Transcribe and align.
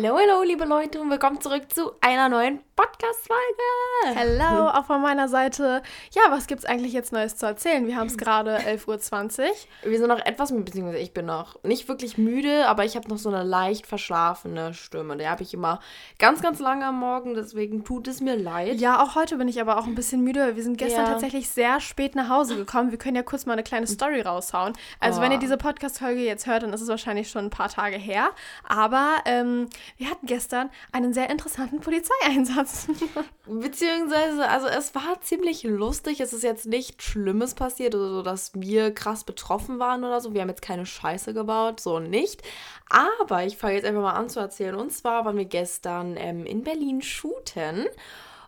Hallo, 0.00 0.16
hallo, 0.16 0.42
liebe 0.44 0.64
Leute 0.64 1.00
und 1.00 1.10
willkommen 1.10 1.40
zurück 1.40 1.72
zu 1.72 1.90
einer 2.00 2.28
neuen 2.28 2.60
Podcast-Folge. 2.76 4.16
Hallo, 4.16 4.68
auch 4.68 4.84
von 4.84 5.02
meiner 5.02 5.26
Seite. 5.28 5.82
Ja, 6.12 6.22
was 6.30 6.46
gibt's 6.46 6.64
eigentlich 6.64 6.92
jetzt 6.92 7.12
Neues 7.12 7.36
zu 7.36 7.46
erzählen? 7.46 7.84
Wir 7.84 7.96
haben 7.96 8.06
es 8.06 8.16
gerade 8.16 8.58
11.20 8.58 9.40
Uhr. 9.40 9.46
Wir 9.90 9.98
sind 9.98 10.06
noch 10.06 10.24
etwas, 10.24 10.52
beziehungsweise 10.54 10.98
ich 10.98 11.12
bin 11.12 11.26
noch 11.26 11.60
nicht 11.64 11.88
wirklich 11.88 12.16
müde, 12.16 12.68
aber 12.68 12.84
ich 12.84 12.94
habe 12.94 13.08
noch 13.08 13.18
so 13.18 13.28
eine 13.28 13.42
leicht 13.42 13.88
verschlafene 13.88 14.72
Stimme. 14.72 15.16
Die 15.16 15.26
habe 15.26 15.42
ich 15.42 15.52
immer 15.52 15.80
ganz, 16.20 16.42
ganz 16.42 16.60
lange 16.60 16.86
am 16.86 17.00
Morgen, 17.00 17.34
deswegen 17.34 17.82
tut 17.84 18.06
es 18.06 18.20
mir 18.20 18.36
leid. 18.36 18.74
Ja, 18.80 19.02
auch 19.02 19.16
heute 19.16 19.36
bin 19.36 19.48
ich 19.48 19.60
aber 19.60 19.78
auch 19.78 19.86
ein 19.86 19.96
bisschen 19.96 20.22
müde. 20.22 20.54
Wir 20.54 20.62
sind 20.62 20.78
gestern 20.78 21.06
Ja. 21.06 21.10
tatsächlich 21.10 21.48
sehr 21.48 21.80
spät 21.80 22.14
nach 22.14 22.28
Hause 22.28 22.54
gekommen. 22.54 22.92
Wir 22.92 22.98
können 22.98 23.16
ja 23.16 23.24
kurz 23.24 23.46
mal 23.46 23.54
eine 23.54 23.64
kleine 23.64 23.88
Story 23.88 24.20
raushauen. 24.20 24.74
Also, 25.00 25.20
wenn 25.20 25.32
ihr 25.32 25.38
Oh. 25.38 25.40
diese 25.40 25.56
Podcast-Folge 25.56 26.20
jetzt 26.20 26.46
hört, 26.46 26.62
dann 26.62 26.72
ist 26.72 26.82
es 26.82 26.88
wahrscheinlich 26.88 27.28
schon 27.30 27.46
ein 27.46 27.50
paar 27.50 27.68
Tage 27.68 27.96
her. 27.96 28.30
Aber 28.68 29.16
ähm, 29.24 29.66
wir 29.96 30.10
hatten 30.10 30.26
gestern 30.26 30.70
einen 30.92 31.12
sehr 31.12 31.30
interessanten 31.30 31.80
Polizeieinsatz. 31.80 32.88
Beziehungsweise, 33.46 34.48
also 34.48 34.66
es 34.68 34.94
war 34.94 35.20
ziemlich 35.20 35.64
lustig. 35.64 36.20
Es 36.20 36.32
ist 36.32 36.42
jetzt 36.42 36.66
nichts 36.66 37.04
Schlimmes 37.04 37.54
passiert 37.54 37.94
oder 37.94 38.10
so, 38.10 38.22
dass 38.22 38.52
wir 38.54 38.92
krass 38.92 39.24
betroffen 39.24 39.78
waren 39.78 40.04
oder 40.04 40.20
so. 40.20 40.34
Wir 40.34 40.42
haben 40.42 40.48
jetzt 40.48 40.62
keine 40.62 40.86
Scheiße 40.86 41.34
gebaut, 41.34 41.80
so 41.80 41.98
nicht. 41.98 42.42
Aber 42.88 43.44
ich 43.44 43.56
fange 43.56 43.74
jetzt 43.74 43.84
einfach 43.84 44.02
mal 44.02 44.12
an 44.14 44.28
zu 44.28 44.40
erzählen. 44.40 44.74
Und 44.74 44.92
zwar 44.92 45.24
waren 45.24 45.36
wir 45.36 45.44
gestern 45.44 46.16
ähm, 46.16 46.46
in 46.46 46.62
Berlin 46.62 47.02
shooten. 47.02 47.86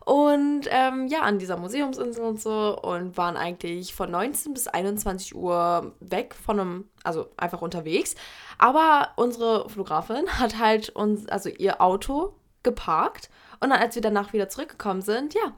Und 0.05 0.61
ähm, 0.69 1.07
ja, 1.07 1.21
an 1.21 1.37
dieser 1.37 1.57
Museumsinsel 1.57 2.23
und 2.23 2.41
so 2.41 2.77
und 2.81 3.17
waren 3.17 3.37
eigentlich 3.37 3.93
von 3.93 4.09
19 4.09 4.53
bis 4.53 4.67
21 4.67 5.35
Uhr 5.35 5.93
weg 5.99 6.35
von 6.35 6.59
einem, 6.59 6.89
also 7.03 7.27
einfach 7.37 7.61
unterwegs. 7.61 8.15
Aber 8.57 9.09
unsere 9.15 9.69
Fotografin 9.69 10.27
hat 10.39 10.57
halt 10.57 10.89
uns, 10.89 11.27
also 11.29 11.49
ihr 11.49 11.81
Auto 11.81 12.33
geparkt 12.63 13.29
und 13.59 13.69
dann, 13.69 13.79
als 13.79 13.95
wir 13.95 14.01
danach 14.01 14.33
wieder 14.33 14.49
zurückgekommen 14.49 15.01
sind, 15.01 15.33
ja, 15.33 15.53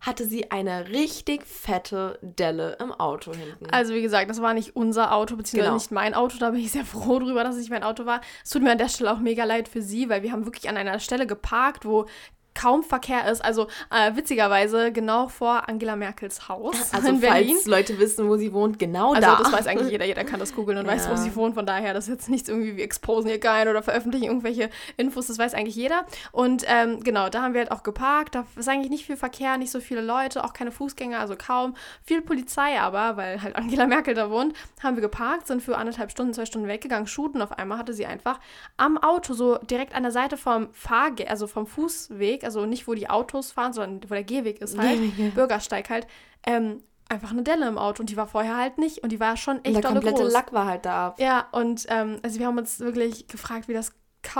hatte 0.00 0.24
sie 0.24 0.50
eine 0.50 0.88
richtig 0.88 1.44
fette 1.44 2.18
Delle 2.22 2.76
im 2.80 2.90
Auto 2.90 3.32
hinten. 3.34 3.66
Also 3.70 3.92
wie 3.92 4.00
gesagt, 4.00 4.30
das 4.30 4.40
war 4.40 4.54
nicht 4.54 4.74
unser 4.74 5.12
Auto, 5.12 5.36
beziehungsweise 5.36 5.66
Genau. 5.68 5.74
nicht 5.74 5.90
mein 5.90 6.14
Auto. 6.14 6.38
Da 6.38 6.50
bin 6.50 6.60
ich 6.60 6.72
sehr 6.72 6.86
froh 6.86 7.18
drüber, 7.18 7.44
dass 7.44 7.56
es 7.56 7.60
nicht 7.60 7.70
mein 7.70 7.82
Auto 7.84 8.06
war. 8.06 8.22
Es 8.42 8.50
tut 8.50 8.62
mir 8.62 8.72
an 8.72 8.78
der 8.78 8.88
Stelle 8.88 9.12
auch 9.12 9.18
mega 9.18 9.44
leid 9.44 9.68
für 9.68 9.82
sie, 9.82 10.08
weil 10.08 10.22
wir 10.22 10.32
haben 10.32 10.46
wirklich 10.46 10.70
an 10.70 10.78
einer 10.78 10.98
Stelle 11.00 11.26
geparkt, 11.26 11.84
wo 11.84 12.06
kaum 12.54 12.82
Verkehr 12.82 13.30
ist. 13.30 13.44
Also 13.44 13.68
äh, 13.90 14.14
witzigerweise 14.16 14.92
genau 14.92 15.28
vor 15.28 15.68
Angela 15.68 15.96
Merkels 15.96 16.48
Haus 16.48 16.74
also 16.92 17.08
in 17.08 17.20
Berlin. 17.20 17.50
falls 17.54 17.66
Leute 17.66 17.98
wissen, 17.98 18.28
wo 18.28 18.36
sie 18.36 18.52
wohnt, 18.52 18.78
genau 18.78 19.14
Also 19.14 19.20
da. 19.28 19.36
das 19.36 19.52
weiß 19.52 19.66
eigentlich 19.66 19.90
jeder, 19.90 20.04
jeder 20.04 20.24
kann 20.24 20.40
das 20.40 20.54
googeln 20.54 20.78
und 20.78 20.86
weiß, 20.88 21.06
wo 21.08 21.12
Ja. 21.12 21.16
sie 21.16 21.34
wohnt. 21.36 21.54
Von 21.54 21.66
daher, 21.66 21.94
das 21.94 22.08
ist 22.08 22.14
jetzt 22.14 22.28
nichts 22.28 22.48
irgendwie, 22.48 22.76
wir 22.76 22.84
exposen 22.84 23.28
hier 23.30 23.40
keinen 23.40 23.68
oder 23.68 23.82
veröffentlichen 23.82 24.24
irgendwelche 24.26 24.70
Infos, 24.96 25.28
das 25.28 25.38
weiß 25.38 25.54
eigentlich 25.54 25.76
jeder. 25.76 26.04
Und 26.32 26.64
ähm, 26.66 27.00
genau, 27.02 27.28
da 27.28 27.42
haben 27.42 27.54
wir 27.54 27.60
halt 27.60 27.70
auch 27.72 27.82
geparkt. 27.82 28.34
Da 28.34 28.44
ist 28.56 28.68
eigentlich 28.68 28.90
nicht 28.90 29.06
viel 29.06 29.16
Verkehr, 29.16 29.56
nicht 29.56 29.70
so 29.70 29.80
viele 29.80 30.00
Leute, 30.00 30.44
auch 30.44 30.52
keine 30.52 30.72
Fußgänger, 30.72 31.18
also 31.20 31.36
kaum. 31.36 31.74
Viel 32.04 32.20
Polizei 32.20 32.80
aber, 32.80 33.16
weil 33.16 33.42
halt 33.42 33.56
Angela 33.56 33.86
Merkel 33.86 34.14
da 34.14 34.30
wohnt, 34.30 34.54
haben 34.82 34.96
wir 34.96 35.02
geparkt, 35.02 35.46
sind 35.46 35.62
für 35.62 35.76
anderthalb 35.76 36.10
Stunden, 36.10 36.34
zwei 36.34 36.46
Stunden 36.46 36.68
weggegangen, 36.68 37.06
shooten. 37.06 37.40
Auf 37.42 37.52
einmal 37.58 37.78
hatte 37.78 37.92
sie 37.94 38.06
einfach 38.06 38.40
am 38.76 38.98
Auto, 38.98 39.34
so 39.34 39.56
direkt 39.58 39.94
an 39.94 40.02
der 40.02 40.12
Seite 40.12 40.36
vom 40.36 40.68
Fahrge 40.72 41.28
also 41.30 41.46
vom 41.46 41.66
Fußweg, 41.66 42.39
also 42.44 42.66
nicht 42.66 42.86
wo 42.88 42.94
die 42.94 43.08
Autos 43.10 43.52
fahren, 43.52 43.72
sondern 43.72 44.08
wo 44.10 44.14
der 44.14 44.24
Gehweg 44.24 44.60
ist 44.60 44.78
halt, 44.78 44.90
Gehweg, 44.98 45.18
ja. 45.18 45.28
Bürgersteig 45.30 45.90
halt, 45.90 46.06
ähm, 46.46 46.82
einfach 47.08 47.32
eine 47.32 47.42
Delle 47.42 47.66
im 47.66 47.76
Auto 47.78 48.02
und 48.02 48.10
die 48.10 48.16
war 48.16 48.26
vorher 48.28 48.56
halt 48.56 48.78
nicht 48.78 48.98
und 49.02 49.10
die 49.10 49.18
war 49.20 49.36
schon 49.36 49.58
Und 49.58 49.66
echt 49.66 49.74
der 49.76 49.82
dolle 49.82 49.94
komplette 49.94 50.22
groß. 50.22 50.32
Lack 50.32 50.52
war 50.52 50.66
halt 50.66 50.86
da 50.86 51.08
ab. 51.08 51.20
Ja, 51.20 51.46
und 51.52 51.86
ähm, 51.88 52.18
also 52.22 52.38
wir 52.38 52.46
haben 52.46 52.56
uns 52.58 52.78
wirklich 52.80 53.26
gefragt, 53.26 53.66
wie 53.68 53.72
das 53.74 53.92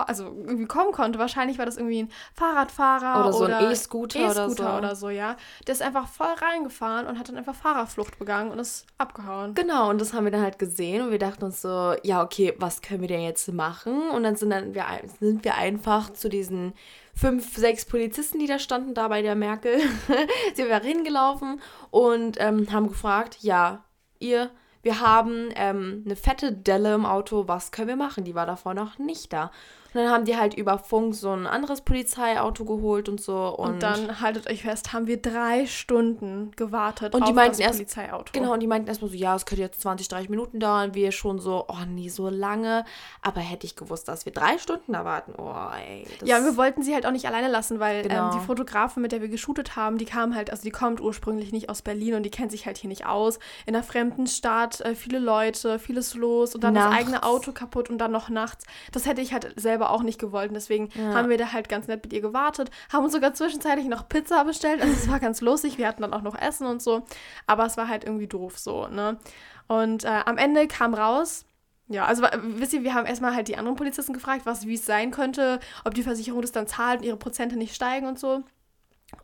also 0.07 0.25
irgendwie 0.25 0.67
kommen 0.67 0.93
konnte. 0.93 1.19
Wahrscheinlich 1.19 1.57
war 1.59 1.65
das 1.65 1.79
irgendwie 1.79 2.03
ein 2.03 2.11
Fahrradfahrer 2.35 3.21
Oder 3.21 3.33
so 3.33 3.45
ein 3.45 3.51
oder 3.51 3.71
E-Scooter 3.71 4.19
oder 4.31 4.45
E-Scooter 4.47 4.73
so. 4.73 4.79
oder 4.79 4.95
so, 4.97 5.09
ja. 5.09 5.37
Der 5.67 5.73
ist 5.73 5.83
einfach 5.83 6.07
voll 6.07 6.27
reingefahren 6.27 7.07
und 7.07 7.19
hat 7.19 7.29
dann 7.29 7.37
einfach 7.39 7.55
Fahrerflucht 7.55 8.19
begangen 8.19 8.51
und 8.51 8.59
ist 8.59 8.87
abgehauen. 8.99 9.55
Genau, 9.55 9.89
und 9.89 9.99
das 10.01 10.13
haben 10.13 10.25
wir 10.25 10.31
dann 10.33 10.43
halt 10.43 10.59
gesehen 10.59 11.03
und 11.03 11.11
wir 11.11 11.19
dachten 11.19 11.45
uns 11.45 11.63
so, 11.63 11.95
ja, 12.03 12.23
okay, 12.23 12.55
was 12.59 12.83
können 12.83 13.01
wir 13.01 13.09
denn 13.09 13.23
jetzt 13.23 13.51
machen? 13.53 14.11
Und 14.11 14.23
dann 14.23 14.37
sind, 14.37 14.51
dann 14.51 14.75
wir, 14.75 14.87
ein- 14.87 15.09
sind 15.19 15.45
wir 15.45 15.55
einfach 15.55 16.13
zu 16.13 16.29
diesen 16.29 16.75
fünf, 17.21 17.55
sechs 17.57 17.85
Polizisten, 17.85 18.39
die 18.39 18.47
da 18.47 18.59
standen, 18.59 18.95
da 18.95 19.09
bei 19.09 19.21
der 19.21 19.35
Merkel, 19.35 19.79
sind 20.55 20.69
wir 20.69 20.81
hingelaufen 20.81 21.61
und 21.91 22.39
ähm, 22.41 22.73
haben 22.73 22.89
gefragt, 22.89 23.39
ja, 23.41 23.85
ihr, 24.19 24.51
wir 24.83 25.01
haben 25.01 25.51
ähm, 25.55 26.03
eine 26.07 26.17
fette 26.17 26.53
Delle 26.53 26.95
im 26.95 27.05
Auto, 27.05 27.47
was 27.47 27.73
können 27.73 27.89
wir 27.89 27.97
machen? 27.97 28.25
Die 28.25 28.35
war 28.35 28.47
davor 28.47 28.73
noch 28.73 28.99
nicht 28.99 29.33
da. 29.35 29.51
Und 29.93 30.01
dann 30.03 30.11
haben 30.11 30.25
die 30.25 30.37
halt 30.37 30.55
über 30.55 30.79
Funk 30.79 31.15
so 31.15 31.31
ein 31.33 31.47
anderes 31.47 31.81
Polizeiauto 31.81 32.65
geholt 32.65 33.09
und 33.09 33.21
so. 33.21 33.49
Und, 33.49 33.75
Und, 33.75 33.83
dann, 33.83 34.21
haltet 34.21 34.49
euch 34.49 34.63
fest, 34.63 34.93
haben 34.93 35.07
wir 35.07 35.21
drei 35.21 35.67
Stunden 35.67 36.53
gewartet 36.57 37.15
Und 37.15 37.25
die 37.27 37.31
auf 37.31 37.35
meinten 37.35 37.53
das 37.53 37.61
erst- 37.61 37.79
Polizeiauto. 37.79 38.31
Genau, 38.33 38.53
und 38.53 38.61
die 38.61 38.67
meinten 38.67 38.89
erstmal 38.89 39.11
so, 39.11 39.17
ja, 39.17 39.35
es 39.35 39.47
könnte 39.47 39.63
jetzt 39.63 39.81
20, 39.81 40.09
30 40.09 40.29
Minuten 40.29 40.61
dauern. 40.61 40.95
Wir 40.95 41.11
schon 41.13 41.39
so, 41.41 41.65
oh 41.69 41.85
nee, 41.89 42.09
so 42.09 42.29
lange. 42.29 42.85
Aber 43.23 43.41
hätte 43.41 43.67
ich 43.67 43.75
gewusst, 43.77 44.07
dass 44.09 44.25
wir 44.27 44.33
drei 44.33 44.59
Stunden 44.59 44.93
da 44.93 45.05
warten. 45.05 45.33
Oh, 45.39 45.53
ey. 45.89 46.07
Ja, 46.25 46.39
und 46.39 46.45
wir 46.45 46.57
wollten 46.57 46.83
sie 46.83 46.95
halt 46.95 47.07
auch 47.07 47.11
nicht 47.13 47.27
alleine 47.27 47.49
lassen, 47.49 47.81
weil 47.81 48.03
Genau. 48.03 48.27
ähm, 48.31 48.39
die 48.39 48.45
Fotografin, 48.47 49.03
mit 49.03 49.13
der 49.13 49.21
wir 49.21 49.29
geshootet 49.29 49.77
haben, 49.77 49.99
die 49.99 50.05
kam 50.05 50.35
halt, 50.35 50.51
also 50.51 50.63
die 50.63 50.71
kommt 50.71 51.01
ursprünglich 51.01 51.53
nicht 51.53 51.69
aus 51.69 51.83
Berlin 51.83 52.15
und 52.15 52.23
die 52.23 52.31
kennt 52.31 52.51
sich 52.53 52.67
halt 52.67 52.79
hier 52.79 52.89
nicht 52.89 53.07
aus. 53.07 53.39
In 53.67 53.75
einer 53.75 53.83
fremden 53.85 54.27
Stadt, 54.27 54.81
äh, 54.83 54.95
viele 54.95 55.19
Leute, 55.19 55.79
vieles 55.79 56.15
los 56.15 56.55
und 56.55 56.63
dann 56.65 56.75
Nachts. 56.75 56.91
das 56.91 56.99
eigene 57.01 57.23
Auto 57.25 57.53
kaputt 57.53 57.91
und 57.91 57.99
dann 57.99 58.13
noch 58.13 58.29
nachts. 58.29 58.65
Das 58.93 59.07
hätte 59.07 59.21
ich 59.21 59.33
halt 59.33 59.53
selber 59.57 59.80
auch 59.89 60.03
nicht 60.03 60.21
gewollt. 60.21 60.49
Und 60.49 60.55
deswegen 60.55 60.91
Ja. 60.95 61.15
haben 61.15 61.31
wir 61.31 61.39
da 61.39 61.53
halt 61.55 61.71
ganz 61.71 61.87
nett 61.89 62.05
mit 62.05 62.13
ihr 62.13 62.21
gewartet, 62.21 62.71
haben 62.93 63.05
uns 63.05 63.15
sogar 63.15 63.33
zwischenzeitlich 63.33 63.87
noch 63.87 64.07
Pizza 64.11 64.45
bestellt. 64.45 64.83
Also 64.83 64.93
es 64.93 65.09
war 65.09 65.21
ganz 65.21 65.41
lustig. 65.41 65.79
Wir 65.79 65.89
hatten 65.89 66.03
dann 66.03 66.13
auch 66.13 66.21
noch 66.21 66.37
Essen 66.39 66.67
und 66.67 66.83
so. 66.83 67.05
Aber 67.47 67.65
es 67.65 67.79
war 67.79 67.89
halt 67.89 68.05
irgendwie 68.05 68.27
doof 68.27 68.59
so, 68.59 68.89
ne? 68.89 69.19
Und 69.69 70.05
äh, 70.05 70.21
am 70.27 70.37
Ende 70.37 70.67
kam 70.69 70.93
raus, 70.93 71.47
ja, 71.89 72.05
also 72.05 72.23
wisst 72.43 72.73
ihr, 72.73 72.83
wir 72.85 72.95
haben 72.95 73.07
erstmal 73.07 73.35
halt 73.35 73.49
die 73.49 73.57
anderen 73.57 73.77
Polizisten 73.77 74.13
gefragt, 74.13 74.43
was 74.45 74.67
wie 74.67 74.75
es 74.75 74.85
sein 74.85 75.11
könnte, 75.11 75.59
ob 75.85 75.95
die 75.95 76.03
Versicherung 76.03 76.43
das 76.43 76.53
dann 76.53 76.67
zahlt 76.67 77.01
und 77.01 77.07
ihre 77.07 77.17
Prozente 77.17 77.57
nicht 77.57 77.75
steigen 77.75 78.07
und 78.07 78.19
so. 78.19 78.43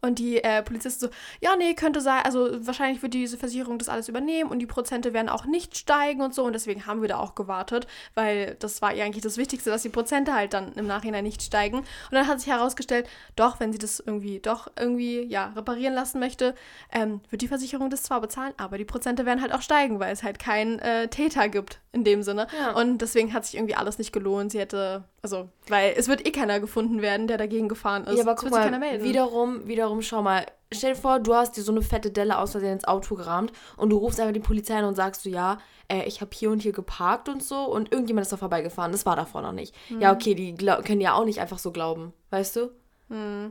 Und 0.00 0.18
die 0.18 0.42
äh, 0.42 0.62
Polizisten 0.62 1.06
so, 1.06 1.10
ja, 1.40 1.56
nee, 1.56 1.74
könnte 1.74 2.00
sein, 2.00 2.22
also 2.24 2.48
wahrscheinlich 2.66 3.02
wird 3.02 3.14
diese 3.14 3.38
Versicherung 3.38 3.78
das 3.78 3.88
alles 3.88 4.08
übernehmen 4.08 4.50
und 4.50 4.58
die 4.58 4.66
Prozente 4.66 5.12
werden 5.12 5.28
auch 5.28 5.46
nicht 5.46 5.76
steigen 5.76 6.22
und 6.22 6.34
so. 6.34 6.44
Und 6.44 6.52
deswegen 6.52 6.86
haben 6.86 7.02
wir 7.02 7.08
da 7.08 7.18
auch 7.18 7.34
gewartet, 7.34 7.86
weil 8.14 8.56
das 8.58 8.82
war 8.82 8.94
ihr 8.94 9.04
eigentlich 9.04 9.22
das 9.22 9.36
Wichtigste, 9.36 9.70
dass 9.70 9.82
die 9.82 9.88
Prozente 9.88 10.34
halt 10.34 10.54
dann 10.54 10.72
im 10.74 10.86
Nachhinein 10.86 11.24
nicht 11.24 11.42
steigen. 11.42 11.78
Und 11.78 11.86
dann 12.12 12.26
hat 12.26 12.40
sich 12.40 12.52
herausgestellt, 12.52 13.08
doch, 13.36 13.60
wenn 13.60 13.72
sie 13.72 13.78
das 13.78 14.00
irgendwie 14.00 14.40
doch 14.40 14.68
irgendwie, 14.78 15.22
ja, 15.22 15.52
reparieren 15.56 15.94
lassen 15.94 16.20
möchte, 16.20 16.54
ähm, 16.92 17.20
wird 17.30 17.42
die 17.42 17.48
Versicherung 17.48 17.90
das 17.90 18.02
zwar 18.02 18.20
bezahlen, 18.20 18.54
aber 18.56 18.78
die 18.78 18.84
Prozente 18.84 19.26
werden 19.26 19.40
halt 19.40 19.52
auch 19.52 19.62
steigen, 19.62 20.00
weil 20.00 20.12
es 20.12 20.22
halt 20.22 20.38
keinen 20.38 20.78
äh, 20.78 21.08
Täter 21.08 21.48
gibt 21.48 21.80
in 21.92 22.04
dem 22.04 22.22
Sinne. 22.22 22.46
Ja. 22.58 22.72
Und 22.72 22.98
deswegen 22.98 23.32
hat 23.32 23.46
sich 23.46 23.56
irgendwie 23.56 23.74
alles 23.74 23.98
nicht 23.98 24.12
gelohnt. 24.12 24.52
Sie 24.52 24.58
hätte, 24.58 25.04
also, 25.22 25.48
weil 25.68 25.94
es 25.96 26.08
wird 26.08 26.26
eh 26.26 26.30
keiner 26.30 26.60
gefunden 26.60 27.02
werden, 27.02 27.26
der 27.26 27.38
dagegen 27.38 27.68
gefahren 27.68 28.04
ist. 28.04 28.16
Ja, 28.16 28.22
aber 28.22 28.34
guck 28.34 28.44
wird 28.44 28.52
sich 28.52 28.60
mal, 28.60 28.64
keiner 28.64 28.78
melden. 28.78 29.04
wiederum, 29.04 29.66
wiederum, 29.76 30.02
schau 30.02 30.22
mal. 30.22 30.46
Stell 30.72 30.94
dir 30.94 31.00
vor, 31.00 31.20
du 31.20 31.34
hast 31.34 31.56
dir 31.56 31.62
so 31.62 31.70
eine 31.70 31.82
fette 31.82 32.10
Delle 32.10 32.38
aus 32.38 32.52
Versehen 32.52 32.72
ins 32.72 32.84
Auto 32.84 33.14
gerammt 33.14 33.52
und 33.76 33.90
du 33.90 33.98
rufst 33.98 34.18
einfach 34.18 34.32
die 34.32 34.40
Polizei 34.40 34.74
an 34.74 34.84
und 34.84 34.96
sagst 34.96 35.22
so, 35.22 35.30
ja, 35.30 35.58
äh, 35.88 36.02
ich 36.08 36.20
habe 36.20 36.30
hier 36.34 36.50
und 36.50 36.60
hier 36.60 36.72
geparkt 36.72 37.28
und 37.28 37.42
so 37.42 37.66
und 37.66 37.92
irgendjemand 37.92 38.24
ist 38.24 38.32
da 38.32 38.36
vorbeigefahren. 38.36 38.90
Das 38.90 39.06
war 39.06 39.14
davor 39.14 39.42
noch 39.42 39.52
nicht. 39.52 39.74
Ja, 40.00 40.12
okay, 40.12 40.34
die 40.34 40.54
können 40.56 41.00
ja 41.00 41.14
auch 41.14 41.24
nicht 41.24 41.40
einfach 41.40 41.58
so 41.58 41.70
glauben, 41.70 42.12
weißt 42.30 42.56
du? 42.56 42.70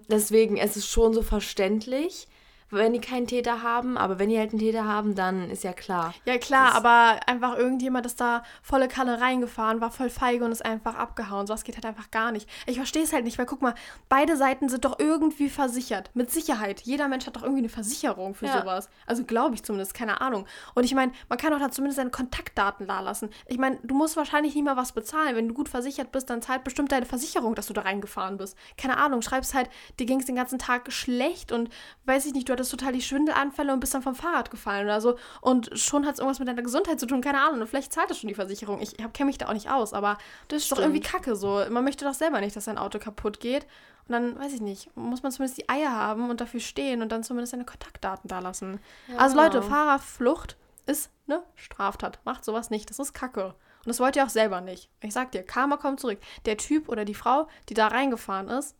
Deswegen, 0.09 0.57
es 0.57 0.75
ist 0.75 0.87
schon 0.87 1.13
so 1.13 1.21
verständlich, 1.21 2.27
wenn 2.71 2.93
die 2.93 2.99
keinen 2.99 3.27
Täter 3.27 3.61
haben, 3.63 3.97
aber 3.97 4.19
wenn 4.19 4.29
die 4.29 4.37
halt 4.37 4.49
einen 4.51 4.59
Täter 4.59 4.85
haben, 4.85 5.15
dann 5.15 5.49
ist 5.49 5.63
ja 5.63 5.73
klar. 5.73 6.13
Ja, 6.25 6.37
klar, 6.37 6.67
Das- 6.67 6.75
aber 6.75 7.19
einfach 7.27 7.57
irgendjemand 7.57 8.05
ist 8.05 8.19
da 8.19 8.43
volle 8.61 8.87
Kanne 8.87 9.21
reingefahren, 9.21 9.81
war 9.81 9.91
voll 9.91 10.09
feige 10.09 10.43
und 10.43 10.51
ist 10.51 10.65
einfach 10.65 10.95
abgehauen. 10.95 11.47
Sowas 11.47 11.63
geht 11.63 11.75
halt 11.75 11.85
einfach 11.85 12.11
gar 12.11 12.31
nicht. 12.31 12.49
Ich 12.65 12.77
verstehe 12.77 13.03
es 13.03 13.13
halt 13.13 13.23
nicht, 13.23 13.37
weil 13.37 13.45
guck 13.45 13.61
mal, 13.61 13.75
beide 14.09 14.35
Seiten 14.35 14.67
sind 14.67 14.83
doch 14.83 14.99
irgendwie 14.99 15.49
versichert. 15.49 16.09
Mit 16.15 16.31
Sicherheit. 16.31 16.81
Jeder 16.81 17.07
Mensch 17.07 17.27
hat 17.27 17.35
doch 17.35 17.43
irgendwie 17.43 17.61
eine 17.61 17.69
Versicherung 17.69 18.33
für 18.35 18.47
Ja. 18.47 18.59
sowas. 18.61 18.89
Also 19.05 19.23
glaube 19.23 19.55
ich 19.55 19.63
zumindest, 19.63 19.93
keine 19.93 20.19
Ahnung. 20.21 20.45
Und 20.73 20.83
ich 20.83 20.95
meine, 20.95 21.11
man 21.29 21.37
kann 21.37 21.51
doch 21.51 21.59
da 21.59 21.69
zumindest 21.69 21.97
seine 21.97 22.09
Kontaktdaten 22.09 22.87
da 22.87 22.99
lassen. 22.99 23.29
Ich 23.45 23.57
meine, 23.59 23.77
du 23.83 23.93
musst 23.95 24.17
wahrscheinlich 24.17 24.55
nicht 24.55 24.65
mal 24.65 24.75
was 24.75 24.91
bezahlen. 24.91 25.35
Wenn 25.35 25.47
du 25.47 25.53
gut 25.53 25.69
versichert 25.69 26.11
bist, 26.11 26.29
dann 26.29 26.41
zahlt 26.41 26.63
bestimmt 26.63 26.91
deine 26.91 27.05
Versicherung, 27.05 27.53
dass 27.55 27.67
du 27.67 27.73
da 27.73 27.81
reingefahren 27.81 28.37
bist. 28.37 28.57
Keine 28.77 28.97
Ahnung, 28.97 29.21
schreibst 29.21 29.53
halt, 29.53 29.69
dir 29.99 30.05
ging 30.07 30.19
es 30.19 30.25
den 30.25 30.35
ganzen 30.35 30.57
Tag 30.59 30.91
schlecht 30.91 31.51
und 31.51 31.69
weiß 32.05 32.25
ich 32.25 32.33
nicht, 32.33 32.49
du 32.49 32.54
hattest 32.55 32.71
total 32.71 32.93
die 32.93 33.01
Schwindelanfälle 33.01 33.71
und 33.71 33.79
bist 33.79 33.93
dann 33.93 34.01
vom 34.01 34.15
Fahrrad 34.15 34.51
gefallen 34.51 34.85
oder 34.85 35.01
so. 35.01 35.17
Und 35.41 35.69
schon 35.77 36.05
hat 36.05 36.15
es 36.15 36.19
irgendwas 36.19 36.39
mit 36.39 36.47
deiner 36.47 36.61
Gesundheit 36.61 36.99
zu 36.99 37.05
tun, 37.05 37.21
keine 37.21 37.41
Ahnung. 37.41 37.61
Und 37.61 37.67
vielleicht 37.67 37.93
zahlt 37.93 38.09
das 38.09 38.19
schon 38.19 38.27
die 38.27 38.35
Versicherung. 38.35 38.81
Ich 38.81 38.95
kenne 38.97 39.27
mich 39.27 39.37
da 39.37 39.47
auch 39.47 39.53
nicht 39.53 39.69
aus, 39.69 39.93
aber 39.93 40.17
das 40.47 40.63
ist 40.63 40.71
doch 40.71 40.77
stimmt. 40.77 40.95
irgendwie 40.95 41.07
kacke 41.07 41.35
so. 41.35 41.63
Man 41.69 41.83
möchte 41.83 42.05
doch 42.05 42.13
selber 42.13 42.41
nicht, 42.41 42.55
dass 42.55 42.65
sein 42.65 42.77
Auto 42.77 42.99
kaputt 42.99 43.39
geht. 43.39 43.65
Und 44.07 44.13
dann, 44.13 44.39
weiß 44.39 44.53
ich 44.53 44.61
nicht, 44.61 44.95
muss 44.95 45.23
man 45.23 45.31
zumindest 45.31 45.57
die 45.57 45.67
Eier 45.67 45.91
haben 45.91 46.29
und 46.29 46.39
dafür 46.39 46.59
stehen 46.59 47.01
und 47.01 47.11
dann 47.11 47.23
zumindest 47.23 47.51
seine 47.51 47.65
Kontaktdaten 47.65 48.27
da 48.27 48.39
lassen. 48.39 48.79
Ja, 49.07 49.17
also 49.17 49.35
Leute, 49.35 49.59
genau. 49.59 49.71
Fahrerflucht 49.71 50.57
ist 50.85 51.09
eine 51.27 51.41
Straftat. 51.55 52.19
Macht 52.23 52.45
sowas 52.45 52.69
nicht. 52.69 52.89
Das 52.89 52.99
ist 52.99 53.13
kacke. 53.13 53.45
Und 53.45 53.89
das 53.89 53.99
wollt 53.99 54.15
ihr 54.15 54.23
auch 54.23 54.29
selber 54.29 54.61
nicht. 54.61 54.89
Ich 55.01 55.13
sag 55.13 55.31
dir, 55.31 55.43
Karma 55.43 55.77
kommt 55.77 55.99
zurück. 55.99 56.19
Der 56.45 56.57
Typ 56.57 56.89
oder 56.89 57.05
die 57.05 57.13
Frau, 57.13 57.47
die 57.69 57.73
da 57.73 57.87
reingefahren 57.87 58.49
ist, 58.49 58.75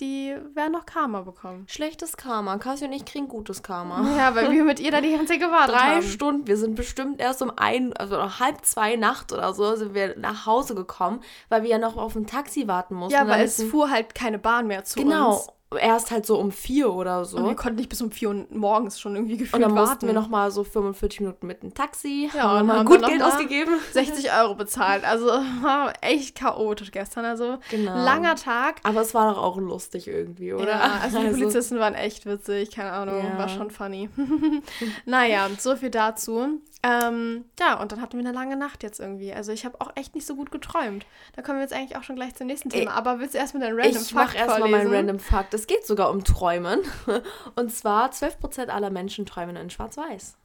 die 0.00 0.36
werden 0.54 0.72
noch 0.72 0.86
Karma 0.86 1.22
bekommen. 1.22 1.64
Schlechtes 1.68 2.16
Karma. 2.16 2.58
Kasi 2.58 2.84
und 2.84 2.92
ich 2.92 3.04
kriegen 3.04 3.28
gutes 3.28 3.62
Karma. 3.62 4.06
Ja, 4.16 4.34
weil 4.34 4.50
wir 4.52 4.64
mit 4.64 4.80
ihr 4.80 4.90
da 4.90 5.00
die 5.00 5.10
ganze 5.12 5.32
Zeit 5.34 5.40
gewartet 5.40 5.74
Drei 5.74 5.94
haben. 5.96 6.02
Stunden. 6.02 6.46
Wir 6.46 6.56
sind 6.56 6.74
bestimmt 6.74 7.20
erst 7.20 7.42
um 7.42 7.52
ein, 7.56 7.92
also 7.96 8.38
halb 8.40 8.64
zwei 8.64 8.96
Nacht 8.96 9.32
oder 9.32 9.52
so, 9.54 9.74
sind 9.76 9.94
wir 9.94 10.16
nach 10.18 10.46
Hause 10.46 10.74
gekommen, 10.74 11.20
weil 11.48 11.62
wir 11.62 11.70
ja 11.70 11.78
noch 11.78 11.96
auf 11.96 12.14
ein 12.16 12.26
Taxi 12.26 12.66
warten 12.68 12.94
mussten. 12.94 13.12
Ja, 13.14 13.26
weil 13.28 13.44
es 13.44 13.62
fuhr 13.62 13.90
halt 13.90 14.14
keine 14.14 14.38
Bahn 14.38 14.66
mehr 14.66 14.84
zu 14.84 14.98
Genau. 15.00 15.34
uns. 15.36 15.48
Erst 15.78 16.10
halt 16.10 16.24
so 16.24 16.38
um 16.38 16.50
vier 16.50 16.90
oder 16.92 17.26
so. 17.26 17.36
Und 17.36 17.46
wir 17.46 17.54
konnten 17.54 17.76
nicht 17.76 17.90
bis 17.90 18.00
um 18.00 18.10
4 18.10 18.28
Uhr 18.30 18.46
morgens 18.50 18.98
schon 18.98 19.14
irgendwie 19.14 19.36
gefühlt 19.36 19.52
Und 19.54 19.60
dann 19.60 19.72
mussten 19.72 19.88
warten. 19.88 20.06
wir 20.06 20.14
noch 20.14 20.28
mal 20.28 20.50
so 20.50 20.64
45 20.64 21.20
Minuten 21.20 21.46
mit 21.46 21.62
dem 21.62 21.74
Taxi. 21.74 22.30
Ja, 22.34 22.44
haben 22.44 22.70
und 22.70 22.76
haben 22.76 22.86
gut 22.86 23.04
Geld 23.06 23.22
ausgegeben. 23.22 23.74
60 23.92 24.32
Euro 24.32 24.54
bezahlt. 24.54 25.04
Also 25.04 25.26
war 25.60 25.92
echt 26.00 26.36
chaotisch 26.38 26.90
gestern. 26.90 27.26
Also 27.26 27.58
Genau. 27.70 27.94
langer 28.02 28.36
Tag. 28.36 28.76
Aber 28.84 29.02
es 29.02 29.12
war 29.12 29.30
doch 29.34 29.42
auch 29.42 29.58
lustig 29.58 30.08
irgendwie, 30.08 30.54
oder? 30.54 30.68
Ja, 30.70 31.00
also 31.02 31.20
die 31.20 31.28
Polizisten 31.38 31.78
waren 31.78 31.94
echt 31.94 32.24
witzig, 32.24 32.70
keine 32.70 32.92
Ahnung, 32.92 33.18
Ja. 33.18 33.36
war 33.38 33.48
schon 33.50 33.70
funny. 33.70 34.08
naja, 35.04 35.48
so 35.58 35.76
viel 35.76 35.90
dazu. 35.90 36.60
Ähm, 36.84 37.44
ja, 37.58 37.80
und 37.80 37.90
dann 37.90 38.00
hatten 38.00 38.16
wir 38.18 38.24
eine 38.24 38.32
lange 38.32 38.56
Nacht 38.56 38.84
jetzt 38.84 39.00
irgendwie. 39.00 39.32
Also 39.32 39.50
ich 39.50 39.64
habe 39.64 39.80
auch 39.80 39.90
echt 39.96 40.14
nicht 40.14 40.26
so 40.26 40.36
gut 40.36 40.52
geträumt. 40.52 41.06
Da 41.34 41.42
kommen 41.42 41.58
wir 41.58 41.62
jetzt 41.62 41.72
eigentlich 41.74 41.96
auch 41.98 42.04
schon 42.04 42.14
gleich 42.14 42.36
zum 42.36 42.46
nächsten 42.46 42.70
Thema. 42.70 42.92
Aber 42.92 43.18
willst 43.18 43.34
du 43.34 43.38
erst 43.38 43.52
mit 43.54 43.64
deinem 43.64 43.76
Random 43.76 44.00
ich 44.00 44.14
mache 44.14 44.26
Fact 44.28 44.36
erstmal 44.38 44.58
vorlesen? 44.60 44.84
meinen 44.90 44.94
Random 44.94 45.18
Fact. 45.18 45.52
Es 45.58 45.66
geht 45.66 45.84
sogar 45.86 46.10
um 46.10 46.22
Träumen. 46.22 46.80
Und 47.56 47.72
zwar 47.74 48.10
12% 48.10 48.68
aller 48.68 48.90
Menschen 48.90 49.26
träumen 49.26 49.56
in 49.56 49.70
Schwarz-Weiß. 49.70 50.36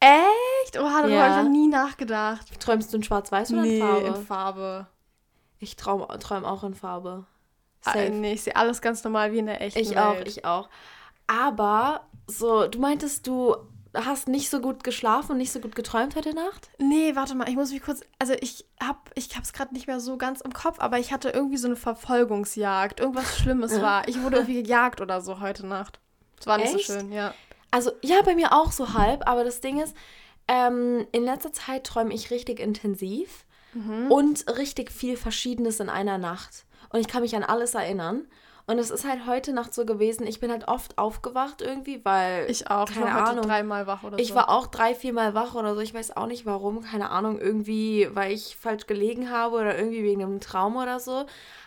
Echt? 0.00 0.78
Oh, 0.78 0.82
darüber 0.82 1.08
Ja. 1.08 1.22
habe 1.28 1.38
ich 1.38 1.44
noch 1.44 1.50
nie 1.52 1.68
nachgedacht. 1.68 2.58
Träumst 2.60 2.92
du 2.92 2.96
in 2.96 3.02
Schwarz-Weiß 3.02 3.52
oder 3.52 3.62
Nee, 3.62 3.78
in 3.80 3.82
Farbe? 3.86 4.06
in 4.06 4.16
Farbe. 4.16 4.86
ich 5.58 5.76
träume 5.76 6.06
träum 6.20 6.44
auch 6.44 6.64
in 6.64 6.74
Farbe. 6.74 7.26
Ah, 7.84 7.92
Safe. 7.92 8.10
nee, 8.10 8.32
ich 8.32 8.42
sehe 8.42 8.56
alles 8.56 8.80
ganz 8.80 9.04
normal 9.04 9.32
wie 9.32 9.38
in 9.38 9.46
der 9.46 9.60
echten 9.60 9.78
Ich 9.80 9.90
Welt. 9.90 9.98
auch, 9.98 10.20
ich 10.24 10.44
auch. 10.44 10.68
Aber 11.26 12.06
so, 12.26 12.66
du 12.66 12.78
meintest, 12.78 13.26
du 13.26 13.56
hast 13.94 14.28
nicht 14.28 14.50
so 14.50 14.60
gut 14.60 14.84
geschlafen 14.84 15.32
und 15.32 15.38
nicht 15.38 15.52
so 15.52 15.60
gut 15.60 15.74
geträumt 15.74 16.16
heute 16.16 16.34
Nacht? 16.34 16.68
Nee, 16.78 17.14
warte 17.14 17.34
mal, 17.34 17.48
ich 17.48 17.56
muss 17.56 17.72
mich 17.72 17.82
kurz. 17.82 18.02
Also 18.18 18.34
ich 18.40 18.66
hab, 18.82 19.10
ich 19.14 19.36
hab's 19.36 19.52
gerade 19.52 19.74
nicht 19.74 19.86
mehr 19.86 20.00
so 20.00 20.16
ganz 20.16 20.40
im 20.40 20.52
Kopf, 20.52 20.78
aber 20.78 20.98
ich 20.98 21.12
hatte 21.12 21.30
irgendwie 21.30 21.56
so 21.56 21.68
eine 21.68 21.76
Verfolgungsjagd. 21.76 23.00
Irgendwas 23.00 23.38
Schlimmes 23.38 23.80
war. 23.80 24.06
Ich 24.08 24.22
wurde 24.22 24.36
irgendwie 24.36 24.62
gejagt 24.62 25.00
oder 25.00 25.20
so 25.20 25.40
heute 25.40 25.66
Nacht. 25.66 26.00
Das 26.36 26.46
war 26.46 26.58
nicht 26.58 26.74
Echt? 26.74 26.86
so 26.86 26.94
schön, 26.94 27.12
ja. 27.12 27.34
Also, 27.70 27.92
ja, 28.02 28.22
bei 28.22 28.34
mir 28.34 28.52
auch 28.52 28.72
so 28.72 28.94
halb, 28.94 29.28
aber 29.28 29.44
das 29.44 29.60
Ding 29.60 29.80
ist, 29.80 29.94
ähm, 30.46 31.06
in 31.12 31.24
letzter 31.24 31.52
Zeit 31.52 31.84
träume 31.84 32.14
ich 32.14 32.30
richtig 32.30 32.60
intensiv 32.60 33.44
und 34.08 34.48
richtig 34.56 34.90
viel 34.90 35.16
Verschiedenes 35.16 35.78
in 35.78 35.88
einer 35.88 36.18
Nacht. 36.18 36.64
Und 36.90 37.00
ich 37.00 37.06
kann 37.06 37.22
mich 37.22 37.36
an 37.36 37.44
alles 37.44 37.74
erinnern. 37.74 38.26
Und 38.68 38.78
es 38.78 38.90
ist 38.90 39.04
halt 39.08 39.26
heute 39.26 39.52
Nacht 39.52 39.72
so 39.74 39.84
gewesen, 39.86 40.26
ich 40.26 40.40
bin 40.40 40.50
halt 40.52 40.68
oft 40.68 40.98
aufgewacht 40.98 41.62
irgendwie, 41.62 42.04
weil. 42.04 42.48
Ich 42.50 42.70
auch. 42.70 42.88
Ich 42.88 42.94
Keine 42.94 43.06
war 43.06 43.14
heute 43.22 43.30
Ahnung. 43.30 43.44
dreimal 43.46 43.86
wach 43.86 44.02
oder 44.04 44.18
Ich 44.18 44.28
so. 44.28 44.34
war 44.34 44.50
auch 44.50 44.66
drei, 44.66 44.94
viermal 44.94 45.34
wach 45.34 45.54
oder 45.54 45.74
so. 45.74 45.80
Ich 45.80 45.94
weiß 45.94 46.16
auch 46.16 46.26
nicht 46.26 46.44
warum. 46.46 46.82
Keine 46.82 47.10
Ahnung. 47.10 47.38
Irgendwie, 47.40 48.08
weil 48.12 48.30
ich 48.32 48.56
falsch 48.56 48.86
gelegen 48.86 49.30
habe 49.30 49.56
oder 49.56 49.76
irgendwie 49.76 50.04
wegen 50.04 50.22
einem 50.22 50.38
Traum 50.40 50.76
oder 50.76 51.00
so. 51.00 51.24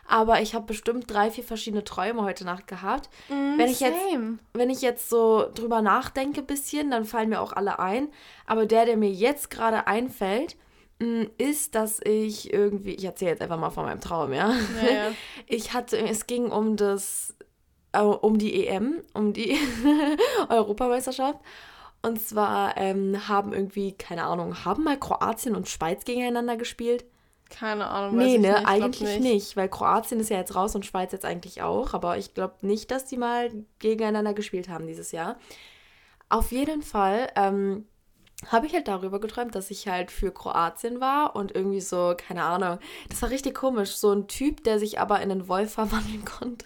Aber 0.07 0.41
ich 0.41 0.53
habe 0.55 0.65
bestimmt 0.65 1.09
drei, 1.11 1.31
vier 1.31 1.43
verschiedene 1.43 1.83
Träume 1.83 2.21
heute 2.21 2.45
Nacht 2.45 2.67
gehabt. 2.67 3.09
Mm, 3.29 3.57
wenn 3.57 3.69
ich 3.69 3.79
jetzt- 3.79 3.97
same. 4.11 4.37
Wenn 4.53 4.69
ich 4.69 4.81
jetzt 4.81 5.09
so 5.09 5.49
drüber 5.55 5.81
nachdenke 5.81 6.41
ein 6.41 6.45
bisschen, 6.47 6.91
dann 6.91 7.05
fallen 7.05 7.29
mir 7.29 7.41
auch 7.41 7.53
alle 7.53 7.79
ein. 7.79 8.09
Aber 8.45 8.65
der, 8.67 8.85
der 8.85 8.97
mir 8.97 9.09
jetzt 9.11 9.49
gerade 9.49 9.87
einfällt, 9.87 10.55
ist, 11.37 11.75
dass 11.75 11.99
ich 12.03 12.53
irgendwie, 12.53 12.93
ich 12.93 13.05
erzähle 13.05 13.31
jetzt 13.31 13.41
einfach 13.41 13.57
mal 13.59 13.69
von 13.69 13.85
meinem 13.85 14.01
Traum, 14.01 14.33
ja. 14.33 14.53
Ja, 14.83 14.91
ja. 14.91 15.11
Ich 15.47 15.73
hatte, 15.73 15.97
es 15.97 16.27
ging 16.27 16.51
um 16.51 16.77
das, 16.77 17.35
äh, 17.91 18.01
um 18.01 18.37
die 18.37 18.67
EM, 18.67 19.01
um 19.13 19.33
die 19.33 19.57
Europameisterschaft. 20.49 21.39
Und 22.03 22.19
zwar 22.19 22.77
ähm, 22.77 23.27
haben 23.27 23.53
irgendwie, 23.53 23.91
keine 23.93 24.23
Ahnung, 24.23 24.65
haben 24.65 24.83
mal 24.83 24.97
Kroatien 24.97 25.55
und 25.55 25.67
Schweiz 25.69 26.03
gegeneinander 26.03 26.57
gespielt? 26.57 27.05
Keine 27.49 27.87
Ahnung. 27.87 28.17
weiß 28.17 28.25
Nee, 28.25 28.37
ne, 28.37 28.53
nicht, 28.53 28.67
eigentlich 28.67 29.19
nicht. 29.19 29.57
weil 29.57 29.69
Kroatien 29.69 30.19
ist 30.19 30.29
ja 30.29 30.37
jetzt 30.37 30.55
raus 30.55 30.73
und 30.73 30.85
Schweiz 30.85 31.11
jetzt 31.11 31.25
eigentlich 31.25 31.61
auch. 31.61 31.93
Aber 31.93 32.17
ich 32.17 32.33
glaube 32.33 32.55
nicht, 32.61 32.89
dass 32.91 33.05
die 33.05 33.17
mal 33.17 33.51
gegeneinander 33.79 34.33
gespielt 34.33 34.69
haben 34.69 34.87
dieses 34.87 35.11
Jahr. 35.11 35.37
Auf 36.29 36.51
jeden 36.51 36.81
Fall 36.81 37.29
ähm, 37.35 37.85
habe 38.47 38.65
ich 38.65 38.73
halt 38.73 38.87
darüber 38.87 39.19
geträumt, 39.19 39.55
dass 39.55 39.71
ich 39.71 39.87
halt 39.87 40.11
für 40.11 40.31
Kroatien 40.31 40.99
war 40.99 41.35
und 41.35 41.53
irgendwie 41.53 41.81
so, 41.81 42.15
keine 42.17 42.43
Ahnung, 42.43 42.79
das 43.09 43.21
war 43.21 43.29
richtig 43.29 43.55
komisch. 43.55 43.91
So 43.91 44.11
ein 44.11 44.27
Typ, 44.27 44.63
der 44.63 44.79
sich 44.79 44.99
aber 44.99 45.21
in 45.21 45.31
einen 45.31 45.47
Wolf 45.47 45.73
verwandeln 45.75 46.25
konnte, 46.25 46.65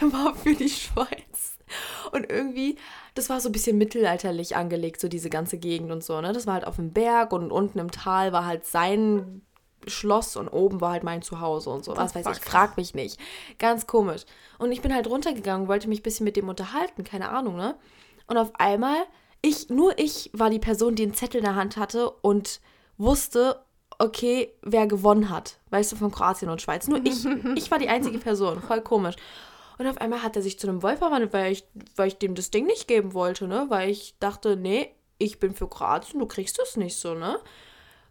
war 0.00 0.34
für 0.34 0.54
die 0.54 0.68
Schweiz. 0.68 1.58
Und 2.12 2.30
irgendwie, 2.30 2.76
das 3.14 3.30
war 3.30 3.40
so 3.40 3.48
ein 3.48 3.52
bisschen 3.52 3.78
mittelalterlich 3.78 4.56
angelegt, 4.56 5.00
so 5.00 5.08
diese 5.08 5.30
ganze 5.30 5.58
Gegend 5.58 5.90
und 5.90 6.04
so, 6.04 6.20
ne? 6.20 6.32
Das 6.32 6.46
war 6.46 6.54
halt 6.54 6.66
auf 6.66 6.76
dem 6.76 6.92
Berg 6.92 7.32
und 7.32 7.50
unten 7.50 7.78
im 7.78 7.90
Tal 7.90 8.32
war 8.32 8.44
halt 8.44 8.66
sein 8.66 9.42
Schloss 9.86 10.36
und 10.36 10.48
oben 10.48 10.80
war 10.80 10.92
halt 10.92 11.02
mein 11.02 11.22
Zuhause 11.22 11.70
und 11.70 11.84
so. 11.84 11.96
Was 11.96 12.14
weiß 12.14 12.26
ich, 12.32 12.44
frag 12.44 12.76
mich 12.76 12.94
nicht. 12.94 13.18
Ganz 13.58 13.86
komisch. 13.86 14.24
Und 14.58 14.72
ich 14.72 14.82
bin 14.82 14.94
halt 14.94 15.08
runtergegangen, 15.08 15.68
wollte 15.68 15.88
mich 15.88 16.00
ein 16.00 16.04
bisschen 16.04 16.24
mit 16.24 16.36
dem 16.36 16.48
unterhalten, 16.48 17.04
keine 17.04 17.30
Ahnung, 17.30 17.56
ne? 17.56 17.76
Und 18.26 18.38
auf 18.38 18.52
einmal, 18.54 19.04
ich, 19.44 19.68
nur 19.68 19.98
ich 19.98 20.30
war 20.32 20.48
die 20.48 20.58
Person, 20.58 20.94
die 20.94 21.02
einen 21.02 21.14
Zettel 21.14 21.38
in 21.38 21.44
der 21.44 21.54
Hand 21.54 21.76
hatte 21.76 22.10
und 22.10 22.60
wusste, 22.96 23.62
okay, 23.98 24.54
wer 24.62 24.86
gewonnen 24.86 25.28
hat. 25.28 25.58
Weißt 25.70 25.92
du, 25.92 25.96
von 25.96 26.10
Kroatien 26.10 26.50
und 26.50 26.62
Schweiz. 26.62 26.88
Nur 26.88 27.04
ich. 27.04 27.24
Ich 27.54 27.70
war 27.70 27.78
die 27.78 27.88
einzige 27.88 28.18
Person. 28.18 28.62
Voll 28.62 28.80
komisch. 28.80 29.16
Und 29.76 29.86
auf 29.86 29.98
einmal 29.98 30.22
hat 30.22 30.36
er 30.36 30.42
sich 30.42 30.58
zu 30.58 30.66
einem 30.66 30.82
Wolf 30.82 31.00
verwandelt, 31.00 31.32
weil 31.32 31.52
ich, 31.52 31.64
weil 31.94 32.08
ich 32.08 32.18
dem 32.18 32.34
das 32.34 32.50
Ding 32.50 32.66
nicht 32.66 32.88
geben 32.88 33.12
wollte, 33.12 33.46
ne? 33.46 33.66
Weil 33.68 33.90
ich 33.90 34.16
dachte, 34.18 34.56
nee, 34.56 34.90
ich 35.18 35.40
bin 35.40 35.54
für 35.54 35.68
Kroatien, 35.68 36.20
du 36.20 36.26
kriegst 36.26 36.58
es 36.60 36.76
nicht 36.76 36.96
so, 36.96 37.14
ne? 37.14 37.38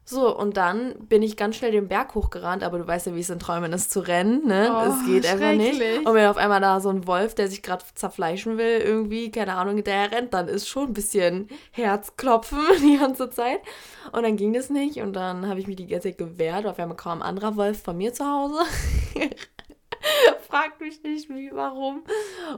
So, 0.06 0.38
und 0.38 0.58
dann 0.58 0.96
bin 1.08 1.22
ich 1.24 1.38
ganz 1.38 1.56
schnell 1.56 1.72
den 1.72 1.88
Berg 1.88 2.14
hochgerannt, 2.14 2.62
aber 2.64 2.78
du 2.78 2.86
weißt 2.86 3.08
ja, 3.08 3.16
wie 3.16 3.22
es 3.22 3.30
in 3.30 3.40
Träumen 3.40 3.72
ist 3.72 3.90
zu 3.90 4.02
rennen, 4.02 4.46
ne? 4.46 4.70
Oh, 4.70 4.92
es 4.92 5.06
geht 5.06 5.26
einfach 5.26 5.54
nicht. 5.54 5.82
Und 6.06 6.14
wenn 6.14 6.28
auf 6.28 6.36
einmal 6.36 6.60
da 6.60 6.82
so 6.82 6.90
ein 6.90 7.08
Wolf, 7.08 7.36
der 7.36 7.48
sich 7.48 7.62
gerade 7.62 7.86
zerfleischen 7.96 8.58
will, 8.58 8.80
irgendwie, 8.80 9.32
keine 9.32 9.54
Ahnung, 9.54 9.82
der 9.82 10.12
rennt, 10.12 10.34
dann 10.34 10.50
ist 10.50 10.68
schon 10.68 10.88
ein 10.88 10.94
bisschen 10.94 11.48
Herzklopfen 11.72 12.60
die 12.82 12.98
ganze 12.98 13.30
Zeit. 13.30 13.62
Und 14.12 14.24
dann 14.24 14.36
ging 14.36 14.52
das 14.52 14.70
nicht 14.70 14.98
und 14.98 15.14
dann 15.14 15.48
habe 15.48 15.62
ich 15.62 15.68
mich 15.68 15.78
die 15.78 15.88
ganze 15.88 16.10
Zeit 16.10 16.18
gewehrt. 16.18 16.66
Auf 16.66 16.80
einmal 16.80 16.98
kam 16.98 17.22
ein 17.22 17.28
anderer 17.28 17.56
Wolf 17.56 17.82
von 17.82 17.96
mir 17.96 18.14
zu 18.14 18.26
Hause. 18.26 18.60
Fragt 20.50 20.82
mich 20.82 21.02
nicht, 21.02 21.30
wie, 21.30 21.50
warum. 21.54 22.04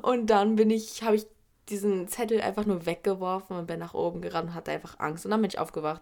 Und 0.02 0.32
dann 0.32 0.56
bin 0.56 0.72
ich, 0.72 1.04
habe 1.04 1.16
ich 1.16 1.28
diesen 1.70 2.08
Zettel 2.08 2.42
einfach 2.42 2.66
nur 2.66 2.86
weggeworfen 2.86 3.58
und 3.58 3.68
bin 3.68 3.80
nach 3.80 3.94
oben 3.94 4.22
gerannt 4.22 4.50
und 4.50 4.56
hatte 4.56 4.72
einfach 4.72 5.00
Angst. 5.00 5.26
Und 5.26 5.32
dann 5.32 5.42
bin 5.42 5.50
ich 5.50 5.60
aufgewacht. 5.60 6.02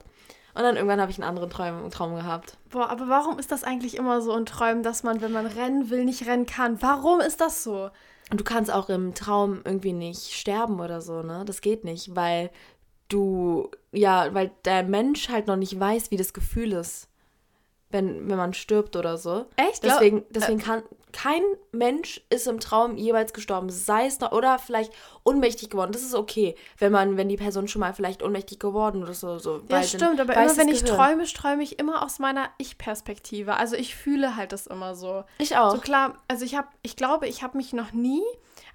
Und 0.56 0.62
dann 0.62 0.76
irgendwann 0.76 1.02
habe 1.02 1.10
ich 1.10 1.18
einen 1.18 1.28
anderen 1.28 1.50
Traum, 1.50 1.90
Traum 1.90 2.16
gehabt. 2.16 2.58
Boah, 2.70 2.90
aber 2.90 3.08
warum 3.10 3.40
ist 3.40 3.52
das 3.52 3.64
eigentlich 3.64 3.98
immer 3.98 4.22
so 4.22 4.36
in 4.36 4.46
Träumen, 4.46 4.84
dass 4.84 5.04
man, 5.04 5.22
wenn 5.22 5.32
man 5.32 5.48
rennen 5.48 5.90
will, 5.90 6.06
nicht 6.06 6.28
rennen 6.28 6.46
kann? 6.46 6.82
Warum 6.82 7.22
ist 7.22 7.42
das 7.42 7.64
so? 7.64 7.90
Und 8.30 8.40
du 8.40 8.44
kannst 8.44 8.72
auch 8.72 8.90
im 8.90 9.16
Traum 9.16 9.62
irgendwie 9.66 9.94
nicht 9.94 10.32
sterben 10.32 10.80
oder 10.80 11.02
so, 11.02 11.24
ne? 11.24 11.44
Das 11.46 11.62
geht 11.62 11.84
nicht, 11.84 12.16
weil 12.16 12.52
du, 13.10 13.70
ja, 13.92 14.34
weil 14.34 14.52
der 14.66 14.84
Mensch 14.84 15.30
halt 15.30 15.48
noch 15.48 15.56
nicht 15.56 15.80
weiß, 15.80 16.12
wie 16.12 16.18
das 16.18 16.34
Gefühl 16.34 16.74
ist, 16.74 17.10
wenn, 17.90 18.30
wenn 18.30 18.38
man 18.38 18.54
stirbt 18.54 18.96
oder 18.96 19.18
so. 19.18 19.46
Echt? 19.56 19.84
Deswegen, 19.84 20.24
deswegen 20.30 20.60
kann 20.60 20.84
kein 21.14 21.42
Mensch 21.72 22.22
ist 22.30 22.48
im 22.48 22.60
Traum 22.60 22.98
jeweils 22.98 23.32
gestorben, 23.34 23.70
sei 23.70 24.08
es 24.08 24.20
noch 24.20 24.32
oder 24.32 24.60
vielleicht 24.60 24.92
ohnmächtig 25.24 25.70
geworden. 25.70 25.92
Das 25.92 26.02
ist 26.02 26.16
okay, 26.16 26.56
wenn 26.80 26.92
man, 26.92 27.16
wenn 27.16 27.30
die 27.30 27.38
Person 27.38 27.68
schon 27.68 27.80
mal 27.80 27.94
vielleicht 27.94 28.24
ohnmächtig 28.24 28.60
geworden 28.60 29.04
oder 29.04 29.14
so. 29.14 29.38
so 29.38 29.62
Ja, 29.70 29.84
stimmt, 29.84 30.20
aber 30.20 30.34
immer 30.34 30.58
wenn 30.58 30.68
ich 30.68 30.84
Gehirn. 30.84 30.98
träume, 30.98 31.26
träume 31.26 31.64
ich 31.64 31.80
immer 31.80 32.04
aus 32.04 32.20
meiner 32.20 32.50
Ich-Perspektive. 32.58 33.56
Also 33.56 33.76
ich 33.76 33.96
fühle 33.96 34.36
halt 34.36 34.52
das 34.52 34.68
immer 34.68 34.96
so. 34.96 35.24
Ich 35.38 35.56
auch. 35.56 35.72
So 35.72 35.78
klar, 35.78 36.18
also 36.28 36.44
ich 36.44 36.56
habe, 36.56 36.68
ich 36.82 36.96
glaube, 36.96 37.28
ich 37.28 37.44
habe 37.44 37.58
mich 37.58 37.72
noch 37.74 37.94
nie, 37.94 38.24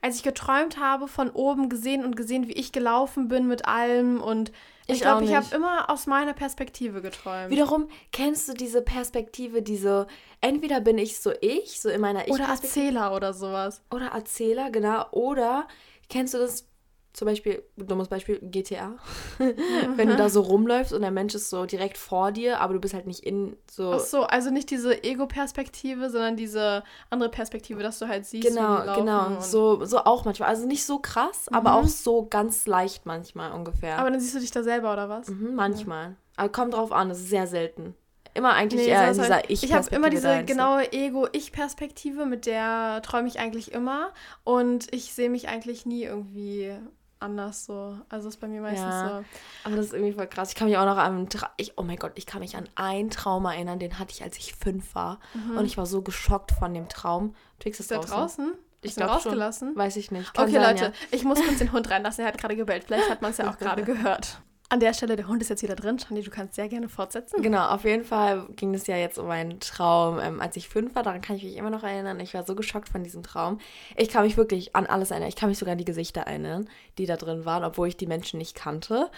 als 0.00 0.16
ich 0.16 0.23
geträumt 0.23 0.78
habe, 0.78 1.09
von 1.09 1.30
oben 1.30 1.68
gesehen 1.68 2.04
und 2.04 2.16
gesehen, 2.16 2.49
wie 2.49 2.52
ich 2.52 2.73
gelaufen 2.73 3.28
bin 3.28 3.49
mit 3.49 3.66
allem 3.66 4.23
und 4.23 4.52
ich, 4.90 4.97
Ich 4.97 5.00
glaube, 5.02 5.18
auch 5.18 5.28
ich 5.28 5.35
habe 5.35 5.54
immer 5.54 5.90
aus 5.90 6.07
meiner 6.07 6.33
Perspektive 6.33 7.02
geträumt. 7.02 7.50
Wiederum 7.50 7.88
kennst 8.11 8.49
du 8.49 8.54
diese 8.54 8.80
Perspektive, 8.80 9.61
diese, 9.61 10.07
entweder 10.40 10.80
bin 10.80 10.97
ich 10.97 11.21
so 11.21 11.30
ich, 11.42 11.78
so 11.83 11.90
in 11.90 12.00
meiner 12.00 12.26
oder 12.30 12.42
Ich-Perspektive. 12.44 12.87
Erzähler 12.87 13.14
oder 13.16 13.32
sowas. 13.32 13.82
Oder 13.90 14.06
Erzähler, 14.08 14.70
genau. 14.70 15.06
Oder 15.11 15.68
kennst 16.08 16.35
du 16.35 16.38
das 16.38 16.66
zum 17.14 17.26
Beispiel, 17.26 17.64
dummes 17.76 18.06
Beispiel, 18.08 18.38
GTA? 18.40 18.97
Wenn 19.97 20.08
du 20.08 20.16
da 20.16 20.28
so 20.28 20.40
rumläufst 20.40 20.92
und 20.92 21.00
der 21.02 21.11
Mensch 21.11 21.35
ist 21.35 21.50
so 21.50 21.66
direkt 21.66 21.99
vor 21.99 22.30
dir, 22.30 22.61
aber 22.61 22.75
du 22.75 22.80
bist 22.80 22.94
halt 22.94 23.06
nicht 23.06 23.25
in 23.25 23.56
so. 23.68 23.94
Ach 23.94 24.00
so, 24.00 24.23
also 24.23 24.50
nicht 24.50 24.70
diese 24.70 25.02
Ego-Perspektive, 25.02 26.11
sondern 26.11 26.37
diese 26.37 26.85
andere 27.11 27.30
Perspektive, 27.30 27.82
dass 27.82 27.99
du 27.99 28.06
halt 28.06 28.25
siehst, 28.25 28.47
Genau, 28.47 28.94
genau. 28.94 29.40
So, 29.40 29.85
so 29.85 29.99
auch 29.99 30.25
manchmal. 30.25 30.49
Also 30.49 30.66
nicht 30.66 30.85
so 30.85 30.99
krass, 31.00 31.49
aber 31.50 31.75
auch 31.75 31.87
so 31.87 32.26
ganz 32.26 32.66
leicht 32.66 33.04
manchmal 33.04 33.52
ungefähr. 33.52 33.99
Aber 33.99 34.11
dann 34.11 34.20
siehst 34.20 34.35
du 34.37 34.40
dich 34.40 34.52
da 34.52 34.62
selber 34.62 34.92
oder 34.92 35.08
was? 35.08 35.28
mhm, 35.28 35.54
manchmal. 35.54 36.16
Aber 36.37 36.50
kommt 36.50 36.75
drauf 36.75 36.92
an, 36.92 37.08
das 37.08 37.18
ist 37.18 37.30
sehr 37.30 37.49
selten. 37.49 37.97
Immer 38.38 38.54
eigentlich 38.54 38.87
nee, 38.87 38.92
eher 38.92 39.09
in 39.09 39.14
dieser 39.18 39.50
Ich-Perspektive. 39.50 39.66
Ich 39.66 39.73
habe 39.75 39.95
immer 39.95 40.11
diese 40.11 40.45
genaue 40.45 40.92
Ego-Ich-Perspektive, 40.92 42.25
mit 42.26 42.47
der 42.47 43.02
träume 43.02 43.28
ich 43.28 43.38
eigentlich 43.38 43.73
immer. 43.73 44.12
Und 44.45 44.92
ich 44.95 45.12
sehe 45.12 45.28
mich 45.28 45.49
eigentlich 45.49 45.85
nie 45.85 46.04
irgendwie 46.04 46.73
anders 47.21 47.66
so. 47.66 47.99
Also 48.09 48.28
ist 48.28 48.40
bei 48.40 48.49
mir 48.49 48.61
meistens 48.61 48.80
ja, 48.80 49.09
so. 49.09 49.25
Aber 49.64 49.76
das 49.76 49.87
ist 49.87 49.92
irgendwie 49.92 50.12
voll 50.12 50.26
krass. 50.26 50.50
Ich 50.50 50.54
kann 50.54 50.68
mich 50.68 50.78
auch 50.78 50.85
noch 50.85 50.97
an 50.97 51.28
Tra 51.28 51.50
ich, 51.57 51.76
oh 51.76 51.83
mein 51.83 51.97
Gott, 51.97 52.12
ich 52.14 52.26
kann 52.26 52.40
mich 52.40 52.57
an 52.57 52.68
einen 52.75 53.11
Traum 53.11 53.45
erinnern, 53.45 53.78
den 53.78 53.99
hatte 53.99 54.12
ich, 54.12 54.23
als 54.23 54.38
ich 54.38 54.54
fünf 54.54 54.95
war. 54.95 55.18
Mhm. 55.35 55.59
Und 55.59 55.66
ich 55.66 55.76
war 55.76 55.87
so 55.87 56.02
geschockt 56.02 56.52
von 56.52 56.75
dem 56.75 56.88
Traum. 56.88 57.35
Twix 57.61 57.80
ist, 57.80 57.90
ist 57.90 57.99
draußen. 57.99 58.11
draußen? 58.11 58.54
Ich 58.83 58.95
glaube 58.95 59.12
rausgelassen. 59.12 59.68
Schon. 59.71 59.76
Weiß 59.76 59.97
ich 59.97 60.11
nicht. 60.11 60.33
Kann 60.35 60.45
okay, 60.45 60.54
sein, 60.54 60.76
Leute, 60.76 60.85
ja. 60.85 60.92
ich 61.11 61.25
muss 61.25 61.40
kurz 61.42 61.59
den 61.59 61.73
Hund 61.73 61.90
reinlassen. 61.90 62.25
Er 62.25 62.28
hat 62.28 62.38
gerade 62.38 62.54
gebellt. 62.54 62.85
Vielleicht 62.85 63.11
hat 63.11 63.23
man 63.23 63.33
es 63.33 63.38
ja 63.38 63.50
auch 63.50 63.59
gerade 63.59 63.83
gehört. 63.83 64.40
An 64.70 64.80
der 64.80 64.92
Stelle, 64.92 65.16
der 65.16 65.26
Hund 65.28 65.40
ist 65.40 65.48
jetzt 65.48 65.62
wieder 65.62 65.76
drin. 65.76 65.98
Shandi, 65.98 66.22
du 66.22 66.30
kannst 66.30 66.54
sehr 66.54 66.68
gerne 66.68 66.90
fortsetzen. 66.90 67.40
Genau, 67.40 67.68
auf 67.68 67.84
jeden 67.84 68.04
Fall 68.04 68.46
ging 68.54 68.75
es 68.75 68.87
ja 68.87 68.96
jetzt 68.96 69.18
um 69.18 69.30
einen 69.30 69.60
Traum, 69.60 70.18
ähm, 70.20 70.42
als 70.42 70.56
ich 70.56 70.68
fünf 70.68 70.94
war. 70.94 71.02
Daran 71.02 71.22
kann 71.22 71.37
ich 71.37 71.44
mich 71.44 71.56
immer 71.56 71.70
noch 71.70 71.82
erinnern. 71.84 72.20
Ich 72.20 72.34
war 72.34 72.44
so 72.44 72.54
geschockt 72.54 72.90
von 72.90 73.02
diesem 73.02 73.22
Traum. 73.22 73.60
Ich 73.96 74.10
kann 74.10 74.25
mich 74.25 74.37
wirklich 74.37 74.76
an 74.76 74.84
alles 74.84 75.10
erinnern. 75.10 75.30
Ich 75.30 75.37
kann 75.37 75.48
mich 75.48 75.56
sogar 75.56 75.72
an 75.72 75.78
die 75.78 75.87
Gesichter 75.87 76.20
erinnern, 76.22 76.68
die 76.98 77.06
da 77.06 77.16
drin 77.16 77.46
waren, 77.46 77.64
obwohl 77.64 77.88
ich 77.88 77.96
die 77.96 78.06
Menschen 78.06 78.37
nicht 78.37 78.54
kannte. 78.54 79.10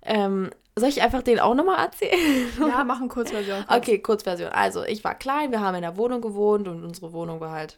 Ähm, 0.00 0.50
soll 0.76 0.88
ich 0.88 1.02
einfach 1.02 1.22
den 1.22 1.40
auch 1.40 1.54
nochmal 1.54 1.84
erzählen? 1.84 2.48
Ja, 2.58 2.82
machen 2.84 3.08
Kurzversion. 3.08 3.66
Okay, 3.68 3.98
Kurzversion. 3.98 4.48
Also, 4.50 4.82
ich 4.84 5.04
war 5.04 5.14
klein, 5.14 5.50
wir 5.50 5.60
haben 5.60 5.74
in 5.74 5.82
der 5.82 5.98
Wohnung 5.98 6.22
gewohnt 6.22 6.68
und 6.68 6.84
unsere 6.84 7.12
Wohnung 7.12 7.40
war 7.40 7.50
halt 7.50 7.76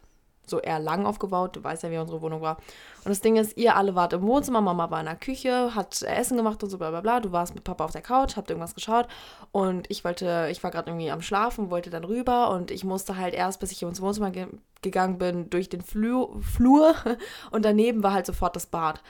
so 0.49 0.59
eher 0.59 0.79
lang 0.79 1.05
aufgebaut. 1.05 1.55
Du 1.55 1.63
weißt 1.63 1.83
ja, 1.83 1.91
wie 1.91 1.97
unsere 1.97 2.21
Wohnung 2.21 2.41
war. 2.41 2.57
Und 3.03 3.09
das 3.09 3.21
Ding 3.21 3.37
ist, 3.37 3.57
ihr 3.57 3.75
alle 3.75 3.95
wart 3.95 4.13
im 4.13 4.23
Wohnzimmer, 4.23 4.61
Mama 4.61 4.89
war 4.91 4.99
in 4.99 5.05
der 5.05 5.15
Küche, 5.15 5.73
hat 5.75 6.01
Essen 6.01 6.37
gemacht 6.37 6.63
und 6.63 6.69
so 6.69 6.77
bla 6.77 6.89
bla 6.89 7.01
bla. 7.01 7.19
Du 7.19 7.31
warst 7.31 7.55
mit 7.55 7.63
Papa 7.63 7.85
auf 7.85 7.91
der 7.91 8.01
Couch, 8.01 8.35
habt 8.35 8.49
irgendwas 8.49 8.75
geschaut 8.75 9.07
und 9.51 9.89
ich 9.89 10.03
wollte, 10.03 10.47
ich 10.51 10.63
war 10.63 10.71
gerade 10.71 10.89
irgendwie 10.89 11.11
am 11.11 11.21
Schlafen, 11.21 11.71
wollte 11.71 11.89
dann 11.89 12.03
rüber 12.03 12.51
und 12.51 12.71
ich 12.71 12.83
musste 12.83 13.17
halt 13.17 13.33
erst, 13.33 13.59
bis 13.59 13.71
ich 13.71 13.81
ins 13.81 14.01
Wohnzimmer 14.01 14.31
ge 14.31 14.47
gegangen 14.81 15.17
bin, 15.17 15.49
durch 15.49 15.67
den 15.67 15.81
Flur, 15.81 16.41
Flur 16.41 16.95
und 17.51 17.65
daneben 17.65 18.01
war 18.01 18.13
halt 18.13 18.25
sofort 18.25 18.55
das 18.55 18.65
Bad. 18.65 19.01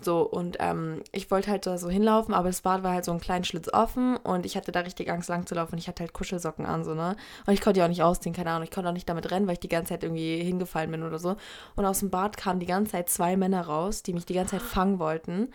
So, 0.00 0.22
und 0.22 0.56
ähm, 0.58 1.02
ich 1.12 1.30
wollte 1.30 1.50
halt 1.50 1.66
da 1.66 1.78
so 1.78 1.88
hinlaufen, 1.88 2.34
aber 2.34 2.48
das 2.48 2.62
Bad 2.62 2.82
war 2.82 2.92
halt 2.92 3.04
so 3.04 3.12
ein 3.12 3.20
kleinen 3.20 3.44
Schlitz 3.44 3.72
offen 3.72 4.16
und 4.16 4.44
ich 4.44 4.56
hatte 4.56 4.72
da 4.72 4.80
richtig 4.80 5.10
Angst 5.10 5.28
lang 5.28 5.46
zu 5.46 5.54
laufen. 5.54 5.78
Ich 5.78 5.86
hatte 5.86 6.02
halt 6.02 6.12
Kuschelsocken 6.12 6.66
an, 6.66 6.84
so, 6.84 6.94
ne? 6.94 7.16
Und 7.46 7.54
ich 7.54 7.60
konnte 7.60 7.78
ja 7.78 7.86
auch 7.86 7.90
nicht 7.90 8.02
ausziehen, 8.02 8.34
keine 8.34 8.50
Ahnung. 8.50 8.64
Ich 8.64 8.72
konnte 8.72 8.90
auch 8.90 8.94
nicht 8.94 9.08
damit 9.08 9.30
rennen, 9.30 9.46
weil 9.46 9.54
ich 9.54 9.60
die 9.60 9.68
ganze 9.68 9.90
Zeit 9.90 10.02
irgendwie 10.02 10.42
hingefallen 10.42 10.90
bin 10.90 11.04
oder 11.04 11.18
so. 11.18 11.36
Und 11.76 11.86
aus 11.86 12.00
dem 12.00 12.10
Bad 12.10 12.36
kamen 12.36 12.58
die 12.58 12.66
ganze 12.66 12.92
Zeit 12.92 13.08
zwei 13.08 13.36
Männer 13.36 13.62
raus, 13.62 14.02
die 14.02 14.12
mich 14.12 14.26
die 14.26 14.34
ganze 14.34 14.58
Zeit 14.58 14.62
fangen 14.62 14.98
wollten. 14.98 15.48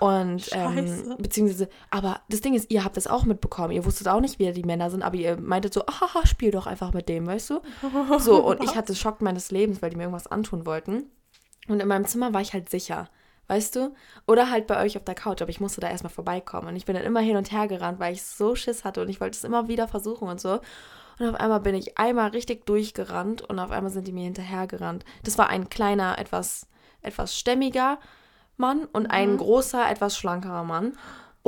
Und, 0.00 0.48
ähm, 0.52 1.16
beziehungsweise, 1.18 1.68
aber 1.90 2.20
das 2.30 2.40
Ding 2.40 2.54
ist, 2.54 2.70
ihr 2.70 2.84
habt 2.84 2.96
das 2.96 3.06
auch 3.06 3.24
mitbekommen. 3.24 3.72
Ihr 3.72 3.84
wusstet 3.84 4.08
auch 4.08 4.20
nicht, 4.20 4.38
wer 4.38 4.52
die 4.52 4.62
Männer 4.62 4.90
sind, 4.90 5.02
aber 5.02 5.16
ihr 5.16 5.36
meintet 5.36 5.74
so, 5.74 5.82
haha, 5.82 6.26
spiel 6.26 6.52
doch 6.52 6.66
einfach 6.66 6.94
mit 6.94 7.08
dem, 7.08 7.26
weißt 7.26 7.50
du? 7.50 7.60
So, 8.18 8.42
und 8.46 8.64
ich 8.64 8.76
hatte 8.76 8.94
Schock 8.94 9.20
meines 9.20 9.50
Lebens, 9.50 9.82
weil 9.82 9.90
die 9.90 9.96
mir 9.96 10.04
irgendwas 10.04 10.28
antun 10.28 10.64
wollten. 10.64 11.04
Und 11.66 11.80
in 11.80 11.88
meinem 11.88 12.06
Zimmer 12.06 12.32
war 12.32 12.40
ich 12.40 12.54
halt 12.54 12.70
sicher 12.70 13.10
weißt 13.48 13.76
du? 13.76 13.94
Oder 14.26 14.50
halt 14.50 14.66
bei 14.66 14.82
euch 14.82 14.96
auf 14.96 15.04
der 15.04 15.14
Couch, 15.14 15.42
aber 15.42 15.50
ich 15.50 15.60
musste 15.60 15.80
da 15.80 15.90
erstmal 15.90 16.12
vorbeikommen. 16.12 16.68
Und 16.68 16.76
ich 16.76 16.86
bin 16.86 16.94
dann 16.94 17.04
immer 17.04 17.20
hin 17.20 17.36
und 17.36 17.50
her 17.50 17.66
gerannt, 17.66 17.98
weil 17.98 18.14
ich 18.14 18.22
so 18.22 18.54
Schiss 18.54 18.84
hatte 18.84 19.02
und 19.02 19.08
ich 19.08 19.20
wollte 19.20 19.36
es 19.36 19.44
immer 19.44 19.68
wieder 19.68 19.88
versuchen 19.88 20.28
und 20.28 20.40
so. 20.40 20.60
Und 21.18 21.28
auf 21.28 21.34
einmal 21.34 21.60
bin 21.60 21.74
ich 21.74 21.98
einmal 21.98 22.30
richtig 22.30 22.64
durchgerannt 22.66 23.42
und 23.42 23.58
auf 23.58 23.70
einmal 23.70 23.90
sind 23.90 24.06
die 24.06 24.12
mir 24.12 24.24
hinterhergerannt. 24.24 25.04
Das 25.24 25.36
war 25.36 25.48
ein 25.48 25.68
kleiner, 25.68 26.18
etwas, 26.18 26.68
etwas 27.02 27.36
stämmiger 27.36 27.98
Mann 28.56 28.84
und 28.84 29.06
ein 29.06 29.32
mhm. 29.32 29.38
großer, 29.38 29.90
etwas 29.90 30.16
schlankerer 30.16 30.64
Mann. 30.64 30.92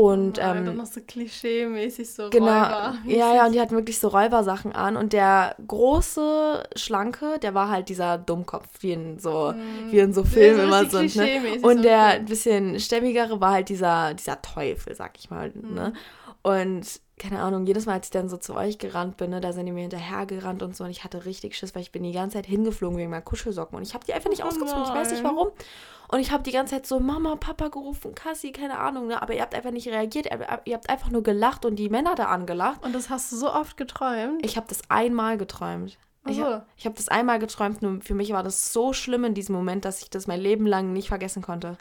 Und 0.01 0.39
oh, 0.39 0.43
ähm, 0.43 0.65
dann 0.65 0.77
noch 0.79 0.87
so 0.87 1.03
klischee-mäßig 1.03 2.11
so 2.11 2.31
genau, 2.31 2.47
Räuber. 2.47 2.95
Ja, 3.05 3.35
ja, 3.35 3.45
und 3.45 3.53
die 3.53 3.61
hatten 3.61 3.75
wirklich 3.75 3.99
so 3.99 4.09
Räubersachen 4.09 4.73
an. 4.73 4.97
Und 4.97 5.13
der 5.13 5.55
große, 5.69 6.63
schlanke, 6.75 7.39
der 7.39 7.53
war 7.53 7.69
halt 7.69 7.91
dieser 7.91 8.17
Dummkopf, 8.17 8.67
wie 8.81 8.93
in 8.93 9.19
so, 9.19 9.53
mm. 9.53 9.93
wie 9.93 9.99
in 9.99 10.15
so 10.15 10.25
Filmen 10.25 10.69
immer 10.69 10.87
sind. 10.87 11.17
Ne? 11.17 11.59
Und 11.61 11.83
der 11.83 12.05
ein 12.05 12.25
bisschen 12.25 12.81
stämmigere 12.81 13.43
war 13.43 13.53
halt 13.53 13.69
dieser, 13.69 14.15
dieser 14.15 14.41
Teufel, 14.41 14.95
sag 14.95 15.19
ich 15.19 15.29
mal. 15.29 15.51
Mm. 15.51 15.75
Ne? 15.75 15.93
Und 16.45 16.87
keine 17.21 17.41
Ahnung, 17.43 17.67
jedes 17.67 17.87
Mal, 17.87 17.93
als 17.93 18.07
ich 18.07 18.11
dann 18.11 18.29
so 18.29 18.39
zu 18.39 18.55
euch 18.55 18.79
gerannt 18.79 19.19
bin, 19.19 19.31
ne, 19.31 19.41
da 19.41 19.53
sind 19.53 19.67
die 19.67 19.73
mir 19.73 19.83
hinterher 19.83 20.27
gerannt 20.27 20.63
und 20.63 20.75
so. 20.75 20.85
Und 20.85 20.91
ich 20.91 21.05
hatte 21.05 21.27
richtig 21.27 21.55
Schiss, 21.55 21.75
weil 21.75 21.83
ich 21.83 21.93
bin 21.93 22.03
die 22.03 22.13
ganze 22.13 22.39
Zeit 22.39 22.47
hingeflogen 22.47 22.99
wegen 22.99 23.11
meinen 23.11 23.25
Kuschelsocken. 23.25 23.77
Und 23.77 23.83
ich 23.83 23.95
habe 23.95 24.05
die 24.05 24.15
einfach 24.15 24.31
nicht 24.31 24.43
oh 24.43 24.47
ausgezogen. 24.47 24.85
Ich 24.85 24.91
weiß 24.91 25.13
nicht 25.13 25.23
warum. 25.23 25.49
Und 26.09 26.19
ich 26.19 26.33
habe 26.33 26.43
die 26.43 26.51
ganze 26.51 26.75
Zeit 26.75 26.87
so 26.87 26.99
Mama, 26.99 27.37
Papa 27.37 27.69
gerufen, 27.69 28.15
Cassie, 28.15 28.53
keine 28.53 28.79
Ahnung, 28.79 29.07
ne? 29.07 29.23
Aber 29.23 29.35
ihr 29.35 29.43
habt 29.43 29.55
einfach 29.55 29.71
nicht 29.71 29.87
reagiert. 29.87 30.27
Ihr 30.65 30.75
habt 30.75 30.91
einfach 30.91 31.11
nur 31.11 31.23
gelacht 31.23 31.65
und 31.65 31.77
die 31.77 31.91
Männer 31.91 32.15
da 32.15 32.25
angelacht. 32.25 32.85
Und 32.85 32.95
das 32.95 33.11
hast 33.11 33.31
du 33.31 33.37
so 33.37 33.53
oft 33.53 33.77
geträumt? 33.77 34.45
Ich 34.45 34.57
habe 34.57 34.67
das 34.69 34.81
einmal 34.89 35.37
geträumt. 35.37 35.99
Ich 36.27 36.41
habe 36.41 36.65
hab 36.85 36.97
das 36.97 37.09
einmal 37.09 37.39
geträumt, 37.39 37.81
nur 37.81 38.01
für 38.03 38.15
mich 38.15 38.33
war 38.33 38.43
das 38.43 38.75
so 38.75 38.93
schlimm 38.93 39.25
in 39.25 39.35
diesem 39.35 39.55
Moment, 39.55 39.87
dass 39.87 40.03
ich 40.03 40.11
das 40.11 40.27
mein 40.27 40.41
Leben 40.41 40.67
lang 40.67 40.93
nicht 40.93 41.09
vergessen 41.09 41.43
konnte. 41.43 41.79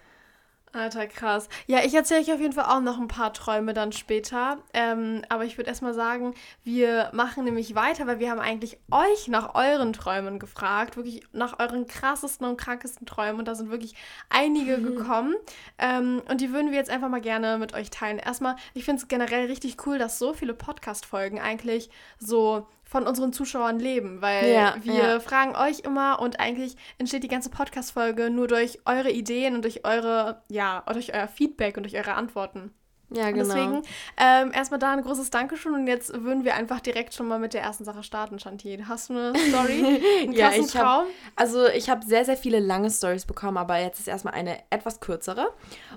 Alter, 0.71 1.07
krass. 1.07 1.49
Ja, 1.65 1.79
ich 1.83 1.95
erzähle 1.95 2.21
euch 2.21 2.31
auf 2.31 2.39
jeden 2.39 2.53
Fall 2.53 2.65
auch 2.65 2.79
noch 2.79 2.99
ein 2.99 3.07
paar 3.07 3.33
Träume 3.33 3.73
dann 3.73 3.91
später. 3.91 4.59
Ähm, 4.73 5.23
aber 5.27 5.45
ich 5.45 5.57
würde 5.57 5.69
erstmal 5.69 5.95
sagen, 5.95 6.35
wir 6.63 7.09
machen 7.11 7.43
nämlich 7.43 7.73
weiter, 7.73 8.05
weil 8.05 8.19
wir 8.19 8.29
haben 8.29 8.39
eigentlich 8.39 8.77
euch 8.91 9.27
nach 9.29 9.55
euren 9.55 9.93
Träumen 9.93 10.37
gefragt. 10.37 10.95
Wirklich 10.95 11.23
nach 11.31 11.57
euren 11.59 11.87
krassesten 11.87 12.47
und 12.47 12.57
krankesten 12.57 13.07
Träumen. 13.07 13.39
Und 13.39 13.47
da 13.47 13.55
sind 13.55 13.71
wirklich 13.71 13.95
einige 14.29 14.77
mhm. 14.77 14.83
gekommen. 14.83 15.35
Ähm, 15.79 16.21
und 16.29 16.39
die 16.39 16.53
würden 16.53 16.69
wir 16.69 16.77
jetzt 16.77 16.91
einfach 16.91 17.09
mal 17.09 17.21
gerne 17.21 17.57
mit 17.57 17.73
euch 17.73 17.89
teilen. 17.89 18.19
Erstmal, 18.19 18.55
ich 18.75 18.85
finde 18.85 19.01
es 19.01 19.07
generell 19.07 19.47
richtig 19.47 19.87
cool, 19.87 19.97
dass 19.97 20.19
so 20.19 20.33
viele 20.33 20.53
Podcast-Folgen 20.53 21.39
eigentlich 21.39 21.89
so 22.19 22.67
von 22.89 23.05
unseren 23.05 23.31
Zuschauern 23.31 23.79
leben, 23.79 24.19
weil 24.21 24.51
ja, 24.51 24.75
wir 24.81 24.93
ja. 24.93 25.19
fragen 25.19 25.55
euch 25.55 25.81
immer 25.81 26.19
und 26.19 26.39
eigentlich 26.39 26.75
entsteht 26.97 27.23
die 27.23 27.27
ganze 27.27 27.51
Podcast-Folge 27.51 28.31
nur 28.31 28.47
durch 28.47 28.79
eure 28.85 29.11
Ideen 29.11 29.53
und 29.53 29.61
durch 29.63 29.85
eure, 29.85 30.41
ja, 30.49 30.83
durch 30.91 31.13
euer 31.13 31.27
Feedback 31.27 31.77
und 31.77 31.83
durch 31.83 31.95
eure 31.95 32.15
Antworten. 32.15 32.73
Ja, 33.11 33.29
genau. 33.29 33.43
Und 33.43 33.49
deswegen 33.49 33.81
ähm, 34.17 34.51
erstmal 34.53 34.79
da 34.79 34.91
ein 34.91 35.03
großes 35.03 35.29
Dankeschön 35.29 35.73
und 35.73 35.85
jetzt 35.85 36.13
würden 36.13 36.43
wir 36.43 36.55
einfach 36.55 36.79
direkt 36.79 37.13
schon 37.13 37.27
mal 37.27 37.37
mit 37.39 37.53
der 37.53 37.61
ersten 37.61 37.83
Sache 37.83 38.01
starten, 38.01 38.39
Chantier. 38.39 38.87
Hast 38.87 39.09
du 39.09 39.13
eine 39.13 39.33
Story? 39.49 40.01
Einen 40.23 40.33
ja, 40.33 40.51
ich? 40.51 40.75
Hab, 40.75 41.05
also 41.35 41.67
ich 41.67 41.89
habe 41.91 42.03
sehr, 42.05 42.25
sehr 42.25 42.37
viele 42.37 42.59
lange 42.59 42.89
Stories 42.89 43.25
bekommen, 43.25 43.57
aber 43.57 43.77
jetzt 43.77 43.99
ist 43.99 44.07
erstmal 44.07 44.33
eine 44.33 44.57
etwas 44.71 44.99
kürzere. 44.99 45.51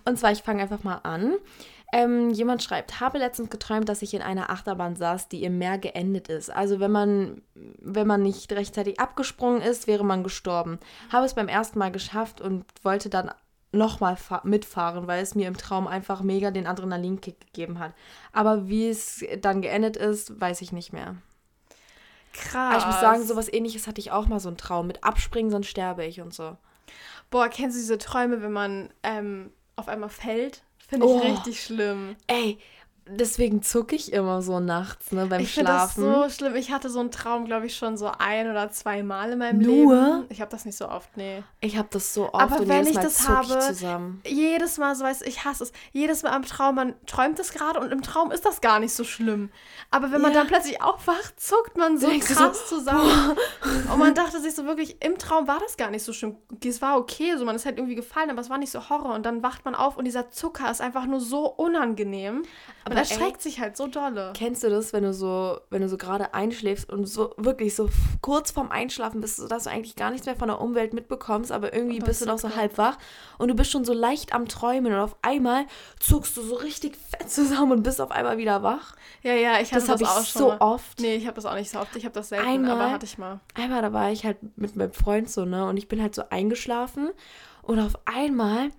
Und 0.05 0.19
zwar, 0.19 0.33
ich 0.33 0.43
fange 0.43 0.63
einfach 0.63 0.85
mal 0.85 1.01
an. 1.03 1.35
Ähm, 1.95 2.31
jemand 2.31 2.63
schreibt, 2.63 3.01
habe 3.01 3.19
letztens 3.19 3.51
geträumt, 3.51 3.87
dass 3.87 4.01
ich 4.01 4.15
in 4.15 4.23
einer 4.23 4.49
Achterbahn 4.49 4.97
saß, 4.97 5.29
die 5.29 5.45
im 5.45 5.59
Meer 5.59 5.77
geendet 5.77 6.29
ist. 6.29 6.49
Also 6.51 6.81
wenn 6.81 6.91
man, 6.91 7.43
wenn 7.55 8.07
man 8.07 8.23
nicht 8.23 8.51
rechtzeitig 8.51 8.99
abgesprungen 8.99 9.61
ist, 9.61 9.87
wäre 9.87 10.03
man 10.03 10.25
gestorben. 10.25 10.79
Habe 11.13 11.27
es 11.27 11.35
beim 11.35 11.49
ersten 11.49 11.79
Mal 11.79 11.93
geschafft 11.93 12.41
und 12.41 12.65
wollte 12.83 13.11
dann 13.11 13.31
nochmal 13.73 14.17
mitfahren, 14.45 15.07
weil 15.07 15.23
es 15.23 15.35
mir 15.35 15.49
im 15.49 15.57
Traum 15.57 15.87
einfach 15.87 16.23
mega 16.23 16.51
den 16.51 16.67
Adrenalinkick 16.67 17.41
gegeben 17.41 17.79
hat. 17.79 17.93
Aber 18.33 18.69
wie 18.69 18.89
es 18.89 19.23
dann 19.41 19.61
geendet 19.61 19.99
ist, 19.99 20.41
weiß 20.41 20.63
ich 20.63 20.73
nicht 20.73 20.95
mehr. 20.95 21.17
Krass. 22.33 22.55
Aber 22.55 22.79
ich 22.79 22.87
muss 22.87 23.01
sagen, 23.01 23.23
sowas 23.23 23.53
ähnliches 23.53 23.87
hatte 23.87 24.01
ich 24.01 24.13
auch 24.13 24.27
mal 24.27 24.41
so 24.41 24.49
einen 24.49 24.57
Traum 24.57 24.87
mit 24.87 25.05
Abspringen, 25.05 25.51
sonst 25.51 25.69
sterbe 25.69 26.07
ich 26.07 26.23
und 26.23 26.33
so. 26.33 26.57
Boah, 27.31 27.49
kennst 27.49 27.77
du 27.77 27.81
diese 27.81 27.99
Träume, 27.99 28.43
wenn 28.43 28.53
man 28.53 28.91
ähm, 29.03 29.53
auf 29.77 29.89
einmal 29.89 30.09
fällt? 30.09 30.63
Finde 30.93 31.07
ich 31.07 31.13
oh, 31.13 31.19
richtig 31.21 31.65
schlimm. 31.65 32.17
Ey, 32.27 32.59
Deswegen 33.17 33.63
zucke 33.63 33.97
ich 33.97 34.13
immer 34.13 34.43
so 34.43 34.61
nachts, 34.61 35.13
ne, 35.13 35.27
beim 35.27 35.41
ich 35.41 35.53
Schlafen. 35.53 36.03
Ich 36.03 36.07
finde 36.07 36.21
das 36.21 36.37
so 36.37 36.39
schlimm. 36.39 36.57
Ich 36.57 36.71
hatte 36.71 36.91
so 36.91 37.01
einen 37.01 37.11
Traum, 37.11 37.45
glaube 37.45 37.67
ich, 37.67 37.77
schon 37.77 37.97
so 37.97 38.11
ein 38.19 38.51
oder 38.51 38.71
zwei 38.71 39.03
Mal 39.03 39.33
in 39.33 39.39
meinem 39.39 39.61
Nur? 39.61 39.95
Leben. 39.95 40.25
Ich 40.29 40.41
habe 40.41 40.51
das 40.51 40.65
nicht 40.65 40.77
so 40.77 40.89
oft, 40.89 41.17
nee. 41.17 41.43
Ich 41.61 41.77
habe 41.77 41.89
das 41.91 42.15
so 42.15 42.33
oft 42.33 42.35
Aber 42.35 42.61
und 42.61 42.69
wenn 42.69 42.87
ich 42.87 42.97
das 42.97 43.29
habe, 43.29 43.47
ich 43.47 43.59
zusammen. 43.61 44.21
jedes 44.27 44.79
Mal, 44.79 44.95
so 44.95 45.05
weiß 45.05 45.23
ich 45.23 45.45
hasse 45.45 45.65
es. 45.65 45.73
Jedes 45.93 46.23
Mal 46.23 46.35
im 46.37 46.43
Traum, 46.43 46.75
man 46.75 46.95
träumt 47.07 47.39
es 47.39 47.53
gerade 47.53 47.81
und 47.81 47.93
im 47.93 48.03
Traum 48.03 48.31
ist 48.31 48.45
das 48.45 48.61
gar 48.61 48.81
nicht 48.81 48.95
so 48.95 49.05
schlimm. 49.05 49.51
Aber 49.91 50.11
wenn 50.13 50.21
man 50.21 50.33
ja. 50.33 50.39
dann 50.39 50.47
plötzlich 50.47 50.83
aufwacht, 50.83 51.39
zuckt 51.39 51.77
man 51.77 51.99
so 51.99 52.09
Denkst 52.09 52.27
krass 52.27 52.69
so, 52.69 52.79
zusammen. 52.79 53.37
und 53.93 53.99
man 53.99 54.15
dachte 54.15 54.41
sich 54.41 54.55
so 54.55 54.65
wirklich, 54.65 55.03
im 55.05 55.19
Traum 55.19 55.49
war 55.49 55.61
das 55.61 55.77
gar 55.77 55.91
nicht 55.91 56.05
so 56.05 56.13
schlimm. 56.13 56.37
Es 56.65 56.81
war 56.81 56.97
okay, 56.99 57.37
so 57.37 57.45
man 57.45 57.57
ist 57.57 57.67
halt 57.67 57.77
irgendwie 57.79 57.95
gefallen, 57.95 58.31
aber 58.31 58.41
es 58.41 58.51
war 58.51 58.59
nicht 58.59 58.73
so 58.73 58.89
Horror. 58.89 59.15
Und 59.15 59.27
dann 59.27 59.43
wacht 59.43 59.65
man 59.65 59.75
auf 59.75 59.97
und 59.97 60.05
dieser 60.05 60.31
Zucker 60.31 60.71
ist 60.71 60.81
einfach 60.81 61.07
nur 61.07 61.21
so 61.21 61.47
unangenehm. 61.47 62.43
Aber 62.85 63.02
das 63.11 63.19
schreckt 63.19 63.43
sich 63.43 63.61
halt 63.61 63.77
so 63.77 63.87
dolle. 63.87 64.33
Kennst 64.35 64.63
du 64.63 64.71
das, 64.71 64.93
wenn 64.93 65.03
du 65.03 65.13
so, 65.13 65.61
wenn 65.71 65.83
du 65.83 65.89
so 65.89 65.97
gerade 65.97 66.35
einschläfst 66.35 66.91
und 66.91 67.07
so 67.07 67.35
wirklich 67.37 67.75
so 67.75 67.89
kurz 68.21 68.51
vorm 68.51 68.71
Einschlafen 68.71 69.21
bist, 69.21 69.37
sodass 69.37 69.65
du 69.65 69.71
eigentlich 69.71 69.97
gar 69.97 70.11
nichts 70.11 70.27
mehr 70.27 70.37
von 70.37 70.49
der 70.49 70.61
Umwelt 70.61 70.95
mitbekommst, 70.95 71.53
aber 71.53 71.73
irgendwie 71.73 72.01
bist 72.01 72.21
du 72.23 72.27
noch 72.27 72.39
so 72.39 72.55
halb 72.57 72.79
wach 72.79 72.99
und 73.39 73.49
du 73.49 73.55
bist 73.55 73.71
schon 73.71 73.85
so 73.85 73.93
leicht 73.93 74.35
am 74.35 74.49
Träumen 74.49 74.93
und 74.93 74.99
auf 74.99 75.17
einmal 75.23 75.67
zuckst 75.99 76.37
du 76.37 76.43
so 76.43 76.55
richtig 76.57 76.97
fett 76.97 77.31
zusammen 77.31 77.73
und 77.73 77.83
bist 77.83 78.01
auf 78.01 78.11
einmal 78.11 78.39
wieder 78.39 78.63
wach. 78.63 78.95
Ja, 79.23 79.35
ja, 79.35 79.61
ich 79.61 79.73
hatte 79.73 79.87
das, 79.87 80.01
das 80.01 80.09
auch 80.09 80.25
schon 80.25 80.43
so 80.43 80.49
mal. 80.49 80.59
oft. 80.59 81.01
Nee, 81.01 81.17
ich 81.17 81.27
habe 81.27 81.37
das 81.37 81.47
auch 81.47 81.55
nicht 81.55 81.71
so 81.71 81.79
oft. 81.79 81.95
Ich 81.97 82.05
habe 82.05 82.15
das 82.15 82.29
selten, 82.31 82.47
einmal, 82.47 82.73
aber 82.73 82.91
hatte 82.91 83.07
ich 83.07 83.19
mal. 83.19 83.41
Einmal, 83.55 83.83
da 83.83 83.93
war 83.93 84.11
ich 84.11 84.25
halt 84.25 84.39
mit 84.57 84.77
meinem 84.77 84.93
Freund 84.93 85.31
so, 85.31 85.45
ne, 85.45 85.67
und 85.67 85.77
ich 85.77 85.89
bin 85.89 86.01
halt 86.01 86.15
so 86.15 86.23
eingeschlafen 86.31 87.11
und 87.63 87.79
auf 87.79 87.93
einmal 88.05 88.71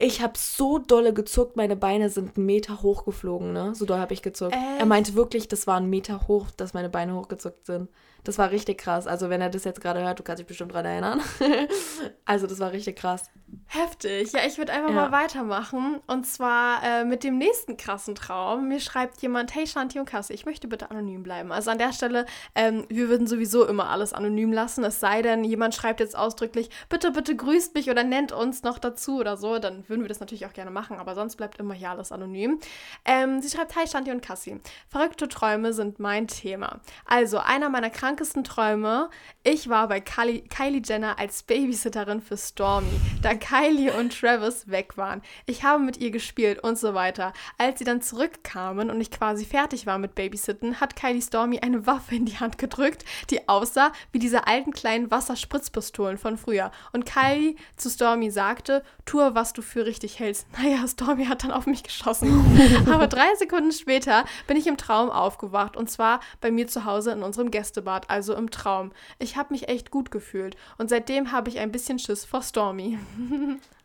Ich 0.00 0.22
habe 0.22 0.34
so 0.36 0.78
dolle 0.78 1.12
gezuckt, 1.12 1.56
meine 1.56 1.74
Beine 1.74 2.08
sind 2.08 2.36
einen 2.36 2.46
Meter 2.46 2.82
hochgeflogen, 2.82 3.52
ne? 3.52 3.74
So 3.74 3.84
doll 3.84 3.98
habe 3.98 4.14
ich 4.14 4.22
gezuckt. 4.22 4.52
Echt? 4.54 4.62
Er 4.80 4.86
meinte 4.86 5.14
wirklich, 5.14 5.48
das 5.48 5.66
war 5.66 5.76
ein 5.76 5.90
Meter 5.90 6.28
hoch, 6.28 6.46
dass 6.56 6.72
meine 6.72 6.88
Beine 6.88 7.14
hochgezuckt 7.16 7.66
sind. 7.66 7.88
Das 8.24 8.36
war 8.36 8.50
richtig 8.50 8.78
krass. 8.78 9.06
Also, 9.06 9.30
wenn 9.30 9.40
er 9.40 9.48
das 9.48 9.64
jetzt 9.64 9.80
gerade 9.80 10.02
hört, 10.02 10.18
du 10.18 10.22
kannst 10.22 10.40
dich 10.40 10.46
bestimmt 10.46 10.72
dran 10.74 10.84
erinnern. 10.84 11.20
also, 12.24 12.46
das 12.46 12.58
war 12.58 12.72
richtig 12.72 12.96
krass. 12.96 13.30
Heftig. 13.66 14.32
Ja, 14.32 14.40
ich 14.46 14.58
würde 14.58 14.72
einfach 14.72 14.90
Ja. 14.90 14.94
mal 15.08 15.12
weitermachen. 15.12 16.00
Und 16.06 16.26
zwar 16.26 16.82
äh, 16.84 17.04
mit 17.04 17.24
dem 17.24 17.38
nächsten 17.38 17.76
krassen 17.76 18.14
Traum. 18.14 18.68
Mir 18.68 18.80
schreibt 18.80 19.22
jemand, 19.22 19.54
hey 19.54 19.66
Shanti 19.66 19.98
und 19.98 20.06
Kassi, 20.06 20.32
ich 20.32 20.46
möchte 20.46 20.68
bitte 20.68 20.90
anonym 20.90 21.22
bleiben. 21.22 21.52
Also 21.52 21.70
an 21.70 21.78
der 21.78 21.92
Stelle, 21.92 22.26
ähm, 22.54 22.84
wir 22.88 23.08
würden 23.08 23.26
sowieso 23.26 23.64
immer 23.66 23.88
alles 23.88 24.12
anonym 24.12 24.52
lassen. 24.52 24.84
Es 24.84 25.00
sei 25.00 25.22
denn, 25.22 25.44
jemand 25.44 25.74
schreibt 25.74 26.00
jetzt 26.00 26.16
ausdrücklich, 26.16 26.70
bitte, 26.88 27.12
bitte 27.12 27.34
grüßt 27.36 27.74
mich 27.74 27.88
oder 27.90 28.04
nennt 28.04 28.32
uns 28.32 28.62
noch 28.62 28.78
dazu 28.78 29.18
oder 29.18 29.36
so. 29.36 29.58
Dann 29.58 29.84
würden 29.88 30.02
wir 30.02 30.08
das 30.08 30.20
natürlich 30.20 30.46
auch 30.46 30.52
gerne 30.52 30.70
machen. 30.70 30.98
Aber 30.98 31.14
sonst 31.14 31.36
bleibt 31.36 31.58
immer 31.58 31.74
hier 31.74 31.90
alles 31.90 32.12
anonym. 32.12 32.58
Ähm, 33.04 33.40
sie 33.40 33.50
schreibt, 33.50 33.76
hi 33.76 33.86
Shanti 33.86 34.10
und 34.10 34.22
Kassi. 34.22 34.60
Verrückte 34.88 35.28
Träume 35.28 35.72
sind 35.72 35.98
mein 35.98 36.26
Thema. 36.26 36.80
Also 37.06 37.38
einer 37.38 37.68
meiner 37.68 37.90
krankesten 37.90 38.44
Träume, 38.44 39.10
ich 39.42 39.68
war 39.68 39.88
bei 39.88 40.00
Kylie, 40.00 40.42
Kylie 40.42 40.82
Jenner 40.84 41.18
als 41.18 41.42
Babysitterin 41.42 42.20
für 42.20 42.36
Stormy, 42.36 43.00
da 43.22 43.34
Kylie 43.34 43.92
und 43.92 44.18
Travis 44.18 44.68
weg 44.68 44.96
waren. 44.96 45.22
Ich 45.46 45.64
habe 45.64 45.82
mit 45.82 45.98
ihr 45.98 46.10
gespielt 46.10 46.62
und 46.62 46.78
so 46.78 46.94
weiter. 46.94 47.32
Als 47.56 47.78
sie 47.78 47.84
dann 47.84 48.02
zurückkamen 48.02 48.90
und 48.90 49.00
ich 49.00 49.10
quasi 49.10 49.44
fertig 49.44 49.86
war 49.86 49.98
mit 49.98 50.14
Babysitten, 50.14 50.80
hat 50.80 50.96
Kylie 50.96 51.22
Stormy 51.22 51.60
eine 51.60 51.86
Waffe 51.86 52.14
in 52.14 52.26
die 52.26 52.38
Hand 52.38 52.58
gedrückt, 52.58 53.04
die 53.30 53.48
aussah 53.48 53.92
wie 54.12 54.18
diese 54.18 54.46
alten 54.46 54.72
kleinen 54.72 55.10
Wasserspritzpistolen 55.10 56.18
von 56.18 56.36
früher. 56.36 56.70
Und 56.92 57.06
Kylie 57.06 57.56
zu 57.76 57.90
Stormy 57.90 58.30
sagte, 58.30 58.82
tue, 59.04 59.34
was 59.34 59.52
du 59.52 59.62
für 59.62 59.77
richtig 59.86 60.18
hältst. 60.18 60.46
Naja, 60.58 60.86
Stormy 60.86 61.26
hat 61.26 61.44
dann 61.44 61.52
auf 61.52 61.66
mich 61.66 61.82
geschossen. 61.82 62.44
Aber 62.92 63.06
drei 63.06 63.34
Sekunden 63.36 63.72
später 63.72 64.24
bin 64.46 64.56
ich 64.56 64.66
im 64.66 64.76
Traum 64.76 65.10
aufgewacht 65.10 65.76
und 65.76 65.88
zwar 65.88 66.20
bei 66.40 66.50
mir 66.50 66.66
zu 66.66 66.84
Hause 66.84 67.12
in 67.12 67.22
unserem 67.22 67.50
Gästebad, 67.50 68.10
also 68.10 68.34
im 68.34 68.50
Traum. 68.50 68.92
Ich 69.18 69.36
habe 69.36 69.52
mich 69.52 69.68
echt 69.68 69.90
gut 69.90 70.10
gefühlt 70.10 70.56
und 70.78 70.90
seitdem 70.90 71.32
habe 71.32 71.48
ich 71.48 71.58
ein 71.58 71.72
bisschen 71.72 71.98
Schiss 71.98 72.24
vor 72.24 72.42
Stormy. 72.42 72.98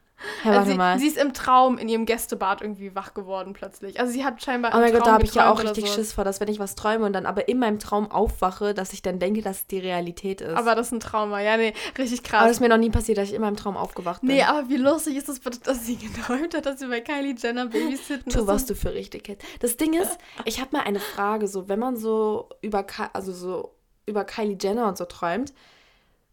Warte 0.44 0.60
Also 0.60 0.72
sie, 0.72 0.78
mal. 0.78 1.00
sie 1.00 1.08
ist 1.08 1.18
im 1.18 1.34
Traum 1.34 1.78
in 1.78 1.90
ihrem 1.90 2.06
Gästebad 2.06 2.62
irgendwie 2.62 2.96
wach 2.96 3.14
geworden 3.14 3.54
plötzlich. 3.54 4.00
Also 4.00 4.12
sie 4.12 4.24
hat 4.24 4.42
scheinbar 4.44 4.72
Oh 4.74 4.78
mein 4.80 4.92
Gott, 4.92 5.02
Traum 5.02 5.06
da 5.08 5.14
habe 5.14 5.24
ich 5.24 5.36
ja 5.36 5.52
auch 5.52 5.62
richtig 5.62 5.88
so. 5.88 5.96
Schiss 5.96 6.14
vor, 6.14 6.24
dass 6.24 6.40
wenn 6.40 6.48
ich 6.48 6.60
was 6.60 6.76
träume 6.76 7.06
und 7.06 7.14
dann 7.14 7.26
aber 7.26 7.48
in 7.48 7.60
meinem 7.60 7.80
Traum 7.80 8.10
aufwache, 8.12 8.74
dass 8.74 8.94
ich 8.94 9.02
dann 9.02 9.20
denke, 9.20 9.42
dass 9.42 9.58
es 9.58 9.68
die 9.68 9.80
Realität 9.80 10.42
ist. 10.42 10.56
Aber 10.56 10.76
das 10.76 10.88
ist 10.88 10.94
ein 10.94 11.00
Trauma. 11.00 11.42
Ja, 11.42 11.58
nee, 11.58 11.74
richtig 11.98 12.20
aber 12.20 12.28
krass. 12.30 12.44
das 12.44 12.52
ist 12.54 12.60
mir 12.60 12.70
noch 12.70 12.78
nie 12.78 12.90
passiert, 12.90 13.18
dass 13.18 13.30
ich 13.30 13.36
in 13.36 13.42
meinem 13.42 13.58
Traum 13.58 13.78
aufgewacht 13.78 14.22
bin. 14.22 14.32
Nee, 14.32 14.44
aber 14.44 14.70
wie 14.70 14.78
lustig 14.78 15.16
ist 15.18 15.30
es 15.30 15.40
bitte, 15.40 15.60
dass 15.60 15.86
sie 15.86 15.96
geträumt 15.98 16.56
hat, 16.56 16.66
dass 16.66 16.80
sie 16.80 16.88
bei 16.88 17.02
Kylie 17.02 17.36
Jenner 17.38 17.68
babysitten 17.68 18.32
Tu, 18.32 18.48
was 18.48 18.66
du 18.66 18.76
für 18.76 18.94
richtig 18.94 19.28
hältst. 19.28 19.46
Das 19.60 19.78
Ding 19.78 19.94
ist, 19.94 20.18
ich 20.46 20.60
habe 20.62 20.70
mal 20.78 20.84
eine 20.84 21.00
Frage, 21.00 21.48
so 21.48 21.68
wenn 21.68 21.80
man 21.80 21.98
so 21.98 22.50
über, 22.62 22.86
also 23.14 23.32
so 23.32 23.76
über 24.06 24.24
Kylie 24.26 24.58
Jenner 24.60 24.88
und 24.88 24.98
so 24.98 25.06
träumt, 25.06 25.54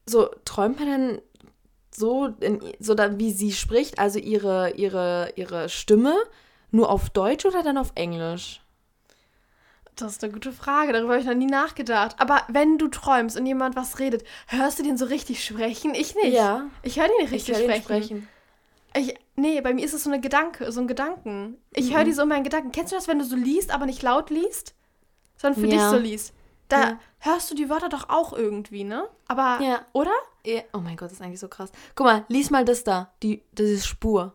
so 0.06 0.28
träumt 0.44 0.78
man 0.80 0.88
dann 0.88 1.20
so, 2.00 2.26
in, 2.40 2.60
so 2.80 2.94
da, 2.94 3.18
wie 3.18 3.30
sie 3.30 3.52
spricht, 3.52 3.98
also 3.98 4.18
ihre, 4.18 4.70
ihre, 4.72 5.32
ihre 5.36 5.68
Stimme, 5.68 6.14
nur 6.72 6.90
auf 6.90 7.10
Deutsch 7.10 7.44
oder 7.46 7.62
dann 7.62 7.78
auf 7.78 7.92
Englisch? 7.94 8.60
Das 9.96 10.12
ist 10.12 10.24
eine 10.24 10.32
gute 10.32 10.52
Frage, 10.52 10.92
darüber 10.92 11.12
habe 11.12 11.20
ich 11.20 11.26
noch 11.28 11.34
nie 11.34 11.46
nachgedacht. 11.46 12.16
Aber 12.18 12.42
wenn 12.48 12.78
du 12.78 12.88
träumst 12.88 13.36
und 13.38 13.44
jemand 13.44 13.76
was 13.76 13.98
redet, 13.98 14.24
hörst 14.46 14.78
du 14.78 14.82
den 14.82 14.96
so 14.96 15.04
richtig 15.04 15.44
sprechen? 15.44 15.94
Ich 15.94 16.14
nicht. 16.14 16.32
Ja. 16.32 16.66
Ich 16.82 16.98
höre 16.98 17.08
den 17.08 17.16
nicht 17.18 17.26
Ich 17.32 17.32
richtig 17.48 17.58
ihn 17.58 17.64
sprechen. 17.64 17.84
sprechen. 17.84 18.28
Ich, 18.96 19.14
nee, 19.36 19.60
bei 19.60 19.74
mir 19.74 19.84
ist 19.84 19.92
es 19.94 20.04
so 20.04 20.10
eine 20.10 20.20
Gedanke, 20.20 20.72
so 20.72 20.80
ein 20.80 20.88
Gedanken. 20.88 21.58
Ich 21.74 21.90
Mhm. 21.90 21.94
höre 21.96 22.04
die 22.04 22.12
so 22.12 22.22
in 22.22 22.28
meinen 22.28 22.44
Gedanken. 22.44 22.72
Kennst 22.72 22.92
du 22.92 22.96
das, 22.96 23.08
wenn 23.08 23.18
du 23.18 23.24
so 23.24 23.36
liest, 23.36 23.72
aber 23.72 23.84
nicht 23.86 24.02
laut 24.02 24.30
liest? 24.30 24.74
Sondern 25.36 25.60
für 25.60 25.68
dich 25.68 25.78
Ja. 25.80 25.90
so 25.90 25.96
liest? 25.98 26.32
Da 26.68 26.80
Ja. 26.80 27.00
hörst 27.18 27.50
du 27.50 27.54
die 27.54 27.68
Wörter 27.68 27.88
doch 27.88 28.08
auch 28.08 28.32
irgendwie, 28.32 28.84
ne? 28.84 29.06
Aber, 29.28 29.60
Ja. 29.62 29.84
oder? 29.92 30.12
Ja. 30.44 30.62
Oh 30.72 30.78
mein 30.78 30.96
Gott, 30.96 31.06
das 31.06 31.14
ist 31.14 31.22
eigentlich 31.22 31.40
so 31.40 31.48
krass. 31.48 31.70
Guck 31.94 32.06
mal, 32.06 32.24
lies 32.28 32.50
mal 32.50 32.64
das 32.64 32.84
da, 32.84 33.12
die, 33.22 33.42
das 33.52 33.66
ist 33.66 33.86
Spur. 33.86 34.34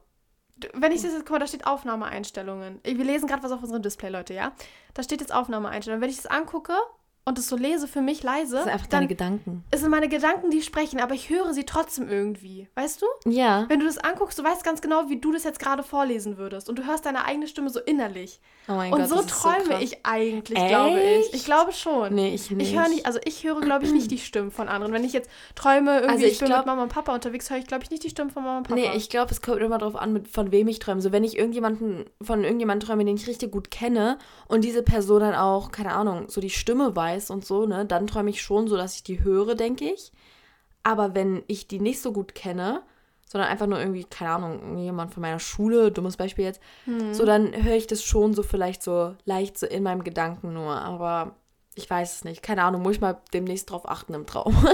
Wenn 0.74 0.92
ich 0.92 1.02
das 1.02 1.12
jetzt, 1.12 1.26
guck 1.26 1.32
mal, 1.32 1.40
da 1.40 1.48
steht 1.48 1.68
Aufnahmeeinstellungen. 1.68 2.80
Wir 2.84 3.04
lesen 3.04 3.28
gerade 3.28 3.44
was 3.44 3.52
auf 3.52 3.62
unserem 3.62 3.82
Display, 3.82 4.10
Leute, 4.10 4.34
ja? 4.34 4.54
Da 4.94 5.04
steht 5.04 5.20
jetzt 5.20 5.34
Aufnahmeeinstellungen. 5.34 6.02
Wenn 6.02 6.10
ich 6.10 6.18
das 6.18 6.28
angucke 6.28 6.74
und 7.28 7.40
das 7.40 7.48
so 7.48 7.56
lese 7.58 7.88
für 7.88 8.02
mich 8.02 8.22
leise, 8.22 8.54
Das 8.56 8.64
sind 8.66 8.74
einfach 8.74 8.86
dann 8.88 9.00
deine 9.00 9.08
Gedanken. 9.08 9.64
es 9.72 9.82
sind 9.82 9.90
meine 9.90 10.08
Gedanken, 10.08 10.52
die 10.52 10.62
sprechen, 10.62 11.00
aber 11.00 11.16
ich 11.16 11.30
höre 11.32 11.54
sie 11.54 11.64
trotzdem 11.64 12.08
irgendwie. 12.08 12.68
Weißt 12.76 13.02
du? 13.02 13.08
Ja. 13.30 13.66
Wenn 13.68 13.80
du 13.80 13.86
das 13.88 13.98
anguckst, 13.98 14.38
du 14.38 14.44
weißt 14.44 14.64
ganz 14.64 14.80
genau, 14.80 15.10
wie 15.10 15.20
du 15.20 15.32
das 15.32 15.44
jetzt 15.44 15.58
gerade 15.60 15.82
vorlesen 15.82 16.38
würdest. 16.38 16.70
Und 16.70 16.78
du 16.78 16.86
hörst 16.86 17.06
deine 17.06 17.26
eigene 17.26 17.48
Stimme 17.48 17.72
so 17.72 17.80
innerlich. 17.80 18.40
Oh 18.68 18.74
mein 18.74 18.92
und 18.94 19.00
Gott, 19.00 19.10
so 19.10 19.16
das 19.16 19.26
ist 19.26 19.32
träume 19.32 19.64
krass. 19.70 19.82
ich 19.82 20.06
eigentlich, 20.06 20.68
glaube 20.68 21.00
ich. 21.00 21.28
Ich 21.30 21.34
Echt? 21.34 21.46
glaube 21.46 21.72
schon. 21.74 22.14
Nee, 22.14 22.34
ich 22.36 22.50
nicht. 22.52 22.72
Ich 22.72 22.78
höre 22.80 22.88
nicht, 22.90 23.06
also 23.08 23.20
ich 23.26 23.44
höre, 23.44 23.60
glaube 23.62 23.86
ich, 23.86 23.92
nicht 23.92 24.10
die 24.12 24.18
Stimmen 24.20 24.52
von 24.52 24.68
anderen. 24.70 24.94
Wenn 24.94 25.04
ich 25.04 25.14
jetzt 25.14 25.30
träume, 25.56 25.96
irgendwie, 25.96 26.12
Also 26.14 26.26
ich, 26.26 26.32
ich 26.34 26.40
bin 26.40 26.48
glaub- 26.48 26.60
mit 26.60 26.68
Mama 26.68 26.84
und 26.84 26.90
Papa 26.90 27.14
unterwegs, 27.14 27.50
höre 27.50 27.58
ich, 27.58 27.66
glaube 27.68 27.84
ich, 27.84 27.90
nicht 27.92 28.04
die 28.04 28.10
Stimmen 28.12 28.30
von 28.30 28.44
Mama 28.44 28.58
und 28.60 28.68
Papa. 28.68 28.80
Nee, 28.80 28.92
ich 28.96 29.10
glaube, 29.10 29.32
es 29.32 29.42
kommt 29.42 29.62
immer 29.62 29.80
darauf 29.80 29.96
an, 29.96 30.14
mit, 30.14 30.28
von 30.28 30.52
wem 30.52 30.68
ich 30.68 30.78
träume. 30.78 31.02
So, 31.02 31.12
wenn 31.12 31.24
ich 31.24 31.38
irgendjemanden, 31.38 32.06
von 32.22 32.44
irgendjemandem 32.44 32.88
träume, 32.88 33.04
den 33.06 33.16
ich 33.18 33.28
richtig 33.28 33.52
gut 33.52 33.72
kenne 33.72 34.18
und 34.48 34.64
diese 34.64 34.84
Person 34.84 35.22
dann 35.22 35.34
auch, 35.36 35.72
keine 35.72 35.94
Ahnung, 35.94 36.26
so 36.30 36.40
die 36.42 36.50
Stimme 36.52 36.96
weiß 36.96 37.15
und 37.32 37.46
so, 37.46 37.66
ne, 37.66 37.86
dann 37.86 38.08
träume 38.08 38.30
ich 38.30 38.42
schon 38.42 38.68
so, 38.68 38.78
dass 38.78 38.96
ich 38.96 39.04
die 39.04 39.24
höre, 39.24 39.56
denke 39.56 39.86
ich. 39.86 40.12
Aber 40.84 41.16
wenn 41.16 41.44
ich 41.48 41.68
die 41.68 41.80
nicht 41.80 42.02
so 42.02 42.12
gut 42.12 42.36
kenne, 42.36 42.82
sondern 43.28 43.50
einfach 43.50 43.66
nur 43.68 43.80
irgendwie, 43.80 44.04
keine 44.04 44.32
Ahnung, 44.32 44.78
jemand 44.78 45.14
von 45.14 45.22
meiner 45.22 45.40
Schule, 45.40 45.92
dummes 45.92 46.16
Beispiel 46.18 46.46
jetzt, 46.46 46.62
Hm. 46.86 47.14
so 47.14 47.26
dann 47.26 47.64
höre 47.64 47.76
ich 47.76 47.88
das 47.88 48.04
schon 48.04 48.34
so 48.34 48.44
vielleicht 48.44 48.84
so 48.84 49.16
leicht 49.26 49.58
so 49.58 49.66
in 49.66 49.82
meinem 49.84 50.04
Gedanken 50.04 50.54
nur. 50.54 50.76
Aber 50.80 51.36
ich 51.76 51.90
weiß 51.90 52.16
es 52.16 52.24
nicht. 52.24 52.42
Keine 52.42 52.64
Ahnung, 52.64 52.82
muss 52.82 52.96
ich 52.96 53.02
mal 53.02 53.18
demnächst 53.34 53.70
drauf 53.70 53.88
achten 53.88 54.14
im 54.14 54.26
Traum. 54.26 54.56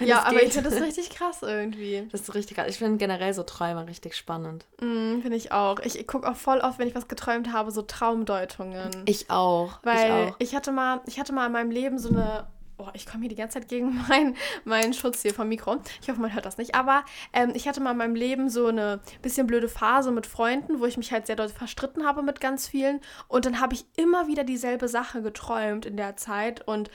Ja, 0.00 0.22
aber 0.24 0.38
geht. 0.38 0.48
ich 0.48 0.54
finde 0.54 0.70
das 0.70 0.80
richtig 0.80 1.10
krass 1.10 1.42
irgendwie. 1.42 2.08
Das 2.10 2.22
ist 2.22 2.34
richtig 2.34 2.56
krass. 2.56 2.66
Ich 2.68 2.78
finde 2.78 2.96
generell 2.96 3.32
so 3.32 3.42
Träume 3.42 3.86
richtig 3.86 4.16
spannend. 4.16 4.66
Mm, 4.80 5.20
finde 5.20 5.36
ich 5.36 5.52
auch. 5.52 5.78
Ich, 5.80 5.98
ich 5.98 6.06
gucke 6.06 6.28
auch 6.28 6.36
voll 6.36 6.58
oft, 6.58 6.78
wenn 6.78 6.88
ich 6.88 6.94
was 6.94 7.06
geträumt 7.08 7.52
habe, 7.52 7.70
so 7.70 7.82
Traumdeutungen. 7.82 8.90
Ich 9.06 9.30
auch. 9.30 9.78
Weil 9.82 10.06
ich 10.06 10.32
auch. 10.32 10.36
ich 10.38 10.54
hatte 10.54 10.72
mal, 10.72 11.00
ich 11.06 11.18
hatte 11.18 11.32
mal 11.32 11.46
in 11.46 11.52
meinem 11.52 11.70
Leben 11.70 11.98
so 11.98 12.08
eine. 12.10 12.46
Oh, 12.76 12.88
ich 12.92 13.06
komme 13.06 13.20
hier 13.20 13.28
die 13.28 13.36
ganze 13.36 13.60
Zeit 13.60 13.68
gegen 13.68 13.94
meinen 14.08 14.36
meinen 14.64 14.92
Schutz 14.92 15.22
hier 15.22 15.32
vom 15.32 15.48
Mikro. 15.48 15.76
Ich 16.02 16.08
hoffe, 16.08 16.20
man 16.20 16.34
hört 16.34 16.44
das 16.44 16.58
nicht. 16.58 16.74
Aber 16.74 17.04
ähm, 17.32 17.52
ich 17.54 17.68
hatte 17.68 17.80
mal 17.80 17.92
in 17.92 17.98
meinem 17.98 18.16
Leben 18.16 18.48
so 18.48 18.66
eine 18.66 19.00
bisschen 19.22 19.46
blöde 19.46 19.68
Phase 19.68 20.10
mit 20.10 20.26
Freunden, 20.26 20.80
wo 20.80 20.86
ich 20.86 20.96
mich 20.96 21.12
halt 21.12 21.26
sehr 21.26 21.36
doll 21.36 21.48
verstritten 21.48 22.04
habe 22.04 22.22
mit 22.22 22.40
ganz 22.40 22.66
vielen. 22.66 23.00
Und 23.28 23.46
dann 23.46 23.60
habe 23.60 23.74
ich 23.74 23.84
immer 23.96 24.26
wieder 24.26 24.44
dieselbe 24.44 24.88
Sache 24.88 25.22
geträumt 25.22 25.86
in 25.86 25.96
der 25.96 26.16
Zeit. 26.16 26.66
Und 26.66 26.90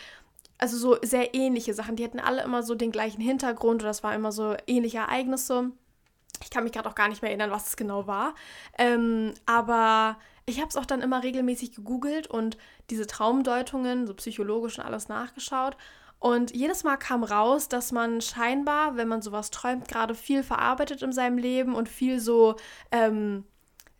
also 0.58 0.78
so 0.78 0.98
sehr 1.02 1.34
ähnliche 1.34 1.74
Sachen. 1.74 1.96
Die 1.96 2.04
hatten 2.04 2.20
alle 2.20 2.44
immer 2.44 2.63
so 2.63 2.76
den 2.76 2.92
gleichen 2.92 3.22
Hintergrund. 3.22 3.82
Oder 3.82 3.89
das 3.89 4.04
war 4.04 4.13
immer 4.13 4.34
so 4.34 4.58
ähnliche 4.68 4.98
Ereignisse. 4.98 5.72
Ich 6.44 6.50
kann 6.50 6.63
mich 6.63 6.74
gerade 6.74 6.89
auch 6.89 6.96
gar 6.96 7.08
nicht 7.08 7.22
mehr 7.22 7.32
erinnern, 7.32 7.52
was 7.52 7.68
es 7.68 7.78
genau 7.78 8.08
war. 8.08 8.36
Ähm, 8.78 9.34
aber 9.46 10.18
ich 10.50 10.60
habe 10.60 10.70
es 10.70 10.78
auch 10.78 10.86
dann 10.86 11.02
immer 11.02 11.24
regelmäßig 11.24 11.74
gegoogelt 11.74 12.28
und 12.28 12.58
diese 12.90 13.08
Traumdeutungen, 13.08 14.08
so 14.08 14.14
psychologisch 14.16 14.78
und 14.80 14.86
alles 14.86 15.08
nachgeschaut. 15.10 15.78
Und 16.20 16.54
jedes 16.54 16.84
Mal 16.84 16.98
kam 16.98 17.24
raus, 17.24 17.70
dass 17.70 17.92
man 17.94 18.22
scheinbar, 18.22 18.98
wenn 18.98 19.08
man 19.08 19.22
sowas 19.22 19.52
träumt, 19.52 19.88
gerade 19.88 20.16
viel 20.16 20.44
verarbeitet 20.44 21.02
in 21.02 21.14
seinem 21.14 21.38
Leben 21.38 21.76
und 21.76 21.88
viel 21.88 22.20
so, 22.20 22.56
ähm, 22.92 23.46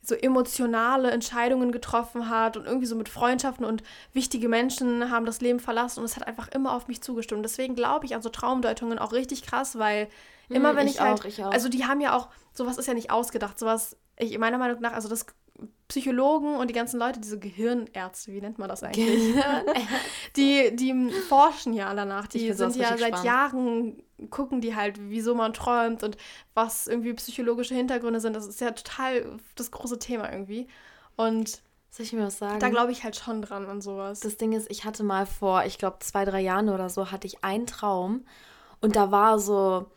so 0.02 0.16
emotionale 0.16 1.12
Entscheidungen 1.12 1.72
getroffen 1.72 2.30
hat 2.30 2.58
und 2.58 2.66
irgendwie 2.66 2.88
so 2.88 2.96
mit 2.96 3.10
Freundschaften 3.10 3.66
und 3.66 3.84
wichtige 4.14 4.50
Menschen 4.50 5.12
haben 5.12 5.26
das 5.26 5.42
Leben 5.42 5.60
verlassen 5.60 6.00
und 6.00 6.06
es 6.06 6.16
hat 6.16 6.28
einfach 6.28 6.48
immer 6.50 6.74
auf 6.74 6.88
mich 6.88 7.02
zugestimmt. 7.02 7.44
Deswegen 7.46 7.76
glaube 7.76 8.06
ich 8.06 8.16
an 8.16 8.22
so 8.22 8.30
Traumdeutungen 8.30 9.00
auch 9.00 9.14
richtig 9.14 9.44
krass, 9.44 9.78
weil 9.78 10.10
immer 10.52 10.74
Hm, 10.74 10.76
wenn 10.76 10.88
ich, 10.88 10.96
ich 10.96 11.00
halt, 11.00 11.22
auch, 11.22 11.26
ich 11.26 11.44
auch. 11.44 11.52
also 11.52 11.70
die 11.70 11.86
haben 11.86 12.02
ja 12.02 12.16
auch, 12.18 12.30
sowas 12.54 12.78
ist 12.78 12.88
ja 12.88 12.94
nicht 12.94 13.12
ausgedacht, 13.12 13.60
sowas, 13.60 13.98
ich 14.18 14.38
meiner 14.40 14.58
Meinung 14.58 14.82
nach, 14.82 14.94
also 14.94 15.10
das 15.10 15.26
Psychologen 15.90 16.56
und 16.56 16.70
die 16.70 16.74
ganzen 16.76 17.00
Leute, 17.00 17.20
diese 17.20 17.40
Gehirnärzte, 17.40 18.32
wie 18.32 18.42
nennt 18.42 18.60
man 18.60 18.70
das 18.70 18.84
eigentlich? 18.84 19.36
die, 20.36 20.76
die 20.76 21.10
forschen 21.28 21.74
ja 21.74 21.94
danach. 21.96 22.28
Die 22.28 22.54
sind 22.54 22.76
ja 22.76 22.96
seit 22.96 23.08
spannend. 23.18 23.26
Jahren, 23.26 24.04
gucken 24.30 24.62
die 24.62 24.76
halt, 24.76 25.00
wieso 25.10 25.34
man 25.34 25.52
träumt 25.52 26.04
und 26.04 26.16
was 26.54 26.86
irgendwie 26.86 27.14
psychologische 27.14 27.74
Hintergründe 27.74 28.20
sind. 28.20 28.36
Das 28.36 28.48
ist 28.48 28.62
ja 28.62 28.70
total 28.70 29.38
das 29.56 29.72
große 29.72 29.98
Thema 29.98 30.32
irgendwie. 30.32 30.68
Und 31.16 31.64
Soll 31.90 32.06
ich 32.06 32.14
mir 32.14 32.28
was 32.28 32.38
sagen? 32.38 32.60
da 32.60 32.70
glaube 32.70 32.92
ich 32.92 33.04
halt 33.04 33.16
schon 33.16 33.42
dran 33.42 33.66
an 33.66 33.82
sowas. 33.82 34.20
das 34.20 34.38
Ding 34.38 34.52
ist, 34.54 34.70
ich 34.70 34.86
hatte 34.86 35.04
mal 35.04 35.26
vor, 35.26 35.66
ich 35.66 35.80
glaube, 35.80 35.98
zwei, 36.02 36.24
drei 36.24 36.42
Jahren 36.42 36.70
oder 36.70 36.90
so, 36.90 37.12
hatte 37.12 37.26
ich 37.26 37.44
einen 37.44 37.66
Traum 37.66 38.26
und 38.80 38.96
da 38.96 39.10
war 39.10 39.40
so, 39.40 39.88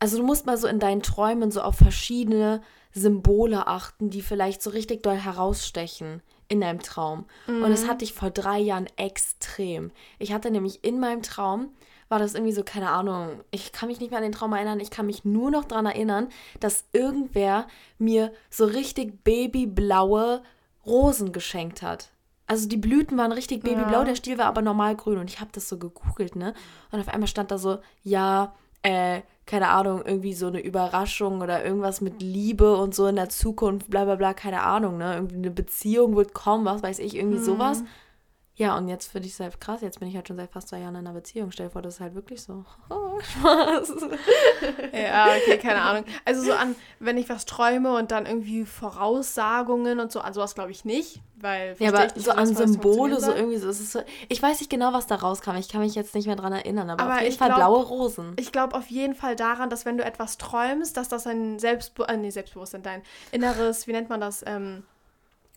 also 0.00 0.18
du 0.18 0.22
musst 0.22 0.44
mal 0.44 0.58
so 0.58 0.68
in 0.68 0.80
deinen 0.80 1.02
Träumen 1.02 1.50
so 1.50 1.62
auf 1.62 1.76
verschiedene 1.76 2.60
Symbole 2.92 3.66
achten, 3.66 4.10
die 4.10 4.22
vielleicht 4.22 4.62
so 4.62 4.70
richtig 4.70 5.02
doll 5.02 5.16
herausstechen 5.16 6.22
in 6.48 6.60
deinem 6.60 6.80
Traum. 6.82 7.26
Und 7.46 7.70
das 7.70 7.86
hatte 7.86 8.04
ich 8.04 8.12
vor 8.12 8.30
drei 8.30 8.58
Jahren 8.58 8.88
extrem. 8.96 9.92
Ich 10.18 10.32
hatte 10.32 10.50
nämlich 10.50 10.82
in 10.84 10.98
meinem 10.98 11.22
Traum, 11.22 11.68
war 12.08 12.18
das 12.18 12.34
irgendwie 12.34 12.52
so, 12.52 12.64
keine 12.64 12.90
Ahnung, 12.90 13.40
ich 13.52 13.70
kann 13.70 13.88
mich 13.88 14.00
nicht 14.00 14.10
mehr 14.10 14.18
an 14.18 14.24
den 14.24 14.32
Traum 14.32 14.52
erinnern, 14.52 14.80
ich 14.80 14.90
kann 14.90 15.06
mich 15.06 15.24
nur 15.24 15.52
noch 15.52 15.64
daran 15.64 15.86
erinnern, 15.86 16.28
dass 16.58 16.84
irgendwer 16.92 17.68
mir 17.98 18.32
so 18.50 18.64
richtig 18.64 19.22
babyblaue 19.22 20.42
Rosen 20.84 21.32
geschenkt 21.32 21.82
hat. 21.82 22.10
Also 22.46 22.66
die 22.68 22.76
Blüten 22.78 23.16
waren 23.16 23.30
richtig 23.30 23.62
babyblau, 23.62 24.00
Ja. 24.00 24.04
der 24.04 24.16
Stiel 24.16 24.38
war 24.38 24.46
aber 24.46 24.60
normal 24.62 24.96
grün 24.96 25.18
und 25.18 25.30
ich 25.30 25.38
habe 25.40 25.50
das 25.52 25.68
so 25.68 25.78
gegoogelt, 25.78 26.34
ne? 26.34 26.52
Und 26.90 26.98
auf 26.98 27.08
einmal 27.08 27.28
stand 27.28 27.52
da 27.52 27.58
so, 27.58 27.78
ja, 28.02 28.54
äh, 28.82 29.22
keine 29.46 29.68
Ahnung, 29.68 30.02
irgendwie 30.04 30.32
so 30.34 30.46
eine 30.46 30.60
Überraschung 30.60 31.40
oder 31.40 31.64
irgendwas 31.64 32.00
mit 32.00 32.22
Liebe 32.22 32.76
und 32.76 32.94
so 32.94 33.08
in 33.08 33.16
der 33.16 33.28
Zukunft, 33.28 33.90
bla 33.90 34.04
bla 34.04 34.14
bla, 34.14 34.32
keine 34.32 34.62
Ahnung, 34.62 34.96
ne? 34.98 35.14
Irgendwie 35.14 35.36
eine 35.36 35.50
Beziehung 35.50 36.14
wird 36.14 36.34
kommen, 36.34 36.64
was 36.64 36.82
weiß 36.82 37.00
ich, 37.00 37.16
irgendwie 37.16 37.38
sowas. 37.38 37.82
Ja, 38.60 38.76
und 38.76 38.88
jetzt 38.88 39.10
finde 39.10 39.26
ich 39.26 39.32
es 39.32 39.40
halt 39.40 39.58
krass, 39.58 39.80
jetzt 39.80 40.00
bin 40.00 40.08
ich 40.08 40.14
halt 40.14 40.28
schon 40.28 40.36
seit 40.36 40.50
fast 40.50 40.68
zwei 40.68 40.80
Jahren 40.80 40.94
in 40.94 41.06
einer 41.06 41.14
Beziehung. 41.14 41.50
Stell 41.50 41.68
dir 41.68 41.72
vor, 41.72 41.80
das 41.80 41.94
ist 41.94 42.00
halt 42.00 42.14
wirklich 42.14 42.42
so. 42.42 42.62
Oh, 42.90 43.18
Spaß. 43.40 43.94
Ja, 44.92 45.28
okay, 45.34 45.56
keine 45.56 45.80
Ahnung. 45.80 46.04
Also 46.26 46.42
so 46.42 46.52
an, 46.52 46.76
wenn 46.98 47.16
ich 47.16 47.30
was 47.30 47.46
träume 47.46 47.96
und 47.96 48.10
dann 48.10 48.26
irgendwie 48.26 48.66
Voraussagungen 48.66 49.98
und 49.98 50.12
so, 50.12 50.20
an 50.20 50.34
sowas 50.34 50.54
glaube 50.54 50.72
ich 50.72 50.84
nicht, 50.84 51.22
weil 51.36 51.74
Ja, 51.78 51.88
aber 51.88 52.04
ich 52.08 52.14
nicht, 52.16 52.24
so 52.26 52.32
an 52.32 52.54
Symbole, 52.54 53.18
so 53.18 53.32
irgendwie 53.32 53.56
so, 53.56 53.66
es 53.66 53.80
ist 53.80 53.92
so. 53.92 54.02
Ich 54.28 54.42
weiß 54.42 54.60
nicht 54.60 54.68
genau, 54.68 54.92
was 54.92 55.06
da 55.06 55.14
rauskam. 55.14 55.56
Ich 55.56 55.70
kann 55.70 55.80
mich 55.80 55.94
jetzt 55.94 56.14
nicht 56.14 56.26
mehr 56.26 56.36
dran 56.36 56.52
erinnern, 56.52 56.90
aber, 56.90 57.02
Aber 57.02 57.14
auf 57.14 57.20
jeden 57.20 57.32
ich 57.32 57.38
Fall 57.38 57.48
glaub- 57.48 57.60
blaue 57.60 57.82
Rosen. 57.84 58.34
Ich 58.36 58.52
glaube 58.52 58.76
auf 58.76 58.88
jeden 58.90 59.14
Fall 59.14 59.36
daran, 59.36 59.70
dass 59.70 59.86
wenn 59.86 59.96
du 59.96 60.04
etwas 60.04 60.36
träumst, 60.36 60.98
dass 60.98 61.08
das 61.08 61.26
ein 61.26 61.58
Selbstbe 61.58 62.06
äh, 62.08 62.16
nee, 62.18 62.28
Selbstbewusstsein, 62.28 62.82
dein 62.82 63.00
inneres, 63.32 63.86
wie 63.86 63.92
nennt 63.92 64.10
man 64.10 64.20
das, 64.20 64.44
ähm, 64.46 64.82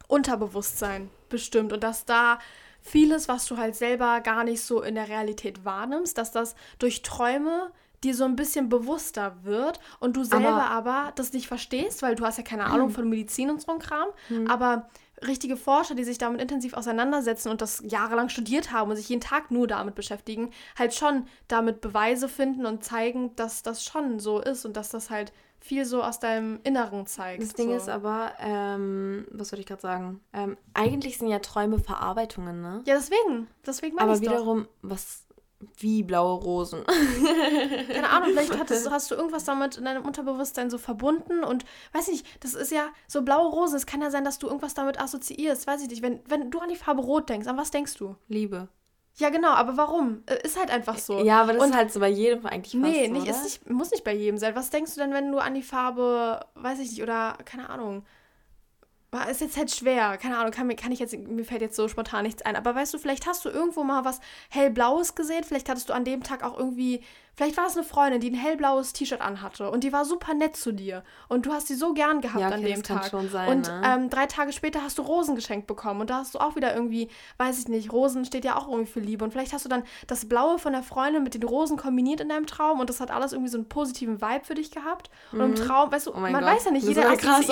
Unterbewusstsein 0.07 1.09
bestimmt 1.27 1.73
und 1.73 1.83
dass 1.83 2.05
da 2.05 2.39
vieles, 2.83 3.27
was 3.27 3.45
du 3.45 3.57
halt 3.57 3.75
selber 3.75 4.21
gar 4.21 4.43
nicht 4.43 4.61
so 4.61 4.81
in 4.81 4.95
der 4.95 5.07
Realität 5.07 5.65
wahrnimmst, 5.65 6.17
dass 6.17 6.31
das 6.31 6.55
durch 6.79 7.01
Träume 7.01 7.71
dir 8.03 8.13
so 8.13 8.25
ein 8.25 8.35
bisschen 8.35 8.67
bewusster 8.67 9.37
wird 9.43 9.79
und 9.99 10.17
du 10.17 10.23
selber 10.25 10.65
aber, 10.69 11.13
das 11.15 11.31
nicht 11.31 11.47
verstehst, 11.47 12.01
weil 12.01 12.15
du 12.15 12.25
hast 12.25 12.37
ja 12.37 12.43
keine 12.43 12.65
Ahnung 12.65 12.89
von 12.91 13.09
Medizin 13.09 13.49
und 13.49 13.61
so 13.61 13.71
ein 13.71 13.79
Kram, 13.79 14.09
aber 14.47 14.89
richtige 15.27 15.57
Forscher, 15.57 15.95
die 15.95 16.03
sich 16.03 16.17
damit 16.17 16.41
intensiv 16.41 16.73
auseinandersetzen 16.73 17.49
und 17.49 17.61
das 17.61 17.83
jahrelang 17.85 18.29
studiert 18.29 18.71
haben 18.71 18.89
und 18.89 18.95
sich 18.97 19.09
jeden 19.09 19.21
Tag 19.21 19.51
nur 19.51 19.67
damit 19.67 19.95
beschäftigen, 19.95 20.51
halt 20.77 20.93
schon 20.93 21.27
damit 21.47 21.81
Beweise 21.81 22.29
finden 22.29 22.65
und 22.65 22.83
zeigen, 22.83 23.35
dass 23.35 23.63
das 23.63 23.83
schon 23.83 24.19
so 24.19 24.39
ist 24.39 24.65
und 24.65 24.77
dass 24.77 24.89
das 24.89 25.09
halt 25.09 25.33
viel 25.63 25.85
so 25.85 26.03
aus 26.03 26.19
deinem 26.19 26.59
Inneren 26.63 27.05
zeigt. 27.07 27.41
Das 27.41 27.53
Ding 27.53 27.69
so. 27.69 27.75
ist 27.75 27.87
aber, 27.87 28.33
ähm, 28.39 29.25
was 29.31 29.51
wollte 29.51 29.61
ich 29.61 29.67
gerade 29.67 29.81
sagen? 29.81 30.19
Ähm, 30.33 30.57
eigentlich 30.73 31.17
sind 31.17 31.29
ja 31.29 31.39
Träume 31.39 31.79
Verarbeitungen, 31.79 32.61
ne? 32.61 32.81
Ja, 32.85 32.95
deswegen. 32.95 33.47
Deswegen 33.65 33.95
meine 33.95 34.11
aber 34.11 34.19
ich 34.19 34.25
doch. 34.25 34.33
wiederum, 34.33 34.67
was, 34.81 35.23
wie 35.77 36.03
blaue 36.03 36.41
Rosen. 36.41 36.83
Keine 37.91 38.09
Ahnung, 38.09 38.29
vielleicht 38.29 38.57
hattest, 38.57 38.89
hast 38.89 39.11
du 39.11 39.15
irgendwas 39.15 39.43
damit 39.43 39.77
in 39.77 39.85
deinem 39.85 40.05
Unterbewusstsein 40.05 40.69
so 40.69 40.77
verbunden 40.77 41.43
und 41.43 41.65
weiß 41.93 42.07
ich 42.07 42.23
nicht, 42.23 42.43
das 42.43 42.53
ist 42.53 42.71
ja 42.71 42.87
so 43.07 43.21
blaue 43.21 43.49
Rosen. 43.49 43.75
Es 43.75 43.85
kann 43.85 44.01
ja 44.01 44.11
sein, 44.11 44.25
dass 44.25 44.39
du 44.39 44.47
irgendwas 44.47 44.73
damit 44.73 44.99
assoziierst, 44.99 45.67
weiß 45.67 45.81
ich 45.81 45.89
nicht. 45.89 46.01
Wenn, 46.01 46.19
wenn 46.27 46.51
du 46.51 46.59
an 46.59 46.69
die 46.69 46.75
Farbe 46.75 47.01
Rot 47.01 47.29
denkst, 47.29 47.47
an 47.47 47.57
was 47.57 47.71
denkst 47.71 47.95
du? 47.95 48.15
Liebe. 48.27 48.67
Ja, 49.17 49.29
genau, 49.29 49.49
aber 49.49 49.77
warum? 49.77 50.23
Äh, 50.25 50.45
Ist 50.45 50.57
halt 50.57 50.71
einfach 50.71 50.97
so. 50.97 51.23
Ja, 51.23 51.41
aber 51.41 51.53
das 51.53 51.61
Und 51.61 51.69
ist 51.69 51.75
halt 51.75 51.91
so 51.93 51.99
bei 51.99 52.09
jedem 52.09 52.45
eigentlich 52.47 52.73
fast 52.73 52.83
Nee, 52.83 53.07
so, 53.07 53.13
nicht, 53.13 53.43
nicht, 53.43 53.69
muss 53.69 53.91
nicht 53.91 54.03
bei 54.03 54.13
jedem 54.13 54.37
sein. 54.37 54.55
Was 54.55 54.71
denkst 54.71 54.95
du 54.95 55.01
denn, 55.01 55.13
wenn 55.13 55.31
du 55.31 55.37
an 55.37 55.53
die 55.53 55.61
Farbe, 55.61 56.45
weiß 56.55 56.79
ich 56.79 56.89
nicht, 56.89 57.03
oder 57.03 57.37
keine 57.45 57.69
Ahnung. 57.69 58.05
War- 59.13 59.29
Ist 59.29 59.41
jetzt 59.41 59.57
halt 59.57 59.69
schwer, 59.69 60.17
keine 60.17 60.37
Ahnung, 60.37 60.51
kann, 60.51 60.75
kann 60.75 60.91
ich 60.91 60.97
jetzt, 60.99 61.15
mir 61.15 61.45
fällt 61.45 61.61
jetzt 61.61 61.75
so 61.75 61.87
spontan 61.87 62.23
nichts 62.23 62.41
ein. 62.41 62.55
Aber 62.55 62.73
weißt 62.73 62.93
du, 62.93 62.97
vielleicht 62.97 63.27
hast 63.27 63.45
du 63.45 63.49
irgendwo 63.49 63.83
mal 63.83 64.03
was 64.05 64.19
hellblaues 64.49 65.13
gesehen, 65.13 65.43
vielleicht 65.43 65.69
hattest 65.69 65.89
du 65.89 65.93
an 65.93 66.03
dem 66.03 66.23
Tag 66.23 66.43
auch 66.43 66.57
irgendwie, 66.57 67.01
vielleicht 67.35 67.57
war 67.57 67.65
es 67.67 67.75
eine 67.75 67.83
Freundin, 67.85 68.21
die 68.21 68.29
ein 68.29 68.35
hellblaues 68.35 68.93
T-Shirt 68.93 69.21
anhatte 69.21 69.69
und 69.71 69.83
die 69.83 69.91
war 69.93 70.05
super 70.05 70.33
nett 70.33 70.55
zu 70.55 70.71
dir 70.71 71.03
und 71.29 71.45
du 71.45 71.51
hast 71.53 71.67
sie 71.67 71.75
so 71.75 71.93
gern 71.93 72.21
gehabt 72.21 72.39
Ja, 72.39 72.47
an 72.47 72.59
okay, 72.59 72.73
dem 72.73 72.79
das 72.81 72.87
kann 72.87 72.97
Tag. 73.01 73.09
schon 73.09 73.29
sein, 73.29 73.49
und 73.49 73.67
ne? 73.67 73.81
ähm, 73.85 74.09
drei 74.09 74.25
Tage 74.27 74.51
später 74.53 74.81
hast 74.83 74.97
du 74.97 75.01
Rosen 75.01 75.35
geschenkt 75.35 75.67
bekommen 75.67 76.01
und 76.01 76.09
da 76.09 76.17
hast 76.17 76.35
du 76.35 76.39
auch 76.39 76.55
wieder 76.55 76.73
irgendwie, 76.75 77.09
weiß 77.37 77.59
ich 77.59 77.67
nicht, 77.67 77.91
Rosen 77.91 78.25
steht 78.25 78.45
ja 78.45 78.55
auch 78.57 78.67
irgendwie 78.67 78.91
für 78.91 78.99
Liebe 78.99 79.23
und 79.25 79.31
vielleicht 79.31 79.53
hast 79.53 79.65
du 79.65 79.69
dann 79.69 79.83
das 80.07 80.27
Blaue 80.27 80.59
von 80.59 80.73
der 80.73 80.83
Freundin 80.83 81.23
mit 81.23 81.33
den 81.33 81.43
Rosen 81.43 81.77
kombiniert 81.77 82.21
in 82.21 82.29
deinem 82.29 82.45
Traum 82.47 82.79
und 82.79 82.89
das 82.89 82.99
hat 82.99 83.11
alles 83.11 83.31
irgendwie 83.33 83.49
so 83.51 83.57
einen 83.57 83.67
positiven 83.69 84.21
Vibe 84.21 84.45
für 84.45 84.55
dich 84.55 84.71
gehabt 84.71 85.09
und 85.31 85.41
im 85.41 85.55
Traum, 85.55 85.91
weißt 85.91 86.07
du, 86.07 86.13
Oh 86.15 86.19
man 86.19 86.33
Gott, 86.33 86.43
weiß 86.43 86.65
ja 86.65 86.71
nicht, 86.71 86.83
ist 86.83 86.89
jeder 86.89 87.07
aber 87.07 87.17
krass 87.17 87.45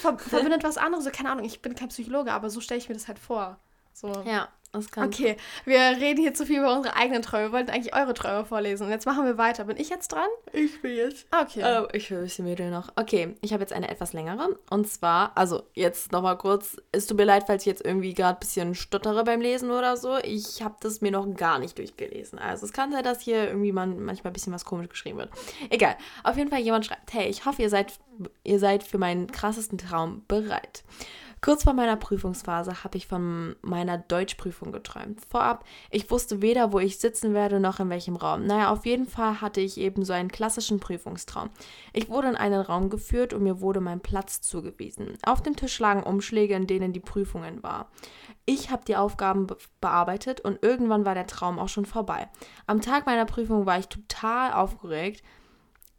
ver 0.00 0.18
verbindet 0.18 0.64
was 0.64 0.76
anderes, 0.76 1.04
so, 1.04 1.10
keine 1.10 1.30
Ahnung, 1.30 1.44
ich 1.44 1.62
bin 1.62 1.74
kein 1.74 1.88
Psychologe, 1.88 2.32
aber 2.32 2.50
so 2.50 2.60
stelle 2.60 2.78
ich 2.78 2.88
mir 2.88 2.94
das 2.94 3.08
halt 3.08 3.18
vor. 3.18 3.58
So. 3.92 4.08
Ja, 4.26 4.48
das 4.76 4.90
kann. 4.90 5.06
Okay, 5.06 5.36
wir 5.64 5.78
reden 5.78 6.20
hier 6.20 6.34
zu 6.34 6.46
viel 6.46 6.60
über 6.60 6.74
unsere 6.74 6.96
eigenen 6.96 7.22
Träume. 7.22 7.46
Wir 7.48 7.52
wollten 7.52 7.70
eigentlich 7.70 7.94
eure 7.94 8.14
Träume 8.14 8.44
vorlesen. 8.44 8.84
Und 8.84 8.90
jetzt 8.90 9.06
machen 9.06 9.24
wir 9.24 9.38
weiter. 9.38 9.64
Bin 9.64 9.76
ich 9.76 9.88
jetzt 9.88 10.12
dran? 10.12 10.28
Ich 10.52 10.80
bin 10.82 10.96
jetzt. 10.96 11.26
Okay. 11.32 11.62
Oh, 11.64 11.88
ich 11.92 12.10
höre 12.10 12.18
ein 12.18 12.24
bisschen 12.24 12.44
müde 12.44 12.70
noch. 12.70 12.92
Okay, 12.96 13.34
ich 13.40 13.52
habe 13.52 13.62
jetzt 13.62 13.72
eine 13.72 13.88
etwas 13.88 14.12
längere. 14.12 14.58
Und 14.70 14.88
zwar, 14.88 15.32
also 15.36 15.62
jetzt 15.74 16.12
nochmal 16.12 16.38
kurz, 16.38 16.76
es 16.92 17.06
tut 17.06 17.16
mir 17.16 17.24
leid, 17.24 17.44
falls 17.46 17.62
ich 17.62 17.66
jetzt 17.66 17.84
irgendwie 17.84 18.14
gerade 18.14 18.36
ein 18.36 18.40
bisschen 18.40 18.74
stottere 18.74 19.24
beim 19.24 19.40
Lesen 19.40 19.70
oder 19.70 19.96
so. 19.96 20.18
Ich 20.22 20.62
habe 20.62 20.76
das 20.80 21.00
mir 21.00 21.10
noch 21.10 21.26
gar 21.34 21.58
nicht 21.58 21.78
durchgelesen. 21.78 22.38
Also 22.38 22.66
es 22.66 22.72
kann 22.72 22.92
sein, 22.92 23.04
dass 23.04 23.20
hier 23.20 23.48
irgendwie 23.48 23.72
man, 23.72 24.04
manchmal 24.04 24.30
ein 24.30 24.34
bisschen 24.34 24.52
was 24.52 24.64
komisch 24.64 24.88
geschrieben 24.88 25.18
wird. 25.18 25.30
Egal. 25.70 25.96
Auf 26.24 26.36
jeden 26.36 26.50
Fall 26.50 26.60
jemand 26.60 26.86
schreibt, 26.86 27.12
hey, 27.12 27.28
ich 27.28 27.44
hoffe, 27.44 27.62
ihr 27.62 27.70
seid, 27.70 27.92
ihr 28.44 28.58
seid 28.58 28.82
für 28.82 28.98
meinen 28.98 29.30
krassesten 29.30 29.78
Traum 29.78 30.24
bereit. 30.28 30.84
Kurz 31.46 31.62
vor 31.62 31.74
meiner 31.74 31.94
Prüfungsphase 31.94 32.82
habe 32.82 32.98
ich 32.98 33.06
von 33.06 33.54
meiner 33.62 33.98
Deutschprüfung 33.98 34.72
geträumt. 34.72 35.20
Vorab, 35.28 35.64
ich 35.92 36.10
wusste 36.10 36.42
weder, 36.42 36.72
wo 36.72 36.80
ich 36.80 36.98
sitzen 36.98 37.34
werde, 37.34 37.60
noch 37.60 37.78
in 37.78 37.88
welchem 37.88 38.16
Raum. 38.16 38.46
Naja, 38.48 38.72
auf 38.72 38.84
jeden 38.84 39.06
Fall 39.06 39.40
hatte 39.40 39.60
ich 39.60 39.78
eben 39.78 40.04
so 40.04 40.12
einen 40.12 40.28
klassischen 40.28 40.80
Prüfungstraum. 40.80 41.50
Ich 41.92 42.08
wurde 42.08 42.30
in 42.30 42.34
einen 42.34 42.60
Raum 42.60 42.90
geführt 42.90 43.32
und 43.32 43.44
mir 43.44 43.60
wurde 43.60 43.80
mein 43.80 44.00
Platz 44.00 44.40
zugewiesen. 44.40 45.16
Auf 45.24 45.40
dem 45.40 45.54
Tisch 45.54 45.78
lagen 45.78 46.02
Umschläge, 46.02 46.54
in 46.54 46.66
denen 46.66 46.92
die 46.92 46.98
Prüfungen 46.98 47.62
war. 47.62 47.92
Ich 48.44 48.72
habe 48.72 48.84
die 48.84 48.96
Aufgaben 48.96 49.46
be 49.46 49.56
bearbeitet 49.80 50.40
und 50.40 50.64
irgendwann 50.64 51.06
war 51.06 51.14
der 51.14 51.28
Traum 51.28 51.60
auch 51.60 51.68
schon 51.68 51.86
vorbei. 51.86 52.28
Am 52.66 52.80
Tag 52.80 53.06
meiner 53.06 53.24
Prüfung 53.24 53.66
war 53.66 53.78
ich 53.78 53.86
total 53.86 54.52
aufgeregt. 54.52 55.22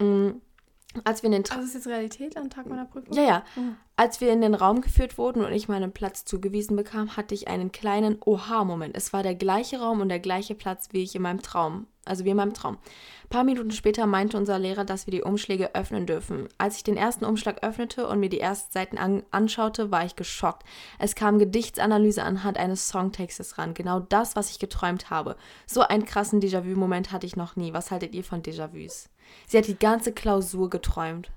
Mm, 0.02 0.32
Als 1.04 1.24
wir 1.24 1.28
in 1.28 1.34
den 1.34 1.44
Tra 1.44 1.56
Also 1.56 1.68
ist 1.68 1.74
jetzt 1.74 1.88
Realität 1.88 2.38
am 2.38 2.50
Tag 2.50 2.68
meiner 2.68 2.86
Prüfung? 2.86 3.14
ja, 3.16 3.24
ja. 3.24 3.44
Mhm. 3.56 3.76
Als 4.00 4.22
wir 4.22 4.32
in 4.32 4.42
den 4.42 4.54
Raum 4.54 4.82
geführt 4.82 5.18
wurden 5.18 5.44
und 5.44 5.52
ich 5.52 5.68
meinen 5.68 5.92
Platz 5.92 6.24
zugewiesen 6.24 6.76
bekam, 6.76 7.18
hatte 7.18 7.34
ich 7.34 7.48
einen 7.48 7.72
kleinen 7.72 8.20
Oha-Moment. 8.24 8.96
Es 8.96 9.12
war 9.12 9.24
der 9.24 9.34
gleiche 9.34 9.80
Raum 9.80 10.02
und 10.02 10.10
der 10.10 10.20
gleiche 10.20 10.54
Platz 10.54 10.90
wie 10.92 11.02
ich 11.02 11.16
in 11.16 11.24
meinem 11.24 11.42
Traum. 11.42 11.88
Also 12.06 12.24
wie 12.24 12.30
in 12.30 12.38
meinem 12.38 12.54
Traum. 12.54 12.76
Ein 12.76 13.30
paar 13.30 13.44
Minuten 13.44 13.72
später 13.72 14.06
meinte 14.06 14.38
unser 14.38 14.60
Lehrer, 14.60 14.86
dass 14.86 15.08
wir 15.08 15.12
die 15.12 15.24
Umschläge 15.24 15.74
öffnen 15.74 16.06
dürfen. 16.06 16.48
Als 16.60 16.78
ich 16.78 16.84
den 16.84 16.96
ersten 16.96 17.26
Umschlag 17.26 17.64
öffnete 17.64 18.08
und 18.08 18.20
mir 18.20 18.30
die 18.30 18.40
ersten 18.40 18.72
Seiten 18.72 19.00
an 19.00 19.24
anschaute, 19.32 19.90
war 19.90 20.06
ich 20.06 20.16
geschockt. 20.16 20.64
Es 21.00 21.16
kam 21.16 21.40
Gedichtsanalyse 21.40 22.22
anhand 22.22 22.58
eines 22.60 22.88
Songtextes 22.90 23.58
ran. 23.58 23.74
Genau 23.74 24.00
das, 24.00 24.36
was 24.36 24.52
ich 24.52 24.60
geträumt 24.60 25.10
habe. 25.10 25.36
So 25.66 25.82
einen 25.82 26.06
krassen 26.06 26.40
Déjà-vu-Moment 26.40 27.12
hatte 27.12 27.26
ich 27.26 27.36
noch 27.36 27.56
nie. 27.56 27.74
Was 27.74 27.90
haltet 27.90 28.14
ihr 28.14 28.24
von 28.24 28.44
Déjà-vus? 28.44 29.10
Sie 29.48 29.58
hat 29.58 29.68
die 29.68 29.78
ganze 29.78 30.12
Klausur 30.12 30.70
geträumt. 30.70 31.32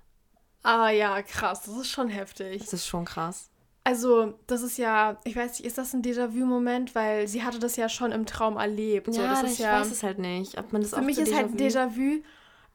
Ah 0.62 0.90
ja, 0.90 1.22
krass. 1.22 1.62
Das 1.62 1.76
ist 1.76 1.88
schon 1.90 2.08
heftig. 2.08 2.60
Das 2.60 2.72
ist 2.72 2.86
schon 2.86 3.04
krass. 3.04 3.50
Also, 3.82 4.34
das 4.46 4.62
ist 4.62 4.76
ja, 4.76 5.18
ich 5.24 5.34
weiß 5.36 5.52
nicht, 5.58 5.64
ist 5.64 5.78
das 5.78 5.94
ein 5.94 6.02
Déjà-vu-Moment? 6.02 6.94
Weil 6.94 7.26
sie 7.28 7.42
hatte 7.42 7.58
das 7.58 7.76
ja 7.76 7.88
schon 7.88 8.12
im 8.12 8.26
Traum 8.26 8.58
erlebt. 8.58 9.12
So, 9.12 9.22
ja, 9.22 9.30
das 9.30 9.42
ich 9.44 9.50
ist 9.52 9.58
ja, 9.60 9.80
weiß 9.80 9.90
es 9.90 10.02
halt 10.02 10.18
nicht. 10.18 10.58
Ob 10.58 10.72
man 10.72 10.82
das 10.82 10.90
Für 10.90 11.00
mich 11.00 11.18
ist 11.18 11.34
halt 11.34 11.46
ein 11.52 11.56
Déjà-vu- 11.56 12.20
Déjà-vu. 12.20 12.22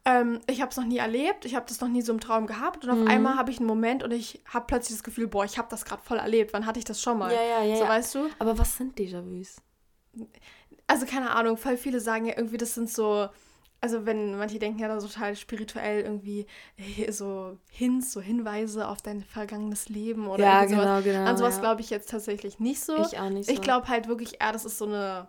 Ähm, 0.07 0.39
ich 0.47 0.61
habe 0.61 0.69
es 0.69 0.77
noch 0.77 0.83
nie 0.85 0.97
erlebt, 0.97 1.45
ich 1.45 1.55
habe 1.55 1.65
das 1.67 1.81
noch 1.81 1.87
nie 1.87 2.03
so 2.03 2.13
im 2.13 2.19
Traum 2.19 2.45
gehabt 2.45 2.83
und 2.85 2.91
auf 2.91 2.97
Mhm. 2.99 3.07
einmal 3.07 3.35
habe 3.37 3.49
ich 3.49 3.57
einen 3.57 3.65
Moment 3.65 4.03
und 4.03 4.11
ich 4.11 4.39
habe 4.53 4.65
plötzlich 4.67 4.97
das 4.97 5.03
Gefühl, 5.03 5.25
boah, 5.27 5.45
ich 5.45 5.57
habe 5.57 5.67
das 5.71 5.83
gerade 5.83 6.03
voll 6.03 6.17
erlebt. 6.19 6.53
Wann 6.53 6.67
hatte 6.67 6.77
ich 6.77 6.85
das 6.85 7.01
schon 7.01 7.17
mal? 7.17 7.33
Ja, 7.33 7.41
ja, 7.41 7.63
ja. 7.63 7.75
so 7.77 7.83
ja. 7.85 7.89
weißt 7.89 8.13
du? 8.15 8.29
Aber 8.37 8.55
was 8.57 8.77
sind 8.77 8.95
Déjà-vus? 8.99 9.55
Also 10.87 11.05
keine 11.07 11.31
Ahnung, 11.31 11.57
voll 11.57 11.77
viele 11.77 11.99
sagen 11.99 12.25
ja 12.25 12.33
irgendwie, 12.37 12.57
das 12.57 12.75
sind 12.75 12.89
so, 12.89 13.27
also 13.85 14.07
wenn 14.07 14.35
manche 14.35 14.57
denken 14.57 14.79
ja 14.79 14.87
da 14.87 14.97
total 14.97 15.35
spirituell 15.35 16.01
irgendwie 16.01 16.47
äh, 16.97 17.11
so 17.11 17.59
Hints, 17.69 18.13
so 18.13 18.19
Hinweise 18.19 18.87
auf 18.87 19.03
dein 19.03 19.21
vergangenes 19.21 19.89
Leben 19.89 20.27
oder 20.27 20.43
Ja, 20.43 20.61
irgendwie 20.63 20.81
sowas. 20.81 21.03
genau, 21.03 21.17
genau. 21.19 21.29
An 21.29 21.37
sowas 21.37 21.55
ja. 21.57 21.61
glaube 21.61 21.81
ich 21.81 21.91
jetzt 21.91 22.09
tatsächlich 22.09 22.59
nicht 22.59 22.83
so. 22.83 22.97
ich 22.97 23.19
auch 23.19 23.29
nicht 23.29 23.45
so. 23.45 23.53
Ich 23.53 23.61
glaube 23.61 23.87
halt 23.87 24.07
wirklich 24.07 24.41
eher, 24.41 24.51
das 24.51 24.65
ist 24.65 24.79
so 24.79 24.85
eine, 24.85 25.27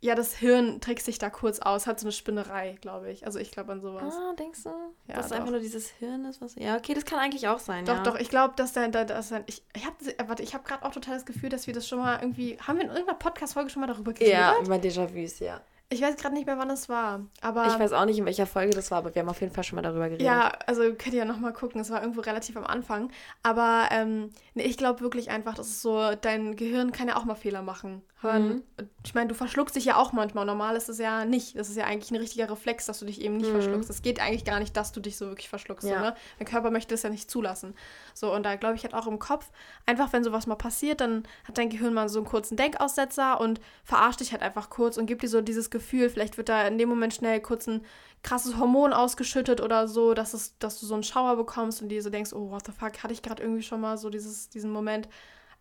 ja, 0.00 0.14
das 0.14 0.34
Hirn 0.34 0.80
trickst 0.80 1.04
sich 1.04 1.18
da 1.18 1.28
kurz 1.28 1.58
aus, 1.58 1.86
hat 1.86 2.00
so 2.00 2.06
eine 2.06 2.12
Spinnerei, 2.12 2.78
glaube 2.80 3.12
ich. 3.12 3.26
Also 3.26 3.38
ich 3.38 3.50
glaube 3.50 3.72
an 3.72 3.82
sowas. 3.82 4.14
Ah, 4.16 4.32
denkst 4.32 4.62
du? 4.62 4.70
Ja, 5.06 5.16
dass 5.16 5.28
doch. 5.28 5.36
einfach 5.36 5.50
nur 5.50 5.60
dieses 5.60 5.90
Hirn 5.90 6.24
ist, 6.24 6.40
was. 6.40 6.54
Ja, 6.54 6.78
okay, 6.78 6.94
das 6.94 7.04
kann 7.04 7.18
eigentlich 7.18 7.48
auch 7.48 7.58
sein. 7.58 7.84
Doch, 7.84 7.96
ja. 7.96 8.02
doch, 8.02 8.18
ich 8.18 8.30
glaube, 8.30 8.54
dass 8.56 8.72
dann, 8.72 8.92
da, 8.92 9.04
dass 9.04 9.28
dann, 9.28 9.44
ich, 9.44 9.62
ich 9.76 9.84
habe, 9.84 9.96
warte, 10.26 10.42
ich 10.42 10.54
habe 10.54 10.64
gerade 10.64 10.86
auch 10.86 10.92
total 10.92 11.16
das 11.16 11.26
Gefühl, 11.26 11.50
dass 11.50 11.66
wir 11.66 11.74
das 11.74 11.86
schon 11.86 11.98
mal 11.98 12.18
irgendwie, 12.18 12.56
haben 12.66 12.78
wir 12.78 12.84
in 12.84 12.90
irgendeiner 12.90 13.18
Podcast-Folge 13.18 13.68
schon 13.68 13.82
mal 13.82 13.88
darüber 13.88 14.14
geredet? 14.14 14.32
Ja, 14.32 14.54
über 14.58 14.76
Déjà-vus, 14.76 15.40
ja. 15.40 15.60
Ich 15.92 16.00
weiß 16.00 16.16
gerade 16.16 16.34
nicht 16.36 16.46
mehr, 16.46 16.56
wann 16.56 16.70
es 16.70 16.88
war. 16.88 17.26
Aber 17.40 17.66
ich 17.66 17.78
weiß 17.78 17.92
auch 17.92 18.04
nicht, 18.04 18.18
in 18.18 18.24
welcher 18.24 18.46
Folge 18.46 18.72
das 18.72 18.92
war, 18.92 18.98
aber 18.98 19.12
wir 19.12 19.22
haben 19.22 19.28
auf 19.28 19.40
jeden 19.40 19.52
Fall 19.52 19.64
schon 19.64 19.74
mal 19.74 19.82
darüber 19.82 20.08
geredet. 20.08 20.24
Ja, 20.24 20.52
also 20.66 20.82
könnt 20.82 21.12
ihr 21.12 21.18
ja 21.18 21.24
nochmal 21.24 21.52
gucken. 21.52 21.80
Es 21.80 21.90
war 21.90 22.00
irgendwo 22.00 22.20
relativ 22.20 22.56
am 22.56 22.64
Anfang. 22.64 23.10
Aber 23.42 23.88
ähm, 23.90 24.30
nee, 24.54 24.62
ich 24.62 24.76
glaube 24.76 25.00
wirklich 25.00 25.30
einfach, 25.30 25.54
das 25.54 25.66
ist 25.66 25.82
so, 25.82 26.14
dein 26.14 26.54
Gehirn 26.54 26.92
kann 26.92 27.08
ja 27.08 27.16
auch 27.16 27.24
mal 27.24 27.34
Fehler 27.34 27.62
machen. 27.62 28.02
Mhm. 28.22 28.62
Ich 29.04 29.14
meine, 29.14 29.28
du 29.28 29.34
verschluckst 29.34 29.74
dich 29.74 29.86
ja 29.86 29.96
auch 29.96 30.12
manchmal. 30.12 30.44
Normal 30.44 30.76
ist 30.76 30.88
es 30.88 30.98
ja 30.98 31.24
nicht. 31.24 31.58
Das 31.58 31.68
ist 31.68 31.76
ja 31.76 31.84
eigentlich 31.84 32.10
ein 32.10 32.16
richtiger 32.16 32.50
Reflex, 32.50 32.86
dass 32.86 32.98
du 32.98 33.06
dich 33.06 33.20
eben 33.20 33.36
nicht 33.36 33.48
mhm. 33.48 33.54
verschluckst. 33.54 33.90
Es 33.90 34.02
geht 34.02 34.20
eigentlich 34.20 34.44
gar 34.44 34.60
nicht, 34.60 34.76
dass 34.76 34.92
du 34.92 35.00
dich 35.00 35.16
so 35.16 35.26
wirklich 35.26 35.48
verschluckst. 35.48 35.88
Ja. 35.88 35.96
So, 35.96 36.04
ne? 36.04 36.14
Dein 36.38 36.46
Körper 36.46 36.70
möchte 36.70 36.94
das 36.94 37.02
ja 37.02 37.10
nicht 37.10 37.30
zulassen. 37.30 37.74
So, 38.20 38.34
und 38.34 38.42
da 38.42 38.56
glaube 38.56 38.74
ich 38.76 38.82
halt 38.84 38.92
auch 38.92 39.06
im 39.06 39.18
Kopf, 39.18 39.50
einfach 39.86 40.12
wenn 40.12 40.22
sowas 40.22 40.46
mal 40.46 40.54
passiert, 40.54 41.00
dann 41.00 41.24
hat 41.44 41.56
dein 41.56 41.70
Gehirn 41.70 41.94
mal 41.94 42.10
so 42.10 42.18
einen 42.18 42.28
kurzen 42.28 42.54
Denkaussetzer 42.54 43.40
und 43.40 43.62
verarscht 43.82 44.20
dich 44.20 44.32
halt 44.32 44.42
einfach 44.42 44.68
kurz 44.68 44.98
und 44.98 45.06
gibt 45.06 45.22
dir 45.22 45.28
so 45.28 45.40
dieses 45.40 45.70
Gefühl, 45.70 46.10
vielleicht 46.10 46.36
wird 46.36 46.50
da 46.50 46.66
in 46.66 46.76
dem 46.76 46.90
Moment 46.90 47.14
schnell 47.14 47.40
kurz 47.40 47.66
ein 47.66 47.82
krasses 48.22 48.58
Hormon 48.58 48.92
ausgeschüttet 48.92 49.62
oder 49.62 49.88
so, 49.88 50.12
dass, 50.12 50.34
es, 50.34 50.58
dass 50.58 50.78
du 50.78 50.84
so 50.84 50.92
einen 50.92 51.02
Schauer 51.02 51.36
bekommst 51.36 51.80
und 51.80 51.88
dir 51.88 52.02
so 52.02 52.10
denkst, 52.10 52.34
oh, 52.34 52.50
what 52.50 52.66
the 52.66 52.72
fuck, 52.72 53.02
hatte 53.02 53.14
ich 53.14 53.22
gerade 53.22 53.42
irgendwie 53.42 53.62
schon 53.62 53.80
mal 53.80 53.96
so 53.96 54.10
dieses, 54.10 54.50
diesen 54.50 54.70
Moment. 54.70 55.08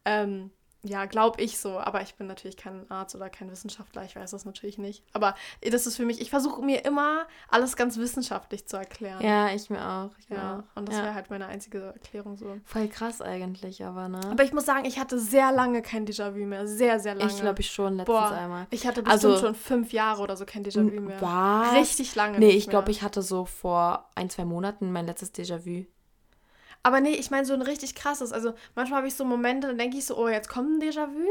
Ähm, 0.03 0.51
ja, 0.83 1.05
glaube 1.05 1.41
ich 1.41 1.59
so. 1.59 1.77
Aber 1.79 2.01
ich 2.01 2.15
bin 2.15 2.27
natürlich 2.27 2.55
kein 2.55 2.89
Arzt 2.89 3.15
oder 3.15 3.29
kein 3.29 3.51
Wissenschaftler. 3.51 4.05
Ich 4.05 4.15
weiß 4.15 4.31
das 4.31 4.45
natürlich 4.45 4.77
nicht. 4.77 5.03
Aber 5.13 5.35
das 5.61 5.85
ist 5.85 5.97
für 5.97 6.05
mich, 6.05 6.21
ich 6.21 6.29
versuche 6.29 6.61
mir 6.61 6.85
immer 6.85 7.27
alles 7.49 7.75
ganz 7.75 7.97
wissenschaftlich 7.97 8.65
zu 8.65 8.77
erklären. 8.77 9.21
Ja, 9.21 9.49
ich 9.53 9.69
mir 9.69 9.85
auch. 9.85 10.11
Ich 10.19 10.29
ja, 10.29 10.59
auch. 10.59 10.77
und 10.77 10.87
das 10.87 10.95
ja. 10.95 11.03
wäre 11.03 11.13
halt 11.15 11.29
meine 11.29 11.47
einzige 11.47 11.79
Erklärung 11.79 12.37
so. 12.37 12.59
Voll 12.63 12.87
krass 12.87 13.21
eigentlich, 13.21 13.83
aber 13.83 14.07
ne? 14.07 14.21
Aber 14.31 14.43
ich 14.43 14.53
muss 14.53 14.65
sagen, 14.65 14.85
ich 14.85 14.99
hatte 14.99 15.19
sehr 15.19 15.51
lange 15.51 15.81
kein 15.81 16.05
Déjà-vu 16.05 16.45
mehr. 16.45 16.65
Sehr, 16.65 16.99
sehr 16.99 17.15
lange. 17.15 17.29
Ich 17.29 17.41
glaube, 17.41 17.59
ich 17.59 17.69
schon 17.69 17.97
letztens 17.97 18.17
Boah, 18.17 18.31
einmal. 18.31 18.67
Ich 18.69 18.87
hatte 18.87 19.03
bestimmt 19.03 19.33
also, 19.33 19.45
schon 19.47 19.55
fünf 19.55 19.91
Jahre 19.91 20.21
oder 20.21 20.37
so 20.37 20.45
kein 20.45 20.63
Déjà-vu 20.63 21.01
mehr. 21.01 21.21
Was? 21.21 21.73
Richtig 21.73 22.15
lange. 22.15 22.39
Nee, 22.39 22.51
ich 22.51 22.69
glaube, 22.69 22.91
ich 22.91 23.03
hatte 23.03 23.21
so 23.21 23.43
vor 23.45 24.09
ein, 24.15 24.29
zwei 24.29 24.45
Monaten 24.45 24.91
mein 24.91 25.05
letztes 25.05 25.33
Déjà-vu. 25.33 25.85
Aber 26.83 27.01
nee, 27.01 27.15
ich 27.15 27.31
meine 27.31 27.45
so 27.45 27.53
ein 27.53 27.61
richtig 27.61 27.95
krasses. 27.95 28.31
Also 28.31 28.53
manchmal 28.75 28.99
habe 28.99 29.07
ich 29.07 29.15
so 29.15 29.25
Momente, 29.25 29.67
dann 29.67 29.77
denke 29.77 29.97
ich 29.97 30.05
so, 30.05 30.17
oh, 30.17 30.27
jetzt 30.27 30.49
kommt 30.49 30.69
ein 30.69 30.81
Déjà-vu 30.81 31.27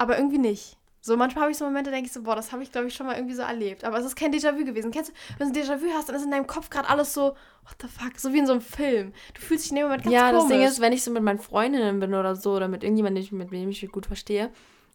aber 0.00 0.16
irgendwie 0.16 0.38
nicht. 0.38 0.78
So, 1.02 1.16
manchmal 1.16 1.42
habe 1.42 1.52
ich 1.52 1.58
so 1.58 1.64
Momente, 1.64 1.90
denke 1.90 2.06
ich 2.06 2.12
so, 2.12 2.22
boah, 2.22 2.36
das 2.36 2.52
habe 2.52 2.62
ich, 2.62 2.72
glaube 2.72 2.88
ich, 2.88 2.94
schon 2.94 3.06
mal 3.06 3.16
irgendwie 3.16 3.34
so 3.34 3.42
erlebt. 3.42 3.84
Aber 3.84 3.98
es 3.98 4.06
ist 4.06 4.16
kein 4.16 4.32
Déjà-vu 4.32 4.64
gewesen. 4.64 4.90
Kennst 4.90 5.10
du, 5.10 5.14
wenn 5.38 5.52
du 5.52 5.58
ein 5.58 5.64
Déjà-vu 5.64 5.86
hast, 5.94 6.08
dann 6.08 6.16
ist 6.16 6.24
in 6.24 6.30
deinem 6.30 6.46
Kopf 6.46 6.70
gerade 6.70 6.88
alles 6.88 7.12
so, 7.12 7.22
what 7.64 7.76
the 7.82 7.86
fuck, 7.88 8.18
so 8.18 8.32
wie 8.32 8.38
in 8.38 8.46
so 8.46 8.52
einem 8.52 8.62
Film. 8.62 9.12
Du 9.34 9.40
fühlst 9.40 9.64
dich 9.64 9.72
in 9.72 9.76
dem 9.76 9.84
Moment 9.84 10.04
ganz 10.04 10.14
ja, 10.14 10.30
komisch. 10.30 10.42
Ja, 10.42 10.48
das 10.48 10.48
Ding 10.48 10.66
ist, 10.66 10.80
wenn 10.80 10.92
ich 10.94 11.04
so 11.04 11.10
mit 11.10 11.22
meinen 11.22 11.38
Freundinnen 11.38 12.00
bin 12.00 12.14
oder 12.14 12.34
so, 12.34 12.52
oder 12.52 12.68
mit 12.68 12.82
irgendjemandem, 12.82 13.26
mit 13.30 13.52
dem 13.52 13.68
ich 13.68 13.82
mich 13.82 13.92
gut 13.92 14.06
verstehe, 14.06 14.50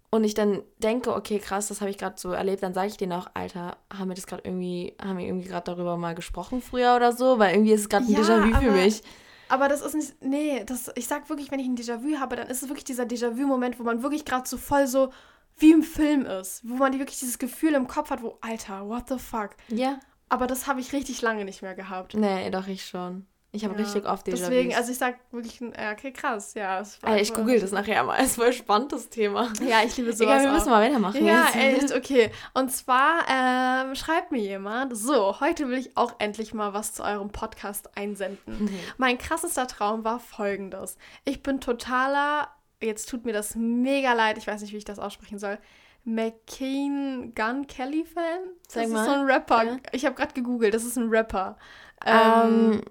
und 0.09 0.23
ich 0.23 0.33
dann 0.33 0.63
denke, 0.79 1.13
okay, 1.13 1.39
krass, 1.39 1.67
das 1.67 1.81
habe 1.81 1.91
ich 1.91 1.97
gerade 1.97 2.15
so 2.17 2.31
erlebt, 2.31 2.63
dann 2.63 2.73
sage 2.73 2.87
ich 2.87 2.97
denen 2.97 3.11
auch, 3.11 3.27
Alter, 3.33 3.77
haben 3.93 4.07
wir 4.07 4.15
das 4.15 4.27
gerade 4.27 4.43
irgendwie, 4.45 4.95
haben 5.01 5.17
wir 5.17 5.25
irgendwie 5.25 5.47
gerade 5.47 5.65
darüber 5.65 5.97
mal 5.97 6.15
gesprochen 6.15 6.61
früher 6.61 6.95
oder 6.95 7.11
so? 7.11 7.37
Weil 7.37 7.53
irgendwie 7.53 7.73
ist 7.73 7.81
es 7.81 7.89
gerade 7.89 8.05
ein 8.05 8.11
ja, 8.11 8.19
Déjà-vu 8.19 8.59
für 8.59 8.71
mich. 8.71 9.01
Aber 9.49 9.67
das 9.67 9.81
ist 9.81 9.93
nicht, 9.93 10.21
nee, 10.21 10.63
das, 10.65 10.91
ich 10.95 11.07
sag 11.07 11.29
wirklich, 11.29 11.51
wenn 11.51 11.59
ich 11.59 11.67
ein 11.67 11.77
Déjà-vu 11.77 12.19
habe, 12.19 12.35
dann 12.35 12.47
ist 12.47 12.63
es 12.63 12.69
wirklich 12.69 12.83
dieser 12.83 13.03
Déjà-vu-Moment, 13.03 13.79
wo 13.79 13.83
man 13.83 14.01
wirklich 14.03 14.25
gerade 14.25 14.47
so 14.47 14.57
voll 14.57 14.87
so, 14.87 15.11
wie 15.57 15.71
im 15.71 15.83
Film 15.83 16.25
ist, 16.25 16.61
wo 16.67 16.75
man 16.75 16.97
wirklich 16.97 17.19
dieses 17.19 17.39
Gefühl 17.39 17.73
im 17.75 17.87
Kopf 17.87 18.09
hat, 18.09 18.21
wo, 18.21 18.37
Alter, 18.41 18.87
what 18.87 19.07
the 19.09 19.17
fuck. 19.17 19.51
Ja. 19.69 19.99
Aber 20.27 20.47
das 20.47 20.67
habe 20.67 20.81
ich 20.81 20.91
richtig 20.91 21.21
lange 21.21 21.45
nicht 21.45 21.61
mehr 21.61 21.75
gehabt. 21.75 22.13
Nee, 22.15 22.49
doch, 22.49 22.67
ich 22.67 22.85
schon. 22.85 23.25
Ich 23.55 23.63
habe 23.63 23.75
ja, 23.75 23.85
richtig 23.85 24.05
oft 24.05 24.27
déjà 24.27 24.31
Deswegen, 24.31 24.75
also 24.75 24.91
ich 24.91 24.97
sag 24.97 25.15
wirklich, 25.31 25.61
okay, 25.61 26.11
krass, 26.11 26.53
ja. 26.53 26.83
Ey, 27.03 27.21
ich 27.21 27.33
google 27.33 27.59
das 27.59 27.71
nachher 27.71 28.03
mal, 28.03 28.17
es 28.17 28.25
ist 28.31 28.35
voll 28.35 28.53
spannendes 28.53 29.09
Thema. 29.09 29.51
Ja, 29.65 29.81
ich 29.85 29.95
liebe 29.97 30.13
sowas 30.13 30.43
Ja, 30.43 30.49
wir 30.49 30.51
müssen 30.51 30.69
mal 30.69 30.87
weitermachen 30.87 31.25
Ja, 31.25 31.47
echt, 31.53 31.93
okay. 31.93 32.31
Und 32.53 32.71
zwar 32.71 33.25
ähm, 33.29 33.95
schreibt 33.95 34.31
mir 34.31 34.41
jemand, 34.41 34.95
so, 34.95 35.39
heute 35.39 35.69
will 35.69 35.77
ich 35.77 35.95
auch 35.97 36.15
endlich 36.19 36.53
mal 36.53 36.73
was 36.73 36.93
zu 36.93 37.03
eurem 37.03 37.29
Podcast 37.29 37.97
einsenden. 37.97 38.37
Mhm. 38.45 38.69
Mein 38.97 39.17
krassester 39.17 39.67
Traum 39.67 40.03
war 40.03 40.19
folgendes. 40.19 40.97
Ich 41.23 41.41
bin 41.41 41.61
totaler 41.61 42.49
jetzt 42.81 43.09
tut 43.09 43.25
mir 43.25 43.33
das 43.33 43.55
mega 43.55 44.13
leid, 44.13 44.37
ich 44.37 44.47
weiß 44.47 44.61
nicht, 44.61 44.73
wie 44.73 44.77
ich 44.77 44.85
das 44.85 44.99
aussprechen 44.99 45.39
soll. 45.39 45.57
McCain 46.03 47.33
Gun 47.35 47.65
Kelly 47.67 48.05
Fan? 48.05 48.39
Das 48.65 48.73
Sag 48.73 48.83
ist 48.83 48.91
mal. 48.91 49.05
so 49.05 49.11
ein 49.11 49.25
Rapper. 49.25 49.63
Ja. 49.63 49.77
Ich 49.91 50.05
habe 50.05 50.15
gerade 50.15 50.33
gegoogelt, 50.33 50.73
das 50.73 50.83
ist 50.83 50.97
ein 50.97 51.09
Rapper. 51.09 51.57
Ähm, 52.05 52.71
um, 52.71 52.81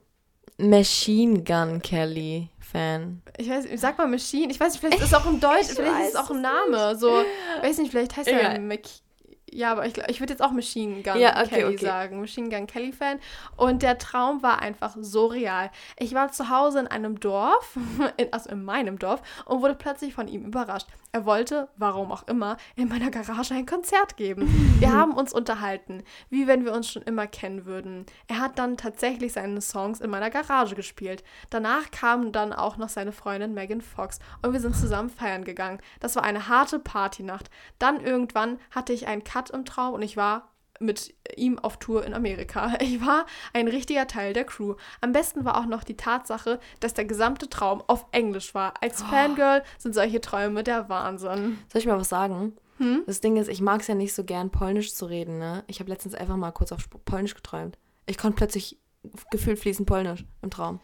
Machine 0.57 1.43
Gun 1.43 1.83
Kelly 1.83 2.49
Fan. 2.61 3.23
Ich 3.37 3.49
weiß, 3.49 3.67
sag 3.77 3.99
mal 3.99 4.07
Machine. 4.07 4.53
Ich 4.53 4.61
weiß 4.61 4.73
nicht, 4.73 4.81
vielleicht 4.81 5.01
ist 5.01 5.09
es 5.09 5.15
auch 5.15 5.27
ein 5.27 5.41
Deutsch, 5.41 5.69
vielleicht 5.75 6.09
ist 6.09 6.15
es 6.15 6.17
auch 6.17 6.31
ein 6.31 6.41
Name. 6.41 6.97
So, 6.97 7.25
weiß 7.63 7.79
nicht, 7.79 7.91
vielleicht 7.91 8.17
heißt 8.17 8.29
er 8.29 8.61
McCain. 8.61 9.05
Ja, 9.55 9.71
aber 9.71 9.87
ich, 9.87 9.97
ich 10.09 10.19
würde 10.19 10.33
jetzt 10.33 10.43
auch 10.43 10.51
Machine 10.51 11.03
Gun 11.03 11.21
ja, 11.21 11.41
okay, 11.41 11.61
Kelly 11.61 11.75
okay. 11.77 11.85
sagen. 11.85 12.21
Machine 12.21 12.49
Gun 12.49 12.67
Kelly 12.67 12.93
Fan. 12.93 13.21
Und 13.57 13.83
der 13.83 13.99
Traum 13.99 14.43
war 14.43 14.61
einfach 14.61 14.97
so 15.01 15.27
real. 15.27 15.71
Ich 15.97 16.13
war 16.13 16.33
zu 16.33 16.51
Hause 16.51 16.81
in 16.81 16.89
einem 16.89 17.21
Dorf, 17.21 17.79
in, 18.17 18.33
also 18.33 18.51
in 18.51 18.65
meinem 18.65 18.99
Dorf, 18.99 19.23
und 19.45 19.63
wurde 19.63 19.77
plötzlich 19.77 20.13
von 20.13 20.27
ihm 20.27 20.45
überrascht. 20.45 20.89
Er 21.15 21.27
wollte, 21.27 21.69
warum 21.77 22.11
auch 22.11 22.27
immer, 22.27 22.57
in 22.75 22.89
meiner 22.89 23.09
Garage 23.09 23.55
ein 23.55 23.67
Konzert 23.67 24.17
geben. 24.17 24.49
Wir 24.81 24.93
haben 24.93 25.13
uns 25.13 25.33
unterhalten, 25.33 26.03
wie 26.29 26.49
wenn 26.49 26.65
wir 26.65 26.73
uns 26.73 26.91
schon 26.91 27.03
immer 27.03 27.29
kennen 27.29 27.67
würden. 27.67 28.05
Er 28.27 28.41
hat 28.41 28.59
dann 28.59 28.77
tatsächlich 28.77 29.35
seine 29.35 29.61
Songs 29.61 30.01
in 30.01 30.11
meiner 30.11 30.31
Garage 30.31 30.75
gespielt. 30.75 31.23
Danach 31.51 31.93
kam 31.93 32.33
dann 32.33 32.53
auch 32.53 32.79
noch 32.79 32.89
seine 32.89 33.13
Freundin 33.13 33.55
Megan 33.55 33.81
Fox 33.81 34.19
und 34.43 34.55
wir 34.55 34.59
sind 34.59 34.75
zusammen 34.75 35.09
feiern 35.09 35.45
gegangen. 35.45 35.79
Das 36.01 36.17
war 36.17 36.25
eine 36.25 36.49
harte 36.49 36.81
Partynacht. 36.81 37.49
Dann 37.79 38.01
irgendwann 38.01 38.59
hatte 38.73 38.93
ich 38.93 39.07
einen 39.07 39.23
Cut 39.23 39.51
im 39.51 39.65
Traum 39.65 39.95
und 39.95 40.03
ich 40.03 40.17
war 40.17 40.54
mit 40.85 41.15
ihm 41.37 41.59
auf 41.59 41.79
Tour 41.79 42.05
in 42.05 42.15
Amerika. 42.15 42.75
Ich 42.85 43.05
war 43.05 43.27
ein 43.53 43.69
richtiger 43.69 44.07
Teil 44.07 44.35
der 44.35 44.45
Crew. 44.45 44.75
Am 45.01 45.13
besten 45.13 45.45
war 45.45 45.59
auch 45.59 45.67
noch 45.67 45.85
die 45.85 45.97
Tatsache, 45.97 46.61
dass 46.81 46.95
der 46.95 47.07
gesamte 47.07 47.49
Traum 47.49 47.83
auf 47.87 48.07
Englisch 48.13 48.55
war. 48.55 48.75
Als 48.81 49.03
oh. 49.03 49.07
Fangirl 49.07 49.63
sind 49.79 49.95
solche 49.95 50.21
Träume 50.21 50.63
der 50.63 50.89
Wahnsinn. 50.89 51.59
Soll 51.73 51.81
ich 51.81 51.87
mal 51.87 51.99
was 51.99 52.09
sagen? 52.11 52.53
Hm? 52.79 53.05
Das 53.07 53.21
Ding 53.21 53.37
ist, 53.37 53.49
ich 53.49 53.61
mag 53.61 53.81
es 53.81 53.87
ja 53.87 53.95
nicht 53.95 54.15
so 54.15 54.25
gern, 54.25 54.51
Polnisch 54.51 54.95
zu 54.95 55.07
reden. 55.07 55.39
Ne? 55.39 55.65
Ich 55.67 55.81
habe 55.81 55.91
letztens 55.91 56.15
einfach 56.15 56.37
mal 56.37 56.53
kurz 56.53 56.73
auf 56.73 56.89
Polnisch 57.05 57.35
geträumt. 57.35 57.79
Ich 58.07 58.19
konnte 58.19 58.37
plötzlich 58.37 58.79
gefühlt 59.31 59.59
fließend 59.59 59.89
Polnisch 59.89 60.25
im 60.43 60.51
Traum. 60.51 60.81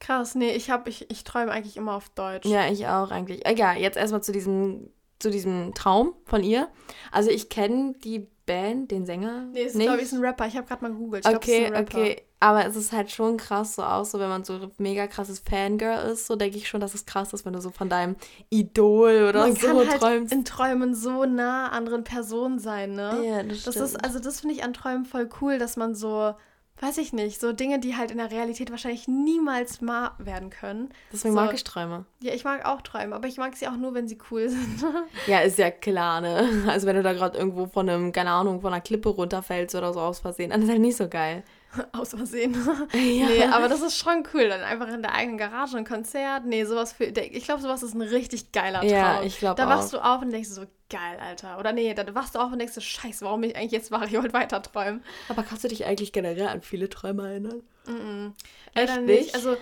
Krass, 0.00 0.34
nee, 0.34 0.52
ich 0.52 0.70
ich, 0.86 1.10
ich 1.10 1.24
träume 1.24 1.50
eigentlich 1.50 1.76
immer 1.76 1.94
auf 1.94 2.08
Deutsch. 2.10 2.46
Ja, 2.46 2.70
ich 2.70 2.86
auch 2.86 3.10
eigentlich. 3.10 3.46
Egal, 3.46 3.78
jetzt 3.78 3.96
erstmal 3.96 4.22
zu 4.22 4.32
diesem, 4.32 4.90
zu 5.18 5.30
diesem 5.30 5.74
Traum 5.74 6.14
von 6.24 6.42
ihr. 6.42 6.68
Also 7.10 7.30
ich 7.30 7.48
kenne 7.48 7.94
die 8.04 8.28
Band, 8.48 8.90
den 8.90 9.06
Sänger? 9.06 9.46
Nee, 9.52 9.62
es 9.62 9.74
ist, 9.74 9.80
glaube 9.80 10.00
ich, 10.00 10.10
ein 10.10 10.20
Rapper. 10.20 10.46
Ich 10.46 10.56
habe 10.56 10.66
gerade 10.66 10.82
mal 10.82 10.90
gegoogelt. 10.90 11.24
Ich 11.28 11.36
okay, 11.36 11.68
glaub, 11.68 11.82
okay. 11.82 12.22
Aber 12.40 12.66
es 12.66 12.76
ist 12.76 12.92
halt 12.92 13.10
schon 13.10 13.36
krass 13.36 13.74
so 13.74 13.82
aus, 13.82 14.12
so 14.12 14.18
wenn 14.20 14.28
man 14.28 14.44
so 14.44 14.70
mega 14.78 15.06
krasses 15.06 15.40
Fangirl 15.40 16.10
ist, 16.10 16.26
so 16.26 16.36
denke 16.36 16.56
ich 16.56 16.68
schon, 16.68 16.80
dass 16.80 16.94
es 16.94 17.04
krass 17.04 17.32
ist, 17.32 17.44
wenn 17.44 17.52
du 17.52 17.60
so 17.60 17.70
von 17.70 17.88
deinem 17.88 18.16
Idol 18.48 19.26
oder 19.28 19.40
man 19.40 19.54
so 19.54 19.66
kann 19.66 19.76
halt 19.88 20.00
träumst. 20.00 20.32
in 20.32 20.44
Träumen 20.44 20.94
so 20.94 21.24
nah 21.24 21.68
anderen 21.68 22.04
Personen 22.04 22.58
sein, 22.58 22.94
ne? 22.94 23.22
Ja, 23.24 23.42
das, 23.42 23.64
das 23.64 23.74
stimmt. 23.74 23.86
ist 23.86 24.04
Also 24.04 24.18
das 24.20 24.40
finde 24.40 24.54
ich 24.54 24.64
an 24.64 24.72
Träumen 24.72 25.04
voll 25.04 25.28
cool, 25.40 25.58
dass 25.58 25.76
man 25.76 25.94
so 25.94 26.34
weiß 26.80 26.98
ich 26.98 27.12
nicht, 27.12 27.40
so 27.40 27.52
Dinge, 27.52 27.78
die 27.78 27.96
halt 27.96 28.10
in 28.10 28.18
der 28.18 28.30
Realität 28.30 28.70
wahrscheinlich 28.70 29.08
niemals 29.08 29.84
wahr 29.84 30.14
werden 30.18 30.50
können. 30.50 30.90
Deswegen 31.12 31.34
so, 31.34 31.40
mag 31.40 31.52
ich 31.52 31.64
Träume. 31.64 32.04
Ja, 32.20 32.32
ich 32.32 32.44
mag 32.44 32.64
auch 32.64 32.82
Träume, 32.82 33.14
aber 33.14 33.26
ich 33.26 33.36
mag 33.36 33.56
sie 33.56 33.68
auch 33.68 33.76
nur, 33.76 33.94
wenn 33.94 34.08
sie 34.08 34.18
cool 34.30 34.48
sind. 34.48 34.84
ja, 35.26 35.40
ist 35.40 35.58
ja 35.58 35.70
klar, 35.70 36.20
ne? 36.20 36.48
Also 36.68 36.86
wenn 36.86 36.96
du 36.96 37.02
da 37.02 37.12
gerade 37.12 37.38
irgendwo 37.38 37.66
von 37.66 37.88
einem, 37.88 38.12
keine 38.12 38.30
Ahnung, 38.30 38.60
von 38.60 38.72
einer 38.72 38.82
Klippe 38.82 39.08
runterfällst 39.08 39.74
oder 39.74 39.92
so 39.92 40.00
aus 40.00 40.20
Versehen, 40.20 40.50
dann 40.50 40.62
ist 40.62 40.68
halt 40.68 40.80
nicht 40.80 40.96
so 40.96 41.08
geil. 41.08 41.42
Aus 41.92 42.10
Versehen. 42.10 42.54
ja. 42.92 43.26
Nee, 43.26 43.44
aber 43.44 43.68
das 43.68 43.82
ist 43.82 43.98
schon 43.98 44.26
cool. 44.32 44.48
Dann 44.48 44.62
einfach 44.62 44.88
in 44.88 45.02
der 45.02 45.14
eigenen 45.14 45.38
Garage 45.38 45.76
ein 45.76 45.84
Konzert. 45.84 46.44
Nee, 46.44 46.64
sowas 46.64 46.92
für. 46.92 47.04
Ich 47.04 47.44
glaube, 47.44 47.60
sowas 47.60 47.82
ist 47.82 47.94
ein 47.94 48.02
richtig 48.02 48.52
geiler 48.52 48.80
Traum. 48.80 48.90
Ja, 48.90 49.22
ich 49.22 49.38
glaube 49.38 49.60
Da 49.60 49.68
wachst 49.68 49.92
du 49.92 49.98
auf 49.98 50.22
und 50.22 50.30
denkst 50.30 50.48
so, 50.48 50.62
geil, 50.90 51.18
Alter. 51.20 51.58
Oder 51.58 51.72
nee, 51.72 51.92
da 51.92 52.14
wachst 52.14 52.34
du 52.34 52.38
auf 52.38 52.52
und 52.52 52.58
denkst 52.58 52.74
so, 52.74 52.80
scheiße, 52.80 53.24
warum 53.24 53.42
bin 53.42 53.50
ich 53.50 53.56
eigentlich 53.56 53.72
jetzt 53.72 53.90
wach? 53.90 54.06
Ich 54.06 54.14
wollte 54.14 54.32
weiter 54.32 54.62
träumen. 54.62 55.02
Aber 55.28 55.42
kannst 55.42 55.64
du 55.64 55.68
dich 55.68 55.84
eigentlich 55.84 56.12
generell 56.12 56.48
an 56.48 56.62
viele 56.62 56.88
Träume 56.88 57.28
erinnern? 57.28 57.62
Mm, 57.86 57.90
-mm. 57.90 58.32
Echt 58.74 59.00
nicht? 59.02 59.34
Also, 59.34 59.56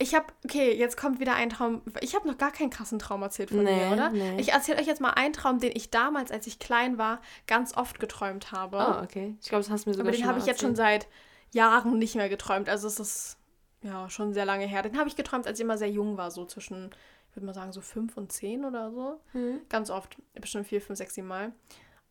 ich 0.00 0.14
habe, 0.14 0.26
okay, 0.44 0.72
jetzt 0.74 0.96
kommt 0.96 1.18
wieder 1.18 1.34
ein 1.34 1.50
Traum. 1.50 1.82
Ich 2.00 2.14
habe 2.14 2.26
noch 2.28 2.38
gar 2.38 2.52
keinen 2.52 2.70
krassen 2.70 3.00
Traum 3.00 3.22
erzählt 3.22 3.50
von 3.50 3.64
nee, 3.64 3.74
mir, 3.74 3.92
oder? 3.92 4.10
Nee. 4.10 4.40
Ich 4.40 4.52
erzähle 4.52 4.78
euch 4.80 4.86
jetzt 4.86 5.00
mal 5.00 5.10
einen 5.10 5.32
Traum, 5.32 5.58
den 5.58 5.72
ich 5.74 5.90
damals, 5.90 6.30
als 6.30 6.46
ich 6.46 6.60
klein 6.60 6.98
war, 6.98 7.20
ganz 7.46 7.76
oft 7.76 7.98
geträumt 7.98 8.52
habe. 8.52 8.78
Oh, 8.78 9.02
okay. 9.02 9.36
Ich 9.42 9.48
glaube, 9.48 9.64
das 9.64 9.70
hast 9.70 9.86
du 9.86 9.90
mir 9.90 9.94
sogar 9.94 10.08
Aber 10.08 10.16
den 10.16 10.26
habe 10.26 10.38
ich 10.38 10.46
jetzt 10.46 10.60
schon 10.60 10.76
seit 10.76 11.08
Jahren 11.52 11.98
nicht 11.98 12.14
mehr 12.14 12.28
geträumt. 12.28 12.68
Also 12.68 12.86
es 12.86 13.00
ist 13.00 13.38
ja 13.82 14.08
schon 14.10 14.34
sehr 14.34 14.44
lange 14.44 14.66
her. 14.66 14.82
Den 14.82 14.98
habe 14.98 15.08
ich 15.08 15.16
geträumt, 15.16 15.46
als 15.46 15.58
ich 15.58 15.64
immer 15.64 15.78
sehr 15.78 15.90
jung 15.90 16.16
war, 16.16 16.30
so 16.30 16.44
zwischen, 16.44 16.90
ich 17.30 17.36
würde 17.36 17.46
mal 17.46 17.54
sagen, 17.54 17.72
so 17.72 17.80
fünf 17.80 18.16
und 18.16 18.32
zehn 18.32 18.64
oder 18.64 18.90
so. 18.90 19.20
Mhm. 19.32 19.60
Ganz 19.68 19.90
oft, 19.90 20.16
bestimmt 20.34 20.66
vier, 20.66 20.80
fünf, 20.80 20.98
sechs, 20.98 21.14
sieben 21.14 21.28
Mal. 21.28 21.52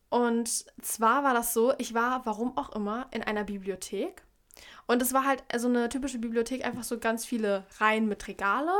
Und 0.09 0.65
zwar 0.81 1.23
war 1.23 1.33
das 1.33 1.53
so, 1.53 1.73
ich 1.77 1.93
war, 1.93 2.25
warum 2.25 2.57
auch 2.57 2.73
immer, 2.75 3.07
in 3.11 3.23
einer 3.23 3.43
Bibliothek. 3.43 4.23
Und 4.87 5.01
es 5.01 5.13
war 5.13 5.25
halt 5.25 5.43
so 5.57 5.67
eine 5.67 5.89
typische 5.89 6.17
Bibliothek, 6.17 6.65
einfach 6.65 6.83
so 6.83 6.97
ganz 6.97 7.25
viele 7.25 7.65
Reihen 7.79 8.07
mit 8.07 8.27
Regale 8.27 8.71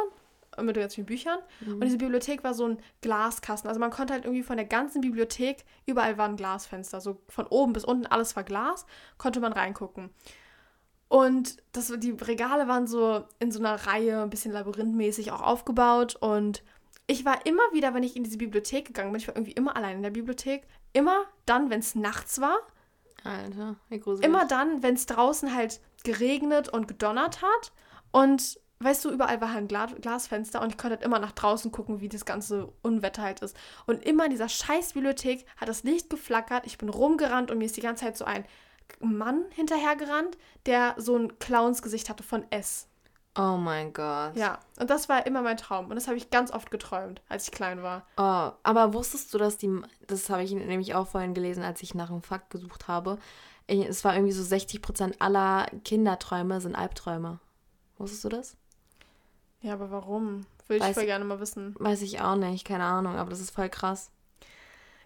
mit 0.64 0.76
ganz 0.76 0.96
vielen 0.96 1.06
Büchern. 1.06 1.40
Mhm. 1.62 1.74
Und 1.74 1.84
diese 1.84 1.98
Bibliothek 1.98 2.44
war 2.44 2.54
so 2.54 2.68
ein 2.68 2.80
Glaskasten. 3.02 3.68
Also 3.68 3.80
man 3.80 3.92
konnte 3.92 4.14
halt 4.14 4.26
irgendwie 4.26 4.44
von 4.44 4.58
der 4.58 4.66
ganzen 4.66 5.02
Bibliothek, 5.02 5.66
überall 5.86 6.18
waren 6.18 6.36
Glasfenster. 6.36 7.02
So 7.02 7.22
von 7.28 7.46
oben 7.48 7.74
bis 7.74 7.86
unten 7.86 8.08
alles 8.08 8.36
war 8.36 8.44
Glas, 8.44 8.86
konnte 9.18 9.40
man 9.40 9.54
reingucken. 9.54 10.10
Und 11.10 11.58
das, 11.72 11.94
die 11.98 12.12
Regale 12.12 12.68
waren 12.68 12.88
so 12.88 13.26
in 13.40 13.52
so 13.52 13.60
einer 13.60 13.76
Reihe, 13.88 14.22
ein 14.22 14.30
bisschen 14.30 14.52
labyrinthmäßig 14.52 15.32
auch 15.32 15.42
aufgebaut. 15.42 16.16
Und 16.16 16.64
ich 17.08 17.24
war 17.24 17.46
immer 17.46 17.64
wieder, 17.72 17.94
wenn 17.94 18.04
ich 18.04 18.16
in 18.16 18.24
diese 18.24 18.38
Bibliothek 18.38 18.86
gegangen 18.86 19.12
bin, 19.12 19.22
ich 19.22 19.28
war 19.28 19.36
irgendwie 19.36 19.54
immer 19.54 19.76
allein 19.76 19.98
in 19.98 20.04
der 20.04 20.10
Bibliothek, 20.10 20.68
immer 20.94 21.26
dann, 21.46 21.70
wenn 21.70 21.80
es 21.80 21.96
nachts 21.96 22.42
war. 22.42 22.58
Alter, 23.24 23.76
wie 23.90 24.00
gruselig. 24.00 24.28
Immer 24.28 24.46
dann, 24.46 24.84
wenn 24.84 24.96
es 24.96 25.06
draußen 25.06 25.56
halt 25.56 25.80
geregnet 26.04 26.70
und 26.70 26.88
gedonnert 26.88 27.42
hat. 27.42 27.72
Und 28.12 28.60
weißt 28.80 29.06
du, 29.06 29.10
überall 29.10 29.42
war 29.42 29.54
halt 29.54 29.64
ein 29.64 29.68
Gla 29.68 29.86
Glasfenster 29.86 30.62
und 30.62 30.70
ich 30.72 30.78
konnte 30.78 30.98
halt 30.98 31.06
immer 31.06 31.20
nach 31.20 31.32
draußen 31.32 31.72
gucken, 31.72 32.00
wie 32.02 32.10
das 32.10 32.26
ganze 32.26 32.72
Unwetter 32.82 33.24
halt 33.24 33.40
ist. 33.40 33.56
Und 33.86 34.04
immer 34.06 34.26
in 34.26 34.32
dieser 34.32 34.50
scheiß 34.50 34.94
Bibliothek 34.94 35.46
hat 35.58 35.70
das 35.70 35.84
Licht 35.84 36.10
geflackert, 36.10 36.66
ich 36.66 36.78
bin 36.78 36.90
rumgerannt 36.90 37.50
und 37.50 37.58
mir 37.58 37.66
ist 37.66 37.78
die 37.78 37.82
ganze 37.82 38.06
Zeit 38.06 38.18
so 38.18 38.26
ein 38.26 38.46
Mann 39.00 39.46
hinterhergerannt, 39.52 40.38
der 40.66 40.96
so 40.98 41.16
ein 41.16 41.40
Clownsgesicht 41.40 42.10
hatte 42.10 42.24
von 42.24 42.46
S. 42.52 42.88
Oh 43.38 43.56
mein 43.58 43.94
Gott. 43.94 44.36
Ja, 44.36 44.60
und 44.80 44.90
das 44.90 45.10
war 45.10 45.28
immer 45.28 45.44
mein 45.44 45.58
Traum. 45.58 45.90
Und 45.90 45.96
das 45.96 46.08
habe 46.08 46.18
ich 46.18 46.32
ganz 46.32 46.52
oft 46.52 46.72
geträumt, 46.72 47.22
als 47.30 47.44
ich 47.46 47.52
klein 47.52 47.84
war. 47.84 48.08
Oh, 48.18 48.52
aber 48.64 48.94
wusstest 48.94 49.32
du, 49.34 49.38
dass 49.38 49.58
die, 49.58 49.70
das 50.08 50.30
habe 50.32 50.44
ich 50.44 50.52
nämlich 50.52 50.96
auch 50.96 51.08
vorhin 51.08 51.36
gelesen, 51.36 51.64
als 51.64 51.84
ich 51.84 51.94
nach 51.94 52.10
einem 52.10 52.24
Fakt 52.24 52.50
gesucht 52.50 52.88
habe. 52.88 53.20
Es 53.68 54.04
war 54.04 54.16
irgendwie 54.16 54.34
so 54.34 54.42
60 54.44 54.82
Prozent 54.82 55.22
aller 55.22 55.68
Kinderträume 55.86 56.62
sind 56.62 56.76
Albträume. 56.76 57.40
Wusstest 57.98 58.24
du 58.24 58.30
das? 58.30 58.56
Ja, 59.62 59.74
aber 59.74 59.92
warum? 59.92 60.46
Würde 60.68 60.88
ich 60.88 60.94
voll 60.94 61.06
gerne 61.06 61.26
mal 61.26 61.40
wissen. 61.40 61.76
Weiß 61.78 62.02
ich 62.02 62.22
auch 62.22 62.36
nicht, 62.36 62.66
keine 62.66 62.86
Ahnung, 62.86 63.18
aber 63.18 63.30
das 63.30 63.40
ist 63.40 63.52
voll 63.52 63.70
krass. 63.70 64.10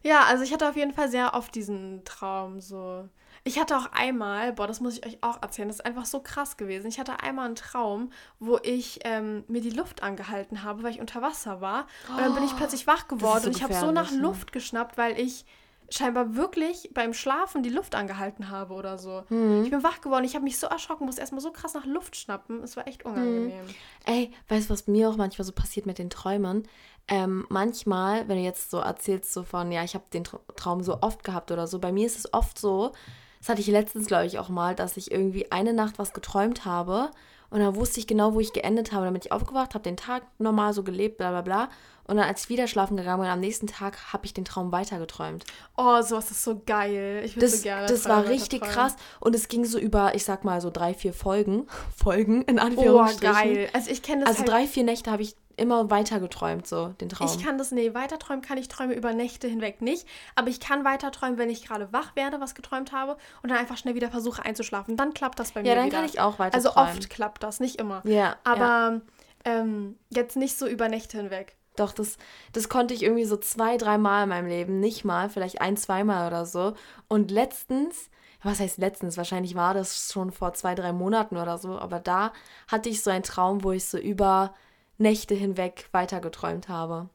Ja, 0.03 0.23
also 0.23 0.43
ich 0.43 0.53
hatte 0.53 0.67
auf 0.67 0.75
jeden 0.75 0.93
Fall 0.93 1.09
sehr 1.09 1.33
oft 1.33 1.53
diesen 1.53 2.03
Traum 2.05 2.59
so. 2.59 3.07
Ich 3.43 3.59
hatte 3.59 3.75
auch 3.75 3.91
einmal, 3.91 4.53
boah, 4.53 4.67
das 4.67 4.81
muss 4.81 4.97
ich 4.97 5.05
euch 5.05 5.17
auch 5.21 5.41
erzählen, 5.41 5.67
das 5.67 5.77
ist 5.77 5.85
einfach 5.85 6.05
so 6.05 6.19
krass 6.19 6.57
gewesen. 6.57 6.87
Ich 6.87 6.99
hatte 6.99 7.21
einmal 7.21 7.45
einen 7.45 7.55
Traum, 7.55 8.11
wo 8.39 8.59
ich 8.61 8.99
ähm, 9.03 9.43
mir 9.47 9.61
die 9.61 9.71
Luft 9.71 10.03
angehalten 10.03 10.63
habe, 10.63 10.83
weil 10.83 10.91
ich 10.91 10.99
unter 10.99 11.21
Wasser 11.21 11.59
war. 11.59 11.87
Und 12.09 12.19
dann 12.19 12.33
bin 12.35 12.43
ich 12.43 12.51
oh, 12.53 12.57
plötzlich 12.57 12.85
wach 12.85 13.07
geworden 13.07 13.41
so 13.43 13.47
und 13.47 13.55
ich 13.55 13.63
habe 13.63 13.73
so 13.73 13.91
nach 13.91 14.11
ne? 14.11 14.19
Luft 14.19 14.51
geschnappt, 14.51 14.97
weil 14.97 15.19
ich 15.19 15.45
scheinbar 15.89 16.35
wirklich 16.35 16.91
beim 16.93 17.13
Schlafen 17.13 17.63
die 17.63 17.69
Luft 17.69 17.95
angehalten 17.95 18.49
habe 18.49 18.73
oder 18.73 18.97
so. 18.97 19.23
Mhm. 19.29 19.63
Ich 19.63 19.71
bin 19.71 19.83
wach 19.83 20.01
geworden, 20.01 20.23
ich 20.23 20.35
habe 20.35 20.43
mich 20.43 20.57
so 20.57 20.67
erschrocken, 20.67 21.05
musste 21.05 21.21
erstmal 21.21 21.41
so 21.41 21.51
krass 21.51 21.73
nach 21.73 21.85
Luft 21.85 22.15
schnappen. 22.15 22.63
Es 22.63 22.77
war 22.77 22.87
echt 22.87 23.03
unangenehm. 23.05 23.65
Mhm. 23.65 23.75
Ey, 24.05 24.31
weißt 24.47 24.69
du, 24.69 24.73
was 24.73 24.87
mir 24.87 25.09
auch 25.09 25.17
manchmal 25.17 25.45
so 25.45 25.51
passiert 25.51 25.85
mit 25.85 25.97
den 25.97 26.09
Träumen? 26.09 26.67
Ähm, 27.11 27.45
manchmal, 27.49 28.29
wenn 28.29 28.37
du 28.37 28.43
jetzt 28.43 28.71
so 28.71 28.77
erzählst, 28.77 29.33
so 29.33 29.43
von, 29.43 29.69
ja, 29.69 29.83
ich 29.83 29.95
habe 29.95 30.05
den 30.13 30.23
Traum 30.55 30.81
so 30.81 30.99
oft 31.01 31.25
gehabt 31.25 31.51
oder 31.51 31.67
so, 31.67 31.77
bei 31.77 31.91
mir 31.91 32.05
ist 32.05 32.17
es 32.17 32.33
oft 32.33 32.57
so, 32.57 32.93
das 33.39 33.49
hatte 33.49 33.59
ich 33.59 33.67
letztens, 33.67 34.07
glaube 34.07 34.27
ich, 34.27 34.39
auch 34.39 34.47
mal, 34.47 34.75
dass 34.75 34.95
ich 34.95 35.11
irgendwie 35.11 35.51
eine 35.51 35.73
Nacht 35.73 35.99
was 35.99 36.13
geträumt 36.13 36.63
habe 36.63 37.11
und 37.49 37.59
dann 37.59 37.75
wusste 37.75 37.99
ich 37.99 38.07
genau, 38.07 38.33
wo 38.33 38.39
ich 38.39 38.53
geendet 38.53 38.93
habe. 38.93 39.11
Bin 39.11 39.21
ich 39.21 39.33
aufgewacht, 39.33 39.73
habe 39.73 39.83
den 39.83 39.97
Tag 39.97 40.23
normal 40.39 40.73
so 40.73 40.83
gelebt, 40.83 41.17
bla 41.17 41.31
bla 41.31 41.41
bla. 41.41 41.69
Und 42.11 42.17
dann, 42.17 42.27
als 42.27 42.43
ich 42.43 42.49
wieder 42.49 42.67
schlafen 42.67 42.97
gegangen 42.97 43.21
bin, 43.21 43.31
am 43.31 43.39
nächsten 43.39 43.67
Tag 43.67 44.11
habe 44.11 44.25
ich 44.25 44.33
den 44.33 44.43
Traum 44.43 44.73
weitergeträumt. 44.73 45.45
Oh, 45.77 46.01
sowas 46.01 46.29
ist 46.29 46.43
so 46.43 46.61
geil. 46.65 47.21
Ich 47.23 47.37
würde 47.37 47.47
so 47.47 47.63
gerne. 47.63 47.87
Das 47.87 48.03
war 48.03 48.27
richtig 48.27 48.59
krass. 48.63 48.97
Und 49.21 49.33
es 49.33 49.47
ging 49.47 49.63
so 49.63 49.79
über, 49.79 50.13
ich 50.13 50.25
sag 50.25 50.43
mal, 50.43 50.59
so 50.59 50.69
drei, 50.71 50.93
vier 50.93 51.13
Folgen. 51.13 51.67
Folgen, 51.95 52.41
in 52.41 52.59
Anführungsstrichen. 52.59 53.33
Oh, 53.33 53.39
geil. 53.39 53.69
Also 53.71 53.91
ich 53.91 54.03
kenne 54.03 54.25
das 54.25 54.27
Also 54.27 54.39
halt 54.39 54.49
drei, 54.49 54.67
vier 54.67 54.83
Nächte 54.83 55.09
habe 55.09 55.23
ich 55.23 55.37
immer 55.55 55.89
weiter 55.89 56.19
geträumt, 56.19 56.67
so 56.67 56.89
den 56.99 57.07
Traum. 57.07 57.29
Ich 57.33 57.41
kann 57.41 57.57
das, 57.57 57.71
nee, 57.71 57.93
weiter 57.93 58.19
träumen 58.19 58.41
kann 58.41 58.57
ich 58.57 58.67
träume 58.67 58.93
über 58.93 59.13
Nächte 59.13 59.47
hinweg 59.47 59.81
nicht. 59.81 60.05
Aber 60.35 60.49
ich 60.49 60.59
kann 60.59 60.83
weiter 60.83 61.13
träumen, 61.13 61.37
wenn 61.37 61.49
ich 61.49 61.65
gerade 61.65 61.93
wach 61.93 62.17
werde, 62.17 62.41
was 62.41 62.55
geträumt 62.55 62.91
habe 62.91 63.15
und 63.41 63.51
dann 63.51 63.57
einfach 63.57 63.77
schnell 63.77 63.95
wieder 63.95 64.11
versuche 64.11 64.43
einzuschlafen. 64.43 64.97
Dann 64.97 65.13
klappt 65.13 65.39
das 65.39 65.53
bei 65.53 65.61
mir. 65.61 65.69
Ja, 65.69 65.75
dann 65.75 65.85
wieder. 65.85 65.95
kann 65.95 66.05
ich 66.05 66.19
auch 66.19 66.39
weiter 66.39 66.55
Also 66.55 66.75
oft 66.75 67.09
klappt 67.09 67.41
das, 67.41 67.61
nicht 67.61 67.79
immer. 67.79 68.01
Ja. 68.05 68.35
Aber 68.43 68.59
ja. 68.65 69.01
Ähm, 69.45 69.95
jetzt 70.09 70.35
nicht 70.35 70.57
so 70.57 70.67
über 70.67 70.89
Nächte 70.89 71.17
hinweg. 71.17 71.55
Doch, 71.75 71.93
das, 71.93 72.17
das 72.51 72.69
konnte 72.69 72.93
ich 72.93 73.03
irgendwie 73.03 73.25
so 73.25 73.37
zwei, 73.37 73.77
drei 73.77 73.97
Mal 73.97 74.23
in 74.23 74.29
meinem 74.29 74.47
Leben. 74.47 74.79
Nicht 74.79 75.05
mal, 75.05 75.29
vielleicht 75.29 75.61
ein, 75.61 75.77
zweimal 75.77 76.27
oder 76.27 76.45
so. 76.45 76.73
Und 77.07 77.31
letztens, 77.31 78.09
was 78.43 78.59
heißt 78.59 78.77
letztens? 78.77 79.17
Wahrscheinlich 79.17 79.55
war 79.55 79.73
das 79.73 80.11
schon 80.11 80.31
vor 80.31 80.53
zwei, 80.53 80.75
drei 80.75 80.91
Monaten 80.91 81.37
oder 81.37 81.57
so. 81.57 81.79
Aber 81.79 81.99
da 81.99 82.33
hatte 82.67 82.89
ich 82.89 83.01
so 83.01 83.09
einen 83.09 83.23
Traum, 83.23 83.63
wo 83.63 83.71
ich 83.71 83.85
so 83.85 83.97
über 83.97 84.53
Nächte 84.97 85.33
hinweg 85.33 85.87
weitergeträumt 85.91 86.67
habe. 86.67 87.09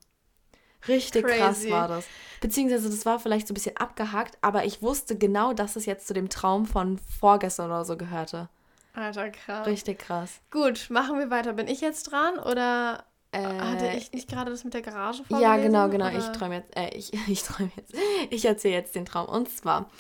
Richtig 0.89 1.25
Crazy. 1.25 1.39
krass 1.39 1.71
war 1.71 1.89
das. 1.89 2.07
Beziehungsweise 2.41 2.91
das 2.91 3.07
war 3.07 3.19
vielleicht 3.19 3.49
so 3.49 3.53
ein 3.53 3.57
bisschen 3.57 3.77
abgehackt, 3.77 4.39
aber 4.41 4.65
ich 4.65 4.83
wusste 4.83 5.17
genau, 5.17 5.53
dass 5.53 5.77
es 5.77 5.87
jetzt 5.87 6.07
zu 6.07 6.15
dem 6.15 6.29
Traum 6.29 6.67
von 6.67 6.99
vorgestern 6.99 7.71
oder 7.71 7.85
so 7.85 7.97
gehörte. 7.97 8.49
Alter, 8.95 9.31
krass. 9.31 9.67
Richtig 9.67 9.99
krass. 9.99 10.41
Gut, 10.51 10.87
machen 10.91 11.19
wir 11.19 11.31
weiter. 11.31 11.53
Bin 11.53 11.69
ich 11.69 11.81
jetzt 11.81 12.05
dran 12.05 12.39
oder 12.39 13.05
äh, 13.43 13.61
hatte 13.61 13.97
ich 13.97 14.13
nicht 14.13 14.29
gerade 14.29 14.51
das 14.51 14.65
mit 14.65 14.75
der 14.75 14.83
Garage 14.83 15.25
vorgelesen? 15.25 15.43
Ja, 15.43 15.57
genau, 15.57 15.89
genau. 15.89 16.07
Oder? 16.07 16.19
Ich 16.19 16.27
träume 16.37 16.57
jetzt, 16.57 16.77
äh, 16.77 16.89
ich, 16.97 17.13
ich 17.29 17.43
träume 17.43 17.71
jetzt, 17.77 17.95
ich 18.31 18.45
erzähle 18.45 18.75
jetzt 18.75 18.95
den 18.95 19.05
Traum. 19.05 19.29
Und 19.29 19.49
zwar, 19.49 19.91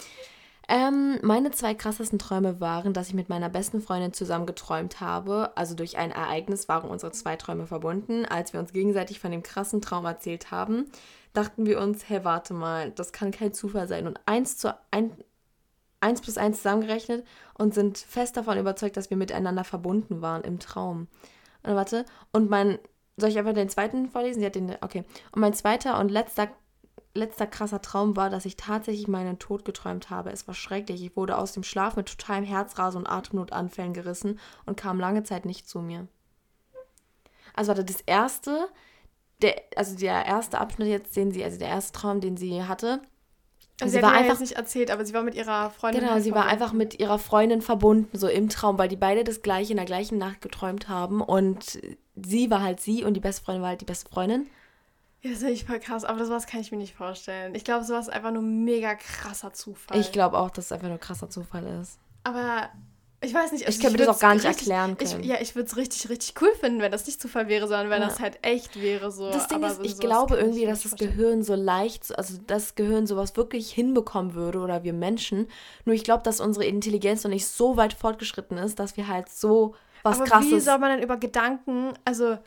ähm, 0.69 1.19
meine 1.23 1.53
zwei 1.53 1.75
krassesten 1.75 2.19
Träume 2.19 2.61
waren, 2.61 2.93
dass 2.93 3.09
ich 3.09 3.15
mit 3.15 3.29
meiner 3.29 3.49
besten 3.49 3.81
Freundin 3.81 4.13
zusammen 4.13 4.47
geträumt 4.47 5.01
habe. 5.01 5.57
Also 5.57 5.75
durch 5.75 5.97
ein 5.97 6.11
Ereignis 6.11 6.69
waren 6.69 6.91
unsere 6.91 7.13
zwei 7.13 7.37
Träume 7.37 7.67
verbunden. 7.67 8.25
Als 8.25 8.53
wir 8.53 8.61
uns 8.61 8.73
gegenseitig 8.73 9.21
von 9.21 9.31
dem 9.31 9.45
krassen 9.45 9.81
Traum 9.81 10.05
erzählt 10.05 10.51
haben, 10.51 10.91
dachten 11.33 11.67
wir 11.67 11.81
uns, 11.81 12.09
hey, 12.09 12.25
warte 12.25 12.55
mal, 12.55 12.91
das 12.91 13.13
kann 13.13 13.31
kein 13.31 13.53
Zufall 13.53 13.87
sein. 13.87 14.09
Und 14.09 14.19
eins 14.27 14.57
zu 14.57 14.77
ein, 14.91 15.13
eins 16.01 16.21
plus 16.21 16.37
eins 16.37 16.59
zusammengerechnet 16.59 17.25
und 17.55 17.73
sind 17.73 17.99
fest 17.99 18.37
davon 18.37 18.59
überzeugt, 18.59 18.97
dass 18.97 19.11
wir 19.11 19.17
miteinander 19.17 19.63
verbunden 19.63 20.21
waren 20.21 20.43
im 20.43 20.59
Traum. 20.59 21.07
Und 21.63 21.75
warte, 21.77 22.07
und 22.33 22.51
mein, 22.51 22.79
soll 23.17 23.31
ich 23.31 23.39
einfach 23.39 23.55
den 23.55 23.69
zweiten 23.69 24.09
vorlesen? 24.09 24.41
Sie 24.41 24.47
hat 24.47 24.55
den, 24.55 24.77
okay. 24.81 25.05
Und 25.33 25.41
mein 25.41 25.55
zweiter 25.55 25.99
und 25.99 26.11
letzter 26.11 26.49
letzter 27.17 27.47
krasser 27.47 27.83
Traum 27.83 28.15
war, 28.17 28.31
dass 28.31 28.45
ich 28.45 28.57
tatsächlich 28.57 29.09
meinen 29.09 29.39
Tod 29.39 29.65
geträumt 29.65 30.11
habe. 30.11 30.31
Es 30.31 30.47
war 30.47 30.55
schrecklich. 30.55 31.03
Ich 31.03 31.17
wurde 31.17 31.37
aus 31.39 31.53
dem 31.53 31.63
Schlaf 31.63 31.97
mit 31.97 32.07
totalem 32.09 32.45
Herzrasen 32.45 32.99
und 32.99 33.09
Atemnotanfällen 33.09 33.95
gerissen 33.95 34.39
und 34.67 34.77
kam 34.77 35.01
lange 35.01 35.25
Zeit 35.25 35.45
nicht 35.45 35.69
zu 35.69 35.81
mir. 35.81 36.07
Also 37.55 37.69
warte, 37.69 37.85
das 37.85 38.03
erste, 38.03 38.69
der, 39.43 39.57
also 39.77 39.97
der 39.97 40.27
erste 40.27 40.59
Abschnitt 40.59 40.89
jetzt, 40.89 41.17
den 41.17 41.33
sie, 41.33 41.43
also 41.43 41.59
der 41.59 41.69
erste 41.69 41.99
Traum, 41.99 42.21
den 42.21 42.37
sie 42.37 42.63
hatte. 42.63 43.01
Also 43.81 43.93
sie, 43.93 43.99
sie 43.99 44.03
war 44.03 44.13
einfach 44.13 44.31
jetzt 44.31 44.41
nicht 44.41 44.53
erzählt, 44.53 44.91
aber 44.91 45.05
sie 45.05 45.13
war 45.13 45.23
mit 45.23 45.35
ihrer 45.35 45.71
Freundin. 45.71 46.01
Genau, 46.01 46.15
halt 46.15 46.23
sie 46.23 46.31
verbunden. 46.31 46.47
war 46.47 46.53
einfach 46.53 46.73
mit 46.73 46.99
ihrer 46.99 47.19
Freundin 47.19 47.61
verbunden, 47.61 48.17
so 48.17 48.27
im 48.27 48.49
Traum, 48.49 48.79
weil 48.79 48.89
die 48.89 48.97
beide 48.97 49.23
das 49.23 49.43
gleiche 49.43 49.73
in 49.73 49.77
der 49.77 49.87
gleichen 49.87 50.17
Nacht 50.17 50.41
geträumt 50.41 50.89
haben 50.89 51.21
und 51.21 51.79
sie 52.15 52.51
war 52.51 52.63
halt 52.63 52.81
sie 52.81 53.05
und 53.05 53.15
die 53.15 53.21
beste 53.21 53.45
Freundin 53.45 53.63
war 53.63 53.71
halt 53.71 53.83
die 53.83 53.87
beste 53.87 54.09
Freundin. 54.11 54.47
Ja, 55.21 55.31
das 55.31 55.43
ist 55.43 55.49
echt 55.49 55.67
voll 55.67 55.81
krass, 55.81 56.05
aber 56.05 56.25
sowas 56.25 56.47
kann 56.47 56.61
ich 56.61 56.71
mir 56.73 56.79
nicht 56.79 56.95
vorstellen. 56.95 57.55
Ich 57.55 57.65
glaube, 57.65 57.85
sowas 57.85 58.09
ist 58.09 58.15
einfach 58.15 58.31
nur 58.31 58.43
mega 58.43 58.95
krasser 58.95 59.53
Zufall. 59.53 59.99
Ich 59.99 60.13
glaube 60.13 60.39
auch, 60.39 60.51
dass 60.51 60.67
es 60.67 60.73
einfach 60.73 60.89
nur 60.89 60.99
krasser 60.99 61.29
Zufall 61.29 61.67
ist. 61.81 61.99
Aber 62.25 62.71
ich 63.27 63.35
weiß 63.35 63.53
nicht. 63.53 63.67
Also 63.67 63.77
ich 63.77 63.83
kann 63.83 63.93
mir 63.93 63.99
das 63.99 64.09
auch 64.09 64.19
gar 64.19 64.35
nicht 64.35 64.47
richtig, 64.47 64.69
erklären 64.69 64.97
können. 64.97 65.21
Ich, 65.21 65.27
ja, 65.27 65.37
ich 65.41 65.55
würde 65.55 65.69
es 65.69 65.77
richtig, 65.77 66.09
richtig 66.09 66.35
cool 66.41 66.53
finden, 66.59 66.81
wenn 66.81 66.93
das 66.93 67.07
nicht 67.07 67.21
Zufall 67.21 67.49
wäre, 67.49 67.69
sondern 67.69 67.91
wenn 67.91 68.01
ja. 68.01 68.09
das 68.09 68.21
halt 68.21 68.39
echt 68.43 68.81
wäre. 68.81 69.11
So. 69.11 69.31
Das 69.31 69.49
Ding 69.49 69.63
ist, 69.63 69.81
ich 69.83 69.99
glaube 69.99 70.37
irgendwie, 70.37 70.67
dass 70.67 70.83
das 70.83 70.97
Gehirn 70.97 71.43
so 71.43 71.55
leicht, 71.55 72.17
also 72.17 72.39
das 72.47 72.75
Gehirn 72.75 73.07
sowas 73.07 73.37
wirklich 73.37 73.71
hinbekommen 73.73 74.35
würde 74.35 74.61
oder 74.61 74.85
wir 74.85 74.93
Menschen. 74.93 75.49
Nur 75.85 75.95
ich 75.95 76.05
glaube, 76.05 76.23
dass 76.23 76.41
unsere 76.41 76.65
Intelligenz 76.65 77.25
noch 77.25 77.31
nicht 77.31 77.47
so 77.47 77.77
weit 77.77 77.93
fortgeschritten 77.93 78.57
ist, 78.59 78.79
dass 78.79 78.97
wir 78.97 79.09
halt 79.09 79.29
so 79.29 79.75
was 80.03 80.21
aber 80.21 80.31
krasses... 80.31 80.53
wie 80.53 80.61
soll 80.61 80.79
man 80.79 80.93
denn 80.93 81.03
über 81.03 81.17
Gedanken, 81.17 81.93
also 82.05 82.39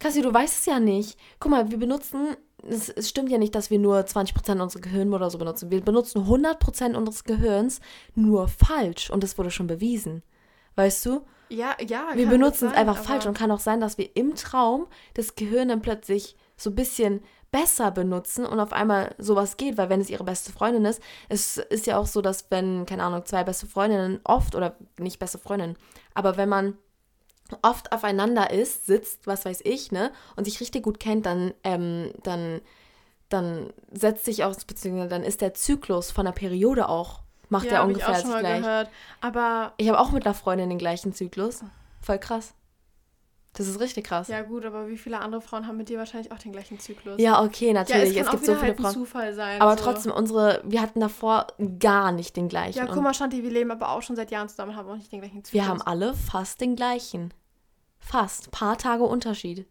Kassi, 0.00 0.22
du 0.22 0.32
weißt 0.32 0.60
es 0.60 0.66
ja 0.66 0.80
nicht. 0.80 1.18
Guck 1.38 1.50
mal, 1.50 1.70
wir 1.70 1.78
benutzen, 1.78 2.36
es, 2.68 2.88
es 2.88 3.08
stimmt 3.08 3.30
ja 3.30 3.38
nicht, 3.38 3.54
dass 3.54 3.70
wir 3.70 3.78
nur 3.78 3.98
20% 3.98 4.60
unseres 4.60 4.82
Gehirns 4.82 5.12
oder 5.12 5.30
so 5.30 5.38
benutzen. 5.38 5.70
Wir 5.70 5.80
benutzen 5.80 6.24
100% 6.26 6.94
unseres 6.94 7.24
Gehirns 7.24 7.80
nur 8.14 8.48
falsch 8.48 9.10
und 9.10 9.22
das 9.22 9.38
wurde 9.38 9.50
schon 9.50 9.66
bewiesen. 9.66 10.22
Weißt 10.76 11.04
du? 11.06 11.22
Ja, 11.48 11.76
ja. 11.84 12.10
Wir 12.14 12.28
benutzen 12.28 12.68
sein, 12.68 12.72
es 12.72 12.76
einfach 12.76 12.96
falsch 12.98 13.26
und 13.26 13.36
kann 13.36 13.50
auch 13.50 13.60
sein, 13.60 13.80
dass 13.80 13.98
wir 13.98 14.14
im 14.16 14.34
Traum 14.36 14.86
das 15.14 15.34
Gehirn 15.34 15.68
dann 15.68 15.82
plötzlich 15.82 16.36
so 16.56 16.70
ein 16.70 16.76
bisschen 16.76 17.22
besser 17.50 17.90
benutzen 17.90 18.46
und 18.46 18.60
auf 18.60 18.72
einmal 18.72 19.14
sowas 19.18 19.56
geht, 19.56 19.76
weil 19.76 19.88
wenn 19.88 20.00
es 20.00 20.10
ihre 20.10 20.22
beste 20.22 20.52
Freundin 20.52 20.84
ist, 20.84 21.02
es 21.28 21.56
ist 21.56 21.86
ja 21.86 21.98
auch 21.98 22.06
so, 22.06 22.22
dass 22.22 22.48
wenn, 22.50 22.86
keine 22.86 23.02
Ahnung, 23.02 23.24
zwei 23.24 23.42
beste 23.42 23.66
Freundinnen 23.66 24.20
oft 24.22 24.54
oder 24.54 24.76
nicht 24.98 25.18
beste 25.18 25.38
Freundinnen, 25.38 25.76
aber 26.14 26.36
wenn 26.36 26.48
man 26.48 26.78
oft 27.62 27.92
aufeinander 27.92 28.50
ist, 28.50 28.86
sitzt, 28.86 29.26
was 29.26 29.44
weiß 29.44 29.60
ich, 29.64 29.92
ne, 29.92 30.12
und 30.36 30.44
sich 30.44 30.60
richtig 30.60 30.82
gut 30.82 31.00
kennt, 31.00 31.26
dann, 31.26 31.54
ähm, 31.64 32.12
dann, 32.22 32.60
dann 33.28 33.72
setzt 33.92 34.24
sich 34.24 34.44
auch, 34.44 34.54
beziehungsweise 34.66 35.08
dann 35.08 35.24
ist 35.24 35.40
der 35.40 35.54
Zyklus 35.54 36.10
von 36.10 36.24
der 36.24 36.32
Periode 36.32 36.88
auch, 36.88 37.20
macht 37.48 37.66
ja, 37.66 37.72
er 37.72 37.84
ungefähr 37.84 38.10
ich 38.10 38.16
auch 38.16 38.20
schon 38.20 38.30
mal 38.30 38.40
gleich. 38.40 38.60
Gehört. 38.60 38.90
Aber 39.20 39.72
ich 39.76 39.88
habe 39.88 39.98
auch 39.98 40.12
mit 40.12 40.24
einer 40.24 40.34
Freundin 40.34 40.68
den 40.68 40.78
gleichen 40.78 41.12
Zyklus. 41.12 41.62
Voll 42.00 42.18
krass. 42.18 42.54
Das 43.52 43.66
ist 43.66 43.80
richtig 43.80 44.06
krass. 44.06 44.28
Ja, 44.28 44.42
gut, 44.42 44.64
aber 44.64 44.88
wie 44.88 44.96
viele 44.96 45.18
andere 45.18 45.40
Frauen 45.40 45.66
haben 45.66 45.76
mit 45.76 45.88
dir 45.88 45.98
wahrscheinlich 45.98 46.30
auch 46.30 46.38
den 46.38 46.52
gleichen 46.52 46.78
Zyklus? 46.78 47.20
Ja, 47.20 47.42
okay, 47.42 47.72
natürlich. 47.72 48.14
Ja, 48.14 48.20
es, 48.20 48.26
es 48.26 48.30
gibt 48.30 48.44
so 48.44 48.54
viele 48.54 48.68
halt 48.68 48.80
Frauen. 48.80 48.94
Zufall 48.94 49.34
sein. 49.34 49.60
aber 49.60 49.76
so. 49.76 49.84
trotzdem, 49.84 50.12
unsere, 50.12 50.62
wir 50.64 50.80
hatten 50.80 51.00
davor 51.00 51.48
gar 51.80 52.12
nicht 52.12 52.36
den 52.36 52.48
gleichen. 52.48 52.78
Ja, 52.78 52.86
guck 52.86 53.02
mal, 53.02 53.12
Shanti, 53.12 53.42
wir 53.42 53.50
leben 53.50 53.72
aber 53.72 53.90
auch 53.90 54.02
schon 54.02 54.14
seit 54.14 54.30
Jahren 54.30 54.48
zusammen, 54.48 54.76
haben 54.76 54.88
auch 54.88 54.96
nicht 54.96 55.10
den 55.10 55.20
gleichen 55.20 55.42
Zyklus. 55.42 55.52
wir 55.52 55.68
haben 55.68 55.82
alle 55.82 56.14
fast 56.14 56.60
den 56.60 56.76
gleichen. 56.76 57.34
Fast. 58.00 58.50
Paar 58.50 58.76
Tage 58.76 59.04
Unterschied 59.04 59.66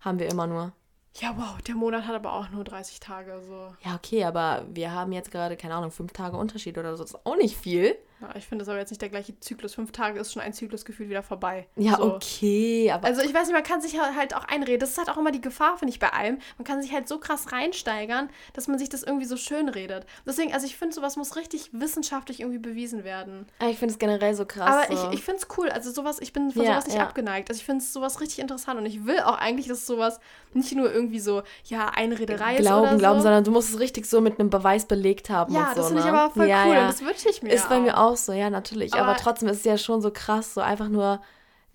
haben 0.00 0.18
wir 0.18 0.28
immer 0.30 0.46
nur. 0.46 0.72
Ja, 1.16 1.34
wow, 1.36 1.60
der 1.60 1.74
Monat 1.74 2.06
hat 2.06 2.14
aber 2.14 2.32
auch 2.32 2.48
nur 2.48 2.64
30 2.64 2.98
Tage, 3.00 3.42
so. 3.46 3.74
Ja, 3.84 3.94
okay, 3.94 4.24
aber 4.24 4.64
wir 4.70 4.92
haben 4.92 5.12
jetzt 5.12 5.30
gerade, 5.30 5.56
keine 5.56 5.74
Ahnung, 5.74 5.90
fünf 5.90 6.12
Tage 6.12 6.36
Unterschied 6.38 6.78
oder 6.78 6.96
so. 6.96 7.02
Das 7.02 7.12
ist 7.12 7.26
auch 7.26 7.36
nicht 7.36 7.56
viel. 7.56 7.96
Ja, 8.22 8.28
ich 8.36 8.46
finde, 8.46 8.62
das 8.64 8.68
aber 8.68 8.78
jetzt 8.78 8.90
nicht 8.90 9.02
der 9.02 9.08
gleiche 9.08 9.38
Zyklus. 9.40 9.74
Fünf 9.74 9.90
Tage 9.90 10.20
ist 10.20 10.32
schon 10.32 10.40
ein 10.42 10.52
Zyklusgefühl 10.52 11.08
wieder 11.08 11.24
vorbei. 11.24 11.66
Ja, 11.74 11.96
so. 11.96 12.14
okay, 12.14 12.90
aber 12.92 13.06
Also 13.08 13.22
ich 13.22 13.34
weiß 13.34 13.48
nicht, 13.48 13.54
man 13.54 13.64
kann 13.64 13.80
sich 13.80 13.98
halt 14.00 14.34
auch 14.36 14.44
einreden. 14.44 14.78
Das 14.78 14.90
ist 14.90 14.98
halt 14.98 15.10
auch 15.10 15.16
immer 15.16 15.32
die 15.32 15.40
Gefahr, 15.40 15.76
finde 15.76 15.90
ich, 15.92 15.98
bei 15.98 16.12
allem. 16.12 16.38
Man 16.56 16.64
kann 16.64 16.80
sich 16.80 16.92
halt 16.92 17.08
so 17.08 17.18
krass 17.18 17.50
reinsteigern, 17.50 18.30
dass 18.52 18.68
man 18.68 18.78
sich 18.78 18.88
das 18.88 19.02
irgendwie 19.02 19.26
so 19.26 19.36
schön 19.36 19.68
redet. 19.68 20.06
Deswegen, 20.24 20.54
also 20.54 20.66
ich 20.66 20.76
finde, 20.76 20.94
sowas 20.94 21.16
muss 21.16 21.34
richtig 21.34 21.70
wissenschaftlich 21.72 22.40
irgendwie 22.40 22.60
bewiesen 22.60 23.02
werden. 23.02 23.46
Ah, 23.58 23.66
ich 23.68 23.78
finde 23.78 23.92
es 23.92 23.98
generell 23.98 24.34
so 24.34 24.46
krass. 24.46 24.86
Aber 24.86 24.96
so. 24.96 25.08
ich, 25.08 25.18
ich 25.18 25.24
finde 25.24 25.40
es 25.40 25.48
cool. 25.58 25.68
Also 25.70 25.90
sowas, 25.90 26.18
ich 26.20 26.32
bin 26.32 26.52
von 26.52 26.62
Ja, 26.62 26.72
sowas 26.74 26.86
nicht 26.86 26.96
ja. 26.96 27.02
abgeneigt. 27.02 27.50
Also 27.50 27.58
ich 27.58 27.66
finde 27.66 27.82
es 27.82 27.92
sowas 27.92 28.20
richtig 28.20 28.38
interessant 28.38 28.78
und 28.78 28.86
ich 28.86 29.04
will 29.04 29.18
auch 29.20 29.38
eigentlich, 29.38 29.66
dass 29.66 29.84
sowas 29.84 30.20
nicht 30.54 30.72
nur 30.76 30.92
irgendwie 30.92 31.18
so, 31.18 31.42
ja, 31.64 31.88
Einrederei 31.88 32.56
Glauben, 32.56 32.84
ist 32.86 32.90
oder 32.92 32.98
glauben, 32.98 33.18
so. 33.18 33.22
sondern 33.24 33.42
du 33.44 33.50
musst 33.50 33.70
es 33.70 33.80
richtig 33.80 34.06
so 34.06 34.20
mit 34.20 34.38
einem 34.38 34.50
Beweis 34.50 34.84
belegt 34.86 35.30
haben 35.30 35.52
ja, 35.54 35.60
und 35.62 35.68
so, 35.70 35.74
das 35.76 35.86
finde 35.88 36.00
ich 36.02 36.06
ne? 36.06 36.12
aber 36.12 36.30
voll 36.32 36.46
ja, 36.46 36.64
cool 36.66 36.76
und 36.76 36.88
das 36.88 37.02
wünsche 37.02 37.28
ich 37.28 37.42
mir 37.42 37.50
Ist 37.52 37.68
bei 37.68 37.78
auch. 37.78 37.82
mir 37.82 37.98
auch 37.98 38.11
so, 38.16 38.32
ja, 38.32 38.50
natürlich. 38.50 38.94
Aber, 38.94 39.08
Aber- 39.10 39.16
trotzdem 39.18 39.48
ist 39.48 39.58
es 39.58 39.64
ja 39.64 39.78
schon 39.78 40.00
so 40.02 40.10
krass, 40.10 40.54
so 40.54 40.60
einfach 40.60 40.88
nur. 40.88 41.20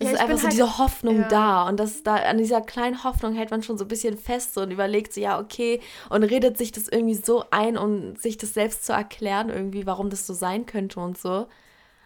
Es 0.00 0.06
Ja, 0.06 0.12
ist 0.14 0.20
einfach 0.20 0.36
so 0.36 0.42
halt- 0.44 0.52
diese 0.52 0.78
Hoffnung 0.78 1.20
ja. 1.22 1.28
da. 1.28 1.68
Und 1.68 1.78
das 1.80 2.04
da, 2.04 2.14
an 2.16 2.38
dieser 2.38 2.60
kleinen 2.60 3.02
Hoffnung 3.02 3.34
hält 3.34 3.50
man 3.50 3.64
schon 3.64 3.76
so 3.78 3.84
ein 3.84 3.88
bisschen 3.88 4.16
fest 4.16 4.54
so 4.54 4.60
und 4.60 4.70
überlegt 4.70 5.12
so, 5.12 5.20
ja, 5.20 5.40
okay, 5.40 5.80
und 6.08 6.22
redet 6.22 6.56
sich 6.56 6.70
das 6.70 6.86
irgendwie 6.86 7.14
so 7.16 7.44
ein, 7.50 7.76
um 7.76 8.14
sich 8.14 8.36
das 8.38 8.54
selbst 8.54 8.84
zu 8.86 8.92
erklären, 8.92 9.48
irgendwie, 9.48 9.86
warum 9.86 10.08
das 10.08 10.24
so 10.24 10.34
sein 10.34 10.66
könnte 10.66 11.00
und 11.00 11.18
so. 11.18 11.48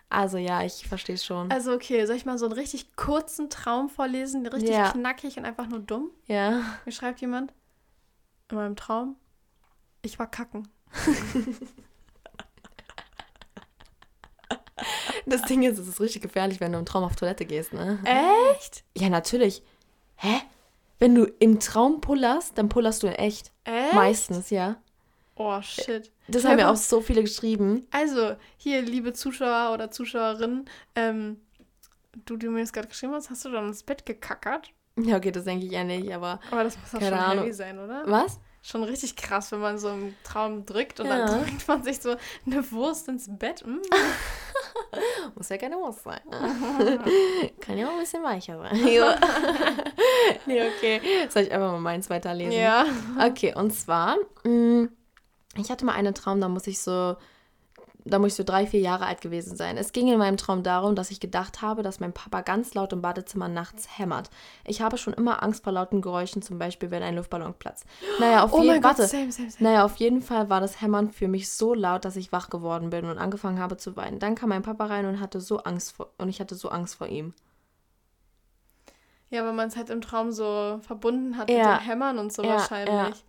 Also 0.08 0.38
ja, 0.38 0.62
ich 0.62 0.86
verstehe 0.88 1.16
es 1.16 1.24
schon. 1.24 1.50
Also 1.50 1.72
okay, 1.74 2.04
soll 2.06 2.16
ich 2.16 2.24
mal 2.24 2.38
so 2.38 2.46
einen 2.46 2.54
richtig 2.54 2.96
kurzen 2.96 3.50
Traum 3.50 3.88
vorlesen, 3.90 4.46
richtig 4.46 4.70
Ja. 4.70 4.90
knackig 4.92 5.36
und 5.36 5.44
einfach 5.44 5.66
nur 5.68 5.80
dumm? 5.80 6.10
ja. 6.28 6.62
Mir 6.86 6.92
schreibt 6.92 7.20
jemand 7.20 7.52
in 8.50 8.56
meinem 8.56 8.76
Traum, 8.76 9.16
ich 10.02 10.18
war 10.18 10.30
kacken. 10.30 10.66
Das 15.26 15.42
Ding 15.42 15.62
ist, 15.62 15.78
es 15.78 15.88
ist 15.88 16.00
richtig 16.00 16.22
gefährlich, 16.22 16.60
wenn 16.60 16.72
du 16.72 16.78
im 16.78 16.86
Traum 16.86 17.04
auf 17.04 17.16
Toilette 17.16 17.44
gehst, 17.44 17.72
ne? 17.72 17.98
Echt? 18.52 18.84
Ja, 18.96 19.08
natürlich. 19.08 19.62
Hä? 20.16 20.40
Wenn 20.98 21.14
du 21.14 21.24
im 21.40 21.58
Traum 21.60 22.00
pullerst, 22.00 22.56
dann 22.58 22.68
pullerst 22.68 23.02
du 23.02 23.08
in 23.08 23.14
echt. 23.14 23.52
Echt? 23.64 23.92
Meistens, 23.94 24.50
ja. 24.50 24.76
Oh 25.34 25.60
shit. 25.62 26.10
Das 26.28 26.42
Ja, 26.44 26.50
haben 26.50 26.60
aber- 26.60 26.70
auch 26.72 26.76
so 26.76 27.00
viele 27.00 27.22
geschrieben. 27.22 27.86
Also, 27.90 28.36
hier, 28.56 28.82
liebe 28.82 29.12
Zuschauer 29.12 29.72
oder 29.74 29.90
Zuschauerinnen, 29.90 30.68
ähm, 30.94 31.40
du, 32.26 32.36
die 32.36 32.48
mir 32.48 32.60
das 32.60 32.72
gerade 32.72 32.88
geschrieben 32.88 33.14
hast, 33.14 33.30
hast 33.30 33.44
du 33.44 33.50
dann 33.50 33.66
ins 33.68 33.82
Bett 33.82 34.06
gekackert? 34.06 34.70
Ja, 34.96 35.16
okay, 35.16 35.32
das 35.32 35.44
denke 35.44 35.64
ich 35.66 35.72
ja 35.72 35.84
nicht, 35.84 36.12
aber. 36.12 36.38
Aber 36.50 36.64
das 36.64 36.76
muss 36.78 36.90
doch 36.90 37.00
schon 37.00 37.14
Ahnung. 37.14 37.44
heavy 37.44 37.54
sein, 37.54 37.78
oder? 37.78 38.02
Was? 38.06 38.38
Schon 38.62 38.84
richtig 38.84 39.16
krass, 39.16 39.50
wenn 39.50 39.60
man 39.60 39.78
so 39.78 39.88
im 39.88 40.14
Traum 40.22 40.64
drückt 40.66 41.00
und 41.00 41.06
Ja. 41.06 41.26
dann 41.26 41.40
drückt 41.46 41.66
man 41.66 41.82
sich 41.82 42.00
so 42.00 42.14
eine 42.46 42.70
Wurst 42.70 43.08
ins 43.08 43.26
Bett. 43.28 43.66
Mm. 43.66 43.78
Muss 45.34 45.48
ja 45.48 45.56
keine 45.58 45.76
Wurst 45.76 46.02
sein. 46.02 46.20
Kann 47.60 47.78
ja 47.78 47.88
auch 47.88 47.92
ein 47.92 48.00
bisschen 48.00 48.22
weicher 48.22 48.58
sein. 48.58 48.86
Ja. 48.86 49.16
nee, 50.46 50.60
okay. 50.62 51.00
Soll 51.28 51.44
ich 51.44 51.52
einfach 51.52 51.72
mal 51.72 51.80
meins 51.80 52.10
weiterlesen? 52.10 52.52
Ja. 52.52 52.84
Okay, 53.18 53.54
und 53.54 53.72
zwar, 53.72 54.16
mh, 54.44 54.88
ich 55.56 55.70
hatte 55.70 55.84
mal 55.84 55.94
einen 55.94 56.14
Traum, 56.14 56.40
da 56.40 56.48
muss 56.48 56.66
ich 56.66 56.80
so, 56.80 57.16
da 58.04 58.18
muss 58.18 58.32
ich 58.32 58.34
so 58.36 58.44
drei, 58.44 58.66
vier 58.66 58.80
Jahre 58.80 59.06
alt 59.06 59.20
gewesen 59.20 59.56
sein. 59.56 59.76
Es 59.76 59.92
ging 59.92 60.08
in 60.08 60.18
meinem 60.18 60.36
Traum 60.36 60.62
darum, 60.62 60.94
dass 60.94 61.10
ich 61.10 61.20
gedacht 61.20 61.62
habe, 61.62 61.82
dass 61.82 62.00
mein 62.00 62.12
Papa 62.12 62.40
ganz 62.40 62.74
laut 62.74 62.92
im 62.92 63.02
Badezimmer 63.02 63.48
nachts 63.48 63.98
hämmert. 63.98 64.30
Ich 64.64 64.82
habe 64.82 64.98
schon 64.98 65.12
immer 65.14 65.42
Angst 65.42 65.64
vor 65.64 65.72
lauten 65.72 66.00
Geräuschen, 66.00 66.42
zum 66.42 66.58
Beispiel, 66.58 66.90
wenn 66.90 67.02
ein 67.02 67.16
Luftballon 67.16 67.54
platzt. 67.54 67.84
Naja, 68.18 68.42
auf 68.44 68.52
Oh 68.54 68.58
jeden 68.58 68.68
mein 68.68 68.82
Gott, 68.82 68.96
same, 68.96 69.30
same, 69.30 69.50
same. 69.50 69.52
Naja, 69.60 69.84
auf 69.84 69.96
jeden 69.96 70.20
Fall 70.22 70.50
war 70.50 70.60
das 70.60 70.80
Hämmern 70.80 71.10
für 71.10 71.28
mich 71.28 71.50
so 71.50 71.74
laut, 71.74 72.04
dass 72.04 72.16
ich 72.16 72.32
wach 72.32 72.50
geworden 72.50 72.90
bin 72.90 73.04
und 73.04 73.18
angefangen 73.18 73.58
habe 73.58 73.76
zu 73.76 73.96
weinen. 73.96 74.18
Dann 74.18 74.34
kam 74.34 74.48
mein 74.48 74.62
Papa 74.62 74.86
rein 74.86 75.06
und 75.06 75.20
hatte 75.20 75.40
so 75.40 75.58
Angst 75.58 75.92
vor 75.92 76.10
und 76.18 76.28
ich 76.28 76.40
hatte 76.40 76.54
so 76.54 76.68
Angst 76.70 76.96
vor 76.96 77.06
ihm. 77.06 77.34
Ja, 79.30 79.44
weil 79.46 79.54
man 79.54 79.68
es 79.68 79.76
halt 79.76 79.88
im 79.88 80.02
Traum 80.02 80.30
so 80.30 80.78
verbunden 80.82 81.38
hat 81.38 81.48
Ja. 81.50 81.56
mit 81.72 81.80
dem 81.80 81.86
Hämmern 81.86 82.18
und 82.18 82.32
so 82.32 82.42
Ja, 82.42 82.50
wahrscheinlich. 82.50 83.24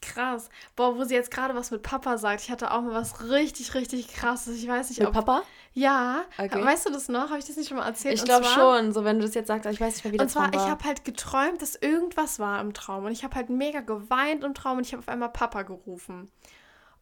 Krass. 0.00 0.48
Boah, 0.76 0.96
wo 0.96 1.04
sie 1.04 1.14
jetzt 1.14 1.30
gerade 1.30 1.54
was 1.54 1.70
mit 1.70 1.82
Papa 1.82 2.18
sagt. 2.18 2.42
Ich 2.42 2.50
hatte 2.50 2.70
auch 2.72 2.82
mal 2.82 2.92
was 2.94 3.28
richtig, 3.28 3.74
richtig 3.74 4.08
krasses. 4.08 4.56
Ich 4.56 4.68
weiß 4.68 4.88
nicht, 4.90 5.00
Mit 5.00 5.08
ob. 5.08 5.14
Papa? 5.14 5.42
Ja. 5.74 6.24
Okay. 6.38 6.64
Weißt 6.64 6.86
du 6.88 6.92
das 6.92 7.08
noch? 7.08 7.30
Habe 7.30 7.38
ich 7.38 7.44
das 7.46 7.56
nicht 7.56 7.68
schon 7.68 7.78
mal 7.78 7.86
erzählt? 7.86 8.14
Ich 8.14 8.20
Und 8.20 8.28
glaube 8.28 8.44
zwar- 8.46 8.54
schon, 8.80 8.92
so 8.92 9.04
wenn 9.04 9.18
du 9.18 9.24
das 9.26 9.34
jetzt 9.34 9.48
sagst, 9.48 9.66
aber 9.66 9.72
ich 9.74 9.80
weiß 9.80 9.94
nicht 9.94 10.04
mehr, 10.04 10.12
wie 10.12 10.18
Und 10.18 10.26
das 10.26 10.32
zwar, 10.32 10.44
Traum 10.50 10.54
ich 10.54 10.60
war. 10.66 10.70
habe 10.70 10.84
halt 10.84 11.04
geträumt, 11.04 11.60
dass 11.60 11.74
irgendwas 11.74 12.38
war 12.38 12.60
im 12.60 12.74
Traum. 12.74 13.04
Und 13.06 13.12
ich 13.12 13.24
habe 13.24 13.34
halt 13.34 13.50
mega 13.50 13.80
geweint 13.80 14.44
im 14.44 14.54
Traum 14.54 14.78
und 14.78 14.86
ich 14.86 14.92
habe 14.92 15.00
auf 15.00 15.08
einmal 15.08 15.30
Papa 15.30 15.62
gerufen. 15.62 16.30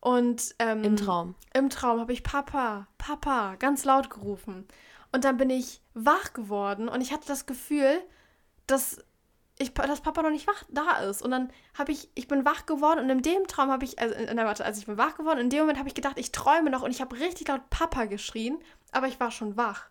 Und 0.00 0.54
ähm, 0.58 0.84
Im 0.84 0.96
Traum. 0.96 1.34
Im 1.52 1.68
Traum 1.70 2.00
habe 2.00 2.12
ich 2.12 2.22
Papa, 2.22 2.86
Papa 2.98 3.56
ganz 3.58 3.84
laut 3.84 4.08
gerufen. 4.10 4.66
Und 5.12 5.24
dann 5.24 5.36
bin 5.36 5.50
ich 5.50 5.80
wach 5.94 6.32
geworden 6.32 6.88
und 6.88 7.00
ich 7.00 7.12
hatte 7.12 7.26
das 7.28 7.46
Gefühl, 7.46 7.98
dass, 8.66 8.98
ich, 9.58 9.72
dass 9.72 10.00
Papa 10.00 10.22
noch 10.22 10.30
nicht 10.30 10.46
wach 10.46 10.64
da 10.68 10.98
ist. 10.98 11.22
Und 11.22 11.30
dann 11.30 11.50
habe 11.76 11.92
ich, 11.92 12.10
ich 12.14 12.28
bin 12.28 12.44
wach 12.44 12.66
geworden 12.66 13.00
und 13.00 13.10
in 13.10 13.22
dem 13.22 13.46
Traum 13.46 13.70
habe 13.70 13.84
ich, 13.84 13.98
also, 13.98 14.14
nein, 14.14 14.46
warte, 14.46 14.64
also 14.64 14.78
ich 14.80 14.86
bin 14.86 14.98
wach 14.98 15.16
geworden, 15.16 15.38
in 15.38 15.50
dem 15.50 15.60
Moment 15.60 15.78
habe 15.78 15.88
ich 15.88 15.94
gedacht, 15.94 16.18
ich 16.18 16.32
träume 16.32 16.70
noch 16.70 16.82
und 16.82 16.90
ich 16.90 17.00
habe 17.00 17.18
richtig 17.18 17.48
laut 17.48 17.68
Papa 17.70 18.04
geschrien, 18.04 18.58
aber 18.92 19.06
ich 19.06 19.18
war 19.18 19.30
schon 19.30 19.56
wach. 19.56 19.88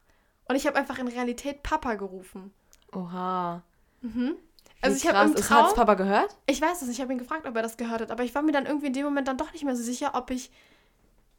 Und 0.48 0.56
ich 0.56 0.68
habe 0.68 0.78
einfach 0.78 1.00
in 1.00 1.08
Realität 1.08 1.64
Papa 1.64 1.96
gerufen. 1.96 2.54
Oha. 2.94 3.64
Mhm. 4.02 4.36
Also 4.82 4.98
ich 4.98 5.08
habe 5.08 5.30
im 5.30 5.36
Traum, 5.36 5.74
Papa 5.74 5.96
gehört? 5.96 6.38
ich 6.46 6.62
weiß 6.62 6.84
es, 6.84 6.90
ich 6.90 7.02
habe 7.02 7.12
ihn 7.12 7.18
gefragt, 7.18 7.48
ob 7.48 7.56
er 7.56 7.64
das 7.64 7.78
gehört 7.78 8.02
hat, 8.02 8.12
aber 8.12 8.24
ich 8.24 8.36
war 8.36 8.44
mir 8.44 8.52
dann 8.52 8.68
irgendwie 8.68 8.88
in 8.88 8.94
dem 8.94 9.06
Moment 9.06 9.28
dann 9.28 9.38
doch 9.38 9.52
nicht 9.52 9.64
mehr 9.64 9.76
so 9.76 9.82
sicher, 9.82 10.12
ob 10.14 10.30
ich 10.30 10.52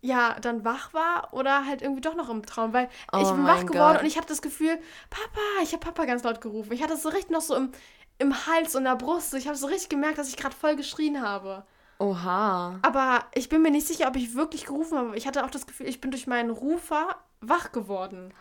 ja 0.01 0.37
dann 0.41 0.65
wach 0.65 0.93
war 0.95 1.33
oder 1.33 1.65
halt 1.65 1.83
irgendwie 1.83 2.01
doch 2.01 2.15
noch 2.15 2.29
im 2.29 2.45
Traum, 2.45 2.73
weil 2.73 2.89
Oh 3.13 3.19
ich 3.23 3.31
bin 3.31 3.45
wach 3.45 3.67
geworden 3.67 3.95
Gott. 3.95 4.01
und 4.01 4.07
ich 4.07 4.17
hatte 4.17 4.29
das 4.29 4.43
Gefühl, 4.43 4.79
Papa, 5.11 5.41
ich 5.63 5.73
habe 5.73 5.85
Papa 5.85 6.05
ganz 6.07 6.25
laut 6.25 6.41
gerufen. 6.41 6.73
Ich 6.73 6.83
hatte 6.83 6.95
es 6.95 7.03
so 7.03 7.09
richtig 7.09 7.31
noch 7.31 7.41
so 7.41 7.55
im, 7.55 7.71
im 8.19 8.47
Hals 8.47 8.75
und 8.75 8.85
der 8.85 8.97
Brust. 8.97 9.35
Ich 9.35 9.47
habe 9.47 9.57
so 9.57 9.67
richtig 9.67 9.89
gemerkt, 9.89 10.19
dass 10.19 10.29
ich 10.29 10.37
gerade 10.37 10.55
voll 10.55 10.77
geschrien 10.77 11.23
habe. 11.23 11.65
Oha. 11.99 12.79
Aber 12.83 13.25
ich 13.35 13.49
bin 13.49 13.63
mir 13.63 13.71
nicht 13.71 13.87
sicher, 13.87 14.09
ob 14.09 14.17
ich 14.17 14.35
wirklich 14.35 14.67
gerufen 14.67 14.99
habe. 14.99 15.17
Ich 15.17 15.27
hatte 15.27 15.45
auch 15.45 15.51
das 15.51 15.67
Gefühl, 15.67 15.89
ich 15.89 16.01
bin 16.01 16.11
durch 16.11 16.27
meinen 16.27 16.51
Rufer 16.51 17.17
wach 17.41 17.73
geworden. 17.73 18.33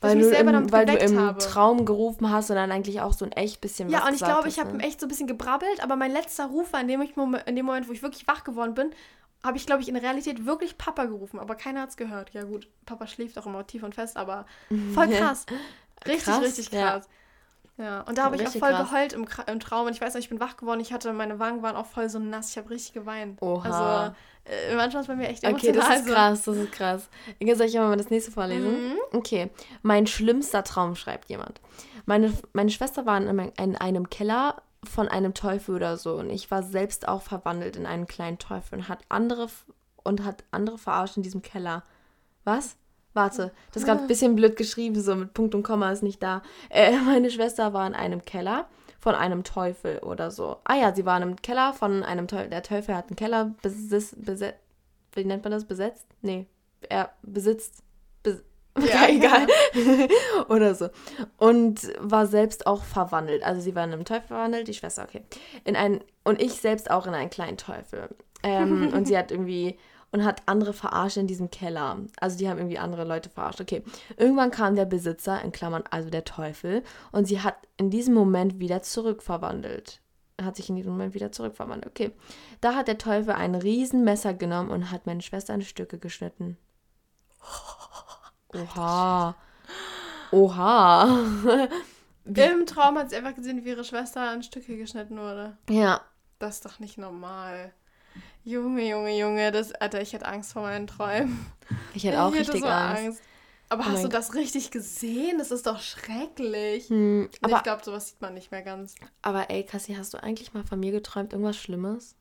Weil, 0.00 0.18
du 0.18 0.28
selber 0.28 0.52
im, 0.52 0.70
weil 0.70 0.86
du 0.86 0.96
im 0.96 1.18
habe. 1.18 1.38
Traum 1.38 1.84
gerufen 1.84 2.30
hast 2.30 2.50
und 2.50 2.56
dann 2.56 2.70
eigentlich 2.70 3.00
auch 3.00 3.12
so 3.12 3.24
ein 3.24 3.32
echt 3.32 3.60
bisschen 3.60 3.88
Ja, 3.88 4.06
und 4.06 4.14
ich 4.14 4.22
glaube, 4.22 4.48
ich 4.48 4.60
habe 4.60 4.76
ne? 4.76 4.84
echt 4.84 5.00
so 5.00 5.06
ein 5.06 5.08
bisschen 5.08 5.26
gebrabbelt, 5.26 5.82
aber 5.82 5.96
mein 5.96 6.12
letzter 6.12 6.46
Rufer, 6.46 6.80
in 6.80 6.86
dem, 6.86 7.02
ich, 7.02 7.16
in 7.16 7.56
dem 7.56 7.66
Moment, 7.66 7.88
wo 7.88 7.92
ich 7.92 8.02
wirklich 8.02 8.28
wach 8.28 8.44
geworden 8.44 8.74
bin, 8.74 8.92
habe 9.42 9.56
ich, 9.56 9.66
glaube 9.66 9.82
ich, 9.82 9.88
in 9.88 9.96
Realität 9.96 10.46
wirklich 10.46 10.78
Papa 10.78 11.06
gerufen, 11.06 11.40
aber 11.40 11.56
keiner 11.56 11.82
hat 11.82 11.90
es 11.90 11.96
gehört. 11.96 12.30
Ja 12.30 12.44
gut, 12.44 12.68
Papa 12.86 13.08
schläft 13.08 13.38
auch 13.38 13.46
immer 13.46 13.66
tief 13.66 13.82
und 13.82 13.94
fest, 13.94 14.16
aber 14.16 14.46
voll 14.94 15.08
krass. 15.08 15.46
Richtig, 16.06 16.24
Krass, 16.24 16.42
richtig 16.42 16.70
krass. 16.70 17.04
Ja, 17.06 17.17
und 17.78 18.18
da 18.18 18.24
habe 18.24 18.34
ich 18.36 18.46
auch 18.46 18.50
voll 18.50 18.70
krass. 18.70 18.90
geheult 18.90 19.12
im, 19.12 19.26
im 19.46 19.60
Traum 19.60 19.86
und 19.86 19.92
ich 19.92 20.00
weiß 20.00 20.14
noch, 20.14 20.20
ich 20.20 20.28
bin 20.28 20.40
wach 20.40 20.56
geworden, 20.56 20.80
ich 20.80 20.92
hatte, 20.92 21.12
meine 21.12 21.38
Wangen 21.38 21.62
waren 21.62 21.76
auch 21.76 21.86
voll 21.86 22.08
so 22.08 22.18
nass, 22.18 22.50
ich 22.50 22.58
habe 22.58 22.70
richtig 22.70 22.92
geweint. 22.92 23.40
Oha. 23.40 23.62
Also, 23.64 24.14
äh, 24.44 24.74
manchmal 24.74 25.02
ist 25.02 25.06
bei 25.06 25.14
mir 25.14 25.28
echt 25.28 25.44
Okay, 25.44 25.68
emotional. 25.68 25.88
das 25.88 26.00
ist 26.00 26.06
krass, 26.06 26.42
das 26.42 26.56
ist 26.56 26.72
krass. 26.72 27.08
Jetzt 27.38 27.58
soll 27.58 27.68
ich 27.68 27.74
mal 27.76 27.96
das 27.96 28.10
nächste 28.10 28.32
vorlesen? 28.32 28.88
Mhm. 28.88 28.96
Okay. 29.12 29.50
Mein 29.82 30.08
schlimmster 30.08 30.64
Traum, 30.64 30.96
schreibt 30.96 31.28
jemand. 31.28 31.60
Meine, 32.04 32.32
meine 32.52 32.70
Schwester 32.70 33.06
war 33.06 33.16
in 33.16 33.28
einem, 33.28 33.52
in 33.58 33.76
einem 33.76 34.10
Keller 34.10 34.62
von 34.82 35.06
einem 35.08 35.34
Teufel 35.34 35.74
oder 35.76 35.96
so 35.96 36.16
und 36.16 36.30
ich 36.30 36.50
war 36.50 36.62
selbst 36.62 37.06
auch 37.06 37.22
verwandelt 37.22 37.76
in 37.76 37.86
einen 37.86 38.06
kleinen 38.06 38.38
Teufel 38.38 38.78
und 38.78 38.88
hat 38.88 39.00
andere 39.08 39.48
und 40.02 40.24
hat 40.24 40.42
andere 40.50 40.78
verarscht 40.78 41.16
in 41.16 41.22
diesem 41.22 41.42
Keller. 41.42 41.84
Was? 42.44 42.76
Warte, 43.14 43.52
das 43.72 43.82
ist 43.82 43.86
gerade 43.86 44.02
ein 44.02 44.06
bisschen 44.06 44.36
blöd 44.36 44.56
geschrieben, 44.56 45.00
so 45.00 45.14
mit 45.14 45.34
Punkt 45.34 45.54
und 45.54 45.62
Komma 45.62 45.90
ist 45.90 46.02
nicht 46.02 46.22
da. 46.22 46.42
Äh, 46.70 46.96
meine 47.06 47.30
Schwester 47.30 47.72
war 47.72 47.86
in 47.86 47.94
einem 47.94 48.24
Keller 48.24 48.68
von 49.00 49.14
einem 49.14 49.44
Teufel 49.44 49.98
oder 50.00 50.30
so. 50.30 50.58
Ah 50.64 50.76
ja, 50.76 50.94
sie 50.94 51.06
war 51.06 51.16
in 51.16 51.22
einem 51.22 51.36
Keller 51.36 51.72
von 51.72 52.02
einem 52.02 52.28
Teufel. 52.28 52.50
Der 52.50 52.62
Teufel 52.62 52.94
hat 52.94 53.08
einen 53.08 53.16
Keller 53.16 53.54
besetzt. 53.62 54.16
Wie 55.12 55.24
nennt 55.24 55.44
man 55.44 55.52
das? 55.52 55.64
Besetzt? 55.64 56.06
Nee, 56.20 56.46
er 56.88 57.10
besitzt. 57.22 57.82
Bes 58.22 58.42
Ja, 58.78 59.08
egal. 59.08 59.46
oder 60.48 60.74
so. 60.74 60.88
Und 61.36 61.92
war 61.98 62.26
selbst 62.26 62.66
auch 62.66 62.84
verwandelt. 62.84 63.42
Also 63.42 63.60
sie 63.60 63.74
war 63.74 63.84
in 63.84 63.92
einem 63.92 64.04
Teufel 64.04 64.28
verwandelt, 64.28 64.68
die 64.68 64.74
Schwester, 64.74 65.04
okay. 65.04 65.22
In 65.64 65.76
einen, 65.76 66.00
und 66.24 66.40
ich 66.40 66.60
selbst 66.60 66.90
auch 66.90 67.06
in 67.06 67.14
einen 67.14 67.30
kleinen 67.30 67.56
Teufel. 67.56 68.08
Ähm, 68.42 68.92
und 68.92 69.08
sie 69.08 69.18
hat 69.18 69.32
irgendwie 69.32 69.78
und 70.10 70.24
hat 70.24 70.42
andere 70.46 70.72
verarscht 70.72 71.16
in 71.16 71.26
diesem 71.26 71.50
Keller. 71.50 71.98
Also 72.18 72.38
die 72.38 72.48
haben 72.48 72.58
irgendwie 72.58 72.78
andere 72.78 73.04
Leute 73.04 73.30
verarscht. 73.30 73.60
Okay. 73.60 73.82
Irgendwann 74.16 74.50
kam 74.50 74.74
der 74.74 74.86
Besitzer, 74.86 75.42
in 75.42 75.52
Klammern 75.52 75.84
also 75.90 76.10
der 76.10 76.24
Teufel, 76.24 76.82
und 77.12 77.26
sie 77.26 77.40
hat 77.40 77.56
in 77.76 77.90
diesem 77.90 78.14
Moment 78.14 78.58
wieder 78.58 78.82
zurückverwandelt. 78.82 80.00
Hat 80.40 80.56
sich 80.56 80.68
in 80.68 80.76
diesem 80.76 80.92
Moment 80.92 81.14
wieder 81.14 81.32
zurückverwandelt. 81.32 81.88
Okay. 81.88 82.12
Da 82.60 82.74
hat 82.74 82.88
der 82.88 82.98
Teufel 82.98 83.32
ein 83.32 83.54
Riesenmesser 83.54 84.34
genommen 84.34 84.70
und 84.70 84.90
hat 84.90 85.06
meine 85.06 85.22
Schwester 85.22 85.54
in 85.54 85.62
Stücke 85.62 85.98
geschnitten. 85.98 86.56
Oha. 88.54 89.34
Oha. 90.30 91.18
Im 92.24 92.66
Traum 92.66 92.98
hat 92.98 93.10
sie 93.10 93.16
einfach 93.16 93.34
gesehen, 93.34 93.64
wie 93.64 93.70
ihre 93.70 93.84
Schwester 93.84 94.32
in 94.34 94.42
Stücke 94.42 94.76
geschnitten 94.76 95.18
wurde. 95.18 95.56
Ja. 95.70 96.02
Das 96.38 96.56
ist 96.56 96.64
doch 96.66 96.78
nicht 96.78 96.98
normal. 96.98 97.72
Junge, 98.48 98.88
Junge, 98.88 99.18
Junge, 99.18 99.52
das, 99.52 99.72
Alter, 99.72 100.00
ich 100.00 100.14
hätte 100.14 100.26
Angst 100.26 100.54
vor 100.54 100.62
meinen 100.62 100.86
Träumen. 100.86 101.44
Ich 101.92 102.04
hätte 102.04 102.22
auch 102.22 102.32
ich 102.32 102.40
richtig 102.40 102.62
so 102.62 102.66
Angst. 102.66 103.20
Aber 103.68 103.82
Oh 103.82 103.90
hast 103.90 104.04
du 104.04 104.08
das 104.08 104.34
richtig 104.34 104.70
gesehen? 104.70 105.36
Das 105.36 105.50
ist 105.50 105.66
doch 105.66 105.80
schrecklich. 105.82 106.88
Hm, 106.88 107.28
aber, 107.42 107.56
ich 107.56 107.62
glaube, 107.62 107.84
sowas 107.84 108.08
sieht 108.08 108.22
man 108.22 108.32
nicht 108.32 108.50
mehr 108.50 108.62
ganz. 108.62 108.94
aber 109.20 109.50
ey, 109.50 109.64
Cassie, 109.64 109.98
hast 109.98 110.14
du 110.14 110.22
eigentlich 110.22 110.54
mal 110.54 110.64
von 110.64 110.80
mir 110.80 110.92
geträumt, 110.92 111.34
irgendwas 111.34 111.58
Schlimmes? 111.58 112.16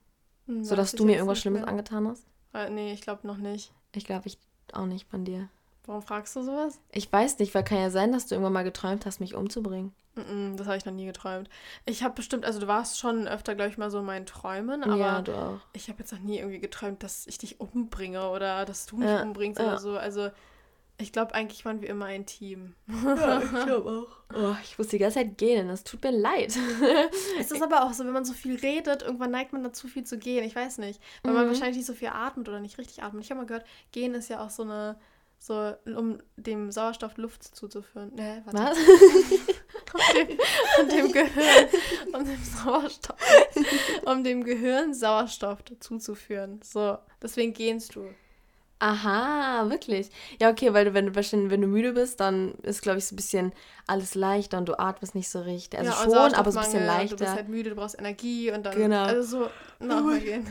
Hm, 0.47 0.65
So 0.65 0.75
dass 0.75 0.91
du 0.91 1.05
mir 1.05 1.13
irgendwas 1.15 1.39
Schlimmes 1.39 1.61
mehr. 1.61 1.69
angetan 1.69 2.05
hast? 2.09 2.25
Äh, 2.53 2.69
nee, 2.71 2.91
ich 2.91 2.99
glaube 2.99 3.25
noch 3.25 3.37
nicht. 3.37 3.71
Ich 3.95 4.03
glaube, 4.03 4.27
ich 4.27 4.37
auch 4.73 4.85
nicht 4.85 5.07
von 5.09 5.23
dir. 5.23 5.47
Warum 5.87 6.01
fragst 6.03 6.35
du 6.35 6.43
sowas? 6.43 6.79
Ich 6.91 7.11
weiß 7.11 7.39
nicht, 7.39 7.55
weil 7.55 7.63
kann 7.63 7.79
ja 7.79 7.89
sein, 7.89 8.11
dass 8.11 8.27
du 8.27 8.35
irgendwann 8.35 8.53
mal 8.53 8.63
geträumt 8.63 9.05
hast, 9.05 9.19
mich 9.19 9.33
umzubringen. 9.33 9.93
Mm-mm, 10.15 10.55
das 10.57 10.67
habe 10.67 10.77
ich 10.77 10.85
noch 10.85 10.93
nie 10.93 11.05
geträumt. 11.05 11.49
Ich 11.85 12.03
habe 12.03 12.13
bestimmt, 12.15 12.43
also 12.45 12.59
du 12.59 12.67
warst 12.67 12.99
schon 12.99 13.27
öfter, 13.27 13.55
glaube 13.55 13.71
ich, 13.71 13.77
mal 13.77 13.89
so 13.91 13.99
in 13.99 14.05
meinen 14.05 14.25
Träumen, 14.25 14.83
aber 14.83 14.95
ja, 14.97 15.21
du 15.21 15.33
auch. 15.35 15.59
ich 15.73 15.87
habe 15.89 15.99
jetzt 15.99 16.11
noch 16.11 16.19
nie 16.19 16.37
irgendwie 16.39 16.59
geträumt, 16.59 17.03
dass 17.03 17.25
ich 17.27 17.37
dich 17.37 17.59
umbringe 17.59 18.29
oder 18.29 18.65
dass 18.65 18.85
du 18.85 18.97
mich 18.97 19.07
Ja, 19.09 19.21
umbringst 19.21 19.59
ja. 19.59 19.67
oder 19.67 19.77
so. 19.79 19.97
Also 19.97 20.29
ich 20.99 21.11
glaube, 21.13 21.35
eigentlich 21.35 21.63
waren 21.65 21.81
wir 21.81 21.89
immer 21.89 22.05
ein 22.05 22.25
Team. 22.25 22.73
Ja, 22.87 23.39
ich 23.43 23.65
glaube 23.65 24.07
auch. 24.33 24.35
Oh, 24.35 24.55
ich 24.63 24.77
muss 24.79 24.87
die 24.87 24.97
ganze 24.97 25.19
Zeit 25.19 25.37
gehen. 25.37 25.69
Es 25.69 25.83
tut 25.83 26.03
mir 26.03 26.09
leid. 26.11 26.57
Es 27.39 27.51
ist 27.51 27.61
aber 27.61 27.83
auch 27.83 27.93
so, 27.93 28.03
wenn 28.03 28.11
man 28.13 28.25
so 28.25 28.33
viel 28.33 28.55
redet, 28.57 29.03
irgendwann 29.03 29.29
neigt 29.31 29.53
man 29.53 29.63
dazu, 29.63 29.87
viel 29.87 30.03
zu 30.03 30.17
gehen. 30.17 30.43
Ich 30.43 30.55
weiß 30.55 30.79
nicht. 30.79 30.99
Weil 31.23 31.33
man 31.33 31.45
Mhm. 31.45 31.49
wahrscheinlich 31.49 31.77
nicht 31.77 31.85
so 31.85 31.93
viel 31.93 32.07
atmet 32.09 32.49
oder 32.49 32.59
nicht 32.59 32.79
richtig 32.79 33.03
atmet. 33.03 33.23
Ich 33.23 33.29
habe 33.29 33.39
mal 33.41 33.45
gehört, 33.45 33.65
gehen 33.91 34.15
ist 34.15 34.29
ja 34.29 34.43
auch 34.43 34.49
so 34.49 34.63
eine, 34.63 34.97
so, 35.39 35.73
um 35.85 36.17
dem 36.35 36.71
Sauerstoff 36.71 37.17
Luft 37.17 37.43
zuzuführen. 37.55 38.11
Nee, 38.15 38.41
warte. 38.45 38.57
Was? 38.57 38.77
Um 39.93 40.01
dem, 40.15 40.37
um 40.81 40.89
dem 40.89 41.11
Gehirn, 41.13 41.67
um 42.13 42.25
dem 42.25 42.43
Sauerstoff, 42.43 43.15
um 44.05 44.23
dem 44.23 44.43
Gehirn 44.43 44.93
Sauerstoff 44.93 45.59
zuzuführen. 45.79 46.59
So, 46.61 46.97
deswegen 47.21 47.53
gehst 47.53 47.95
du. 47.95 48.09
Aha, 48.79 49.69
wirklich. 49.69 50.09
Ja, 50.39 50.49
okay, 50.51 50.73
weil 50.73 50.85
du, 50.85 50.93
wenn 50.93 51.07
du, 51.07 51.15
wenn 51.15 51.49
wenn 51.49 51.61
du 51.61 51.67
müde 51.67 51.93
bist, 51.93 52.19
dann 52.19 52.53
ist, 52.61 52.81
glaube 52.81 52.99
ich, 52.99 53.05
so 53.05 53.13
ein 53.13 53.15
bisschen 53.15 53.53
alles 53.87 54.13
leichter 54.13 54.57
und 54.57 54.67
du 54.69 54.77
atmest 54.77 55.15
nicht 55.15 55.29
so 55.29 55.39
richtig. 55.39 55.79
Also 55.79 55.91
Ja, 55.91 56.03
schon, 56.03 56.33
aber 56.35 56.51
so 56.51 56.59
ein 56.59 56.65
bisschen 56.65 56.87
und 56.87 57.11
Du 57.11 57.15
bist 57.15 57.21
leichter. 57.21 57.33
halt 57.33 57.47
müde, 57.49 57.69
du 57.71 57.75
brauchst 57.75 57.97
Energie 57.97 58.51
und 58.51 58.63
dann. 58.65 58.75
Genau. 58.75 59.03
Also 59.05 59.45
so, 59.79 59.85
nochmal 59.85 60.19
gehen. 60.19 60.45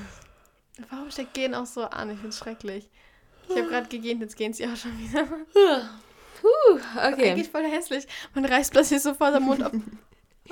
Warum 0.91 1.11
steckt 1.11 1.35
Gehen 1.35 1.55
auch 1.55 1.67
so 1.67 1.83
an? 1.83 2.11
Ich 2.11 2.19
find's 2.19 2.39
schrecklich. 2.39 2.91
Ich 3.49 3.57
habe 3.57 3.69
gerade 3.69 3.89
gegähnt, 3.89 4.21
jetzt 4.21 4.37
gehen 4.37 4.53
sie 4.53 4.67
auch 4.67 4.77
schon 4.77 4.99
wieder. 4.99 5.25
Puh, 6.41 6.79
okay. 6.97 7.31
Eigentlich 7.33 7.49
voll 7.51 7.65
hässlich. 7.65 8.07
Man 8.35 8.45
reißt 8.45 8.73
plötzlich 8.73 9.01
sofort 9.03 9.35
am 9.35 9.45
Mund 9.45 9.63
ab. 9.63 9.73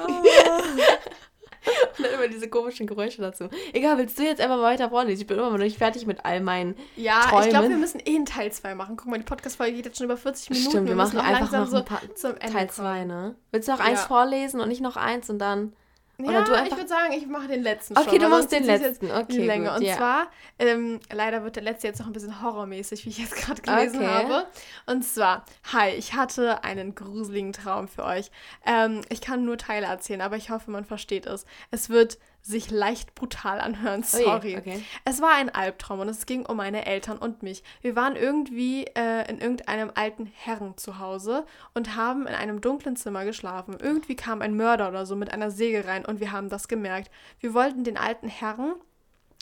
Und 1.96 2.04
dann 2.04 2.12
immer 2.14 2.28
diese 2.28 2.48
komischen 2.48 2.86
Geräusche 2.86 3.22
dazu. 3.22 3.48
Egal, 3.72 3.96
willst 3.96 4.18
du 4.18 4.22
jetzt 4.22 4.40
einfach 4.40 4.60
weiter 4.60 4.90
vorlesen? 4.90 5.22
Ich 5.22 5.26
bin 5.26 5.38
immer 5.38 5.50
noch 5.50 5.56
nicht 5.56 5.78
fertig 5.78 6.06
mit 6.06 6.22
all 6.24 6.40
meinen. 6.40 6.76
Ja, 6.96 7.20
ich 7.24 7.30
Träumen. 7.30 7.48
glaube, 7.48 7.68
wir 7.70 7.76
müssen 7.78 8.00
eh 8.04 8.16
einen 8.16 8.26
Teil 8.26 8.52
2 8.52 8.74
machen. 8.74 8.96
Guck 8.96 9.06
mal, 9.08 9.16
die 9.18 9.24
Podcast-Folge 9.24 9.72
geht 9.76 9.86
jetzt 9.86 9.96
schon 9.96 10.04
über 10.04 10.18
40 10.18 10.50
Minuten. 10.50 10.70
Stimmt, 10.70 10.88
wir 10.88 10.94
müssen 10.94 11.16
machen 11.16 11.34
einfach 11.34 11.50
noch 11.52 11.72
ein 11.72 11.84
paar, 11.86 12.02
zum 12.14 12.32
Ende 12.32 12.40
Teil 12.52 12.66
kommen. 12.66 12.70
2, 12.70 13.04
ne? 13.04 13.34
Willst 13.50 13.68
du 13.68 13.72
noch 13.72 13.80
eins 13.80 14.00
Ja. 14.02 14.06
vorlesen 14.08 14.60
und 14.60 14.68
nicht 14.68 14.82
noch 14.82 14.96
eins 14.96 15.30
und 15.30 15.38
dann. 15.38 15.74
Oder 16.18 16.32
ja, 16.32 16.44
du 16.44 16.52
ich 16.52 16.58
einfach- 16.58 16.76
würde 16.76 16.88
sagen, 16.88 17.12
ich 17.12 17.26
mache 17.26 17.48
den 17.48 17.62
letzten 17.62 17.96
Okay, 17.98 18.10
schon. 18.10 18.18
du 18.18 18.24
weil 18.24 18.30
machst 18.30 18.52
den 18.52 18.64
letzten. 18.64 19.06
in 19.06 19.12
die 19.12 19.20
Okay, 19.34 19.46
Länge. 19.46 19.68
gut, 19.70 19.78
Und 19.78 19.82
ja. 19.84 19.96
zwar, 19.96 20.26
ähm, 20.58 21.00
leider 21.12 21.42
wird 21.42 21.56
der 21.56 21.62
letzte 21.64 21.88
jetzt 21.88 21.98
noch 21.98 22.06
ein 22.06 22.12
bisschen 22.12 22.40
horrormäßig, 22.42 23.04
wie 23.04 23.08
ich 23.10 23.18
jetzt 23.18 23.34
gerade 23.34 23.60
gelesen 23.62 23.96
Okay. 23.98 24.06
habe. 24.08 24.46
Und 24.86 25.04
zwar, 25.04 25.44
hi, 25.72 25.90
ich 25.90 26.14
hatte 26.14 26.62
einen 26.62 26.94
gruseligen 26.94 27.52
Traum 27.52 27.88
für 27.88 28.04
euch. 28.04 28.30
Ähm, 28.64 29.00
ich 29.08 29.20
kann 29.20 29.44
nur 29.44 29.58
Teile 29.58 29.86
erzählen, 29.86 30.20
aber 30.20 30.36
ich 30.36 30.50
hoffe, 30.50 30.70
man 30.70 30.84
versteht 30.84 31.26
es. 31.26 31.46
Es 31.70 31.90
wird 31.90 32.18
sich 32.44 32.70
leicht 32.70 33.14
brutal 33.14 33.58
anhören, 33.58 34.02
sorry. 34.02 34.56
okay. 34.58 34.84
Es 35.06 35.22
war 35.22 35.34
ein 35.34 35.48
Albtraum 35.48 36.00
und 36.00 36.08
es 36.10 36.26
ging 36.26 36.44
um 36.44 36.58
meine 36.58 36.84
Eltern 36.84 37.16
und 37.16 37.42
mich. 37.42 37.64
Wir 37.80 37.96
waren 37.96 38.16
irgendwie 38.16 38.84
äh, 38.94 39.28
in 39.30 39.40
irgendeinem 39.40 39.90
alten 39.94 40.26
Herren 40.26 40.76
zu 40.76 40.98
Hause 40.98 41.46
und 41.72 41.96
haben 41.96 42.26
in 42.26 42.34
einem 42.34 42.60
dunklen 42.60 42.96
Zimmer 42.96 43.24
geschlafen. 43.24 43.78
Irgendwie 43.80 44.14
kam 44.14 44.42
ein 44.42 44.56
Mörder 44.56 44.88
oder 44.88 45.06
so 45.06 45.16
mit 45.16 45.32
einer 45.32 45.50
Säge 45.50 45.86
rein 45.86 46.04
und 46.04 46.20
wir 46.20 46.32
haben 46.32 46.50
das 46.50 46.68
gemerkt. 46.68 47.10
Wir 47.40 47.54
wollten 47.54 47.82
den 47.82 47.96
alten 47.96 48.28
Herren 48.28 48.74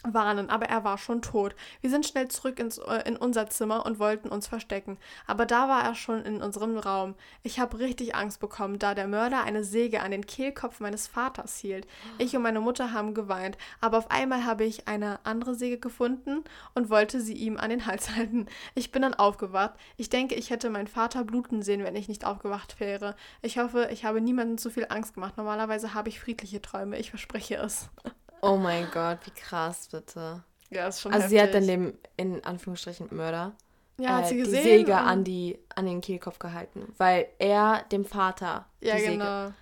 warnen, 0.04 0.50
aber 0.50 0.66
er 0.66 0.84
war 0.84 0.98
schon 0.98 1.22
tot. 1.22 1.54
Wir 1.80 1.90
sind 1.90 2.06
schnell 2.06 2.28
zurück 2.28 2.58
ins, 2.58 2.78
äh, 2.78 3.02
in 3.06 3.16
unser 3.16 3.48
Zimmer 3.48 3.86
und 3.86 3.98
wollten 3.98 4.28
uns 4.28 4.46
verstecken. 4.46 4.98
Aber 5.26 5.46
da 5.46 5.68
war 5.68 5.84
er 5.84 5.94
schon 5.94 6.24
in 6.24 6.42
unserem 6.42 6.76
Raum. 6.76 7.14
Ich 7.42 7.60
habe 7.60 7.78
richtig 7.78 8.14
Angst 8.14 8.40
bekommen, 8.40 8.78
da 8.78 8.94
der 8.94 9.08
Mörder 9.08 9.42
eine 9.44 9.64
Säge 9.64 10.02
an 10.02 10.10
den 10.10 10.26
Kehlkopf 10.26 10.80
meines 10.80 11.06
Vaters 11.06 11.56
hielt. 11.58 11.86
Ich 12.18 12.34
und 12.36 12.42
meine 12.42 12.60
Mutter 12.60 12.92
haben 12.92 13.14
geweint, 13.14 13.56
aber 13.80 13.98
auf 13.98 14.10
einmal 14.10 14.44
habe 14.44 14.64
ich 14.64 14.88
eine 14.88 15.20
andere 15.24 15.54
Säge 15.54 15.78
gefunden 15.78 16.44
und 16.74 16.90
wollte 16.90 17.20
sie 17.20 17.34
ihm 17.34 17.56
an 17.56 17.70
den 17.70 17.86
Hals 17.86 18.10
halten. 18.16 18.46
Ich 18.74 18.92
bin 18.92 19.02
dann 19.02 19.14
aufgewacht. 19.14 19.74
Ich 19.96 20.10
denke, 20.10 20.34
ich 20.34 20.50
hätte 20.50 20.70
meinen 20.70 20.86
Vater 20.86 21.24
bluten 21.24 21.62
sehen, 21.62 21.84
wenn 21.84 21.96
ich 21.96 22.08
nicht 22.08 22.24
aufgewacht 22.24 22.80
wäre. 22.80 23.14
Ich 23.40 23.58
hoffe, 23.58 23.88
ich 23.92 24.04
habe 24.04 24.20
niemandem 24.20 24.58
zu 24.58 24.70
viel 24.70 24.86
Angst 24.88 25.14
gemacht. 25.14 25.36
Normalerweise 25.36 25.94
habe 25.94 26.08
ich 26.08 26.20
friedliche 26.20 26.62
Träume. 26.62 26.98
Ich 26.98 27.10
verspreche 27.10 27.56
es. 27.56 27.90
Oh 28.42 28.56
mein 28.56 28.90
Gott, 28.92 29.18
wie 29.24 29.30
krass, 29.30 29.88
bitte. 29.90 30.42
Ja, 30.70 30.88
ist 30.88 31.00
schon 31.00 31.12
Also 31.12 31.28
sie 31.28 31.40
hat 31.40 31.54
dann 31.54 31.64
heftig. 31.64 31.98
dem, 32.16 32.34
in 32.34 32.44
Anführungsstrichen, 32.44 33.08
Mörder 33.10 33.52
ja, 33.98 34.16
hat 34.16 34.32
äh, 34.32 34.34
die 34.34 34.44
Säge 34.44 34.96
an, 34.96 35.22
die, 35.22 35.58
an 35.74 35.86
den 35.86 36.00
Kehlkopf 36.00 36.38
gehalten. 36.38 36.92
Weil 36.98 37.28
er 37.38 37.84
dem 37.92 38.04
Vater 38.04 38.66
Ja, 38.80 38.96
die 38.96 39.00
Säge... 39.02 39.12
genau. 39.12 39.52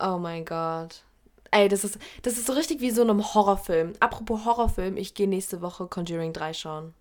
Oh 0.00 0.18
mein 0.18 0.44
Gott. 0.44 1.02
Ey, 1.50 1.68
das 1.68 1.82
ist, 1.84 1.98
das 2.22 2.34
ist 2.34 2.46
so 2.46 2.52
richtig 2.52 2.80
wie 2.80 2.90
so 2.90 3.02
in 3.02 3.10
einem 3.10 3.34
Horrorfilm. 3.34 3.94
Apropos 4.00 4.44
Horrorfilm, 4.44 4.96
ich 4.96 5.14
gehe 5.14 5.28
nächste 5.28 5.62
Woche 5.62 5.86
Conjuring 5.86 6.32
3 6.32 6.52
schauen. 6.52 6.94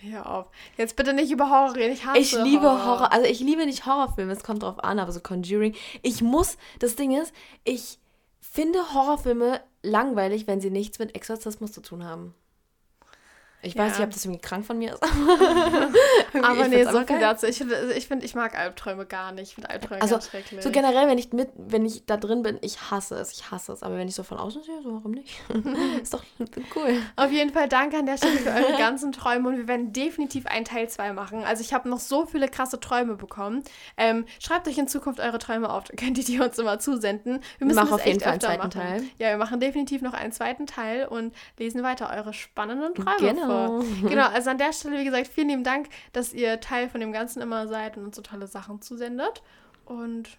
Nee, 0.00 0.12
hör 0.12 0.28
auf. 0.28 0.46
Jetzt 0.76 0.96
bitte 0.96 1.12
nicht 1.12 1.30
über 1.30 1.50
Horror 1.50 1.76
reden. 1.76 1.92
Ich 1.92 2.04
hasse 2.04 2.18
Ich 2.18 2.32
liebe 2.32 2.66
Horror. 2.84 3.12
Also 3.12 3.26
ich 3.26 3.38
liebe 3.40 3.64
nicht 3.64 3.86
Horrorfilme, 3.86 4.32
es 4.32 4.42
kommt 4.42 4.62
drauf 4.64 4.82
an, 4.82 4.98
aber 4.98 5.12
so 5.12 5.20
Conjuring. 5.20 5.76
Ich 6.02 6.20
muss, 6.20 6.56
das 6.80 6.96
Ding 6.96 7.16
ist, 7.16 7.32
ich 7.64 7.98
finde 8.52 8.92
Horrorfilme 8.92 9.62
langweilig, 9.82 10.46
wenn 10.46 10.60
sie 10.60 10.68
nichts 10.68 10.98
mit 10.98 11.14
Exorzismus 11.14 11.72
zu 11.72 11.80
tun 11.80 12.04
haben. 12.04 12.34
Ich 13.64 13.76
weiß 13.76 13.92
Ja. 13.92 13.98
nicht, 13.98 14.06
ob 14.08 14.12
das 14.12 14.24
irgendwie 14.24 14.40
krank 14.40 14.66
von 14.66 14.76
mir 14.78 14.92
ist. 14.94 15.02
Aber 16.42 16.68
nee, 16.68 16.84
so 16.84 17.00
viel 17.04 17.20
dazu. 17.20 17.46
Ich 17.46 17.58
finde, 17.58 17.92
ich, 17.96 18.08
find, 18.08 18.24
ich 18.24 18.34
mag 18.34 18.58
Albträume 18.58 19.06
gar 19.06 19.30
nicht. 19.32 19.50
Ich 19.50 19.54
finde 19.54 19.70
Albträume 19.70 20.02
Also, 20.02 20.16
ganz 20.16 20.28
schrecklich. 20.28 20.62
So 20.62 20.70
generell, 20.70 21.06
wenn 21.08 21.18
ich 21.18 21.32
mit, 21.32 21.50
wenn 21.56 21.84
ich 21.86 22.04
da 22.06 22.16
drin 22.16 22.42
bin, 22.42 22.58
ich 22.62 22.90
hasse 22.90 23.14
es, 23.16 23.32
ich 23.32 23.50
hasse 23.50 23.72
es. 23.72 23.82
Aber 23.82 23.96
wenn 23.96 24.08
ich 24.08 24.14
so 24.16 24.24
von 24.24 24.38
außen 24.38 24.62
sehe, 24.62 24.82
so 24.82 24.92
warum 24.94 25.12
nicht? 25.12 25.40
ist 26.02 26.12
doch 26.12 26.24
cool. 26.74 26.96
Auf 27.16 27.30
jeden 27.30 27.52
Fall 27.52 27.68
danke 27.68 27.98
an 27.98 28.06
der 28.06 28.16
Stelle 28.16 28.38
für 28.38 28.50
eure 28.50 28.76
ganzen 28.78 29.12
Träume 29.12 29.48
und 29.50 29.56
wir 29.56 29.68
werden 29.68 29.92
definitiv 29.92 30.46
einen 30.46 30.64
Teil 30.64 30.88
2 30.88 31.12
machen. 31.12 31.44
Also 31.44 31.62
ich 31.62 31.72
habe 31.72 31.88
noch 31.88 32.00
so 32.00 32.26
viele 32.26 32.48
krasse 32.48 32.80
Träume 32.80 33.14
bekommen. 33.14 33.62
Ähm, 33.96 34.24
schreibt 34.40 34.66
euch 34.66 34.78
in 34.78 34.88
Zukunft 34.88 35.20
eure 35.20 35.38
Träume 35.38 35.70
auf, 35.70 35.84
dann 35.84 35.96
könnt 35.96 36.18
ihr 36.18 36.24
die 36.24 36.40
uns 36.40 36.58
immer 36.58 36.78
zusenden. 36.80 37.40
Wir 37.58 37.66
müssen 37.68 37.76
machen 37.76 37.90
das 37.90 38.00
auf 38.00 38.06
jeden 38.06 38.20
Fall 38.20 38.32
einen 38.32 38.40
zweiten 38.40 38.58
machen. 38.58 38.70
Teil. 38.70 39.02
Ja, 39.18 39.28
wir 39.28 39.36
machen 39.36 39.60
definitiv 39.60 40.02
noch 40.02 40.14
einen 40.14 40.32
zweiten 40.32 40.66
Teil 40.66 41.06
und 41.06 41.32
lesen 41.58 41.82
weiter 41.82 42.10
eure 42.12 42.32
spannenden 42.32 42.94
Träume 42.94 43.12
Genau. 43.18 43.51
Vor. 43.52 43.84
Genau, 44.08 44.26
also 44.28 44.50
an 44.50 44.58
der 44.58 44.72
Stelle, 44.72 44.98
wie 44.98 45.04
gesagt, 45.04 45.28
vielen 45.28 45.48
lieben 45.48 45.64
Dank, 45.64 45.88
dass 46.12 46.32
ihr 46.32 46.60
Teil 46.60 46.88
von 46.88 47.00
dem 47.00 47.12
Ganzen 47.12 47.40
immer 47.42 47.66
seid 47.68 47.96
und 47.96 48.04
uns 48.06 48.16
so 48.16 48.22
tolle 48.22 48.46
Sachen 48.46 48.80
zusendet. 48.82 49.42
Und 49.84 50.28
ja, 50.28 50.36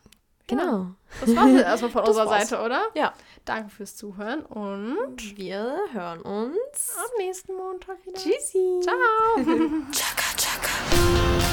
Genau. 0.57 0.87
das 1.21 1.35
war's 1.35 1.51
jetzt 1.51 1.63
erstmal 1.63 1.91
von 1.91 2.01
Das 2.05 2.09
unserer 2.09 2.29
war's. 2.29 2.49
Seite, 2.49 2.63
oder? 2.63 2.81
Ja. 2.95 3.13
Danke 3.45 3.69
fürs 3.69 3.95
Zuhören 3.95 4.41
und 4.45 5.37
Wir 5.37 5.77
hören 5.93 6.21
uns. 6.21 6.95
am 6.97 7.17
nächsten 7.17 7.53
Montag 7.55 8.05
wieder. 8.05 8.17
Tschüssi. 8.19 8.81
Ciao. 8.81 8.95
Chaka, 9.91 10.35
chaka. 10.37 11.52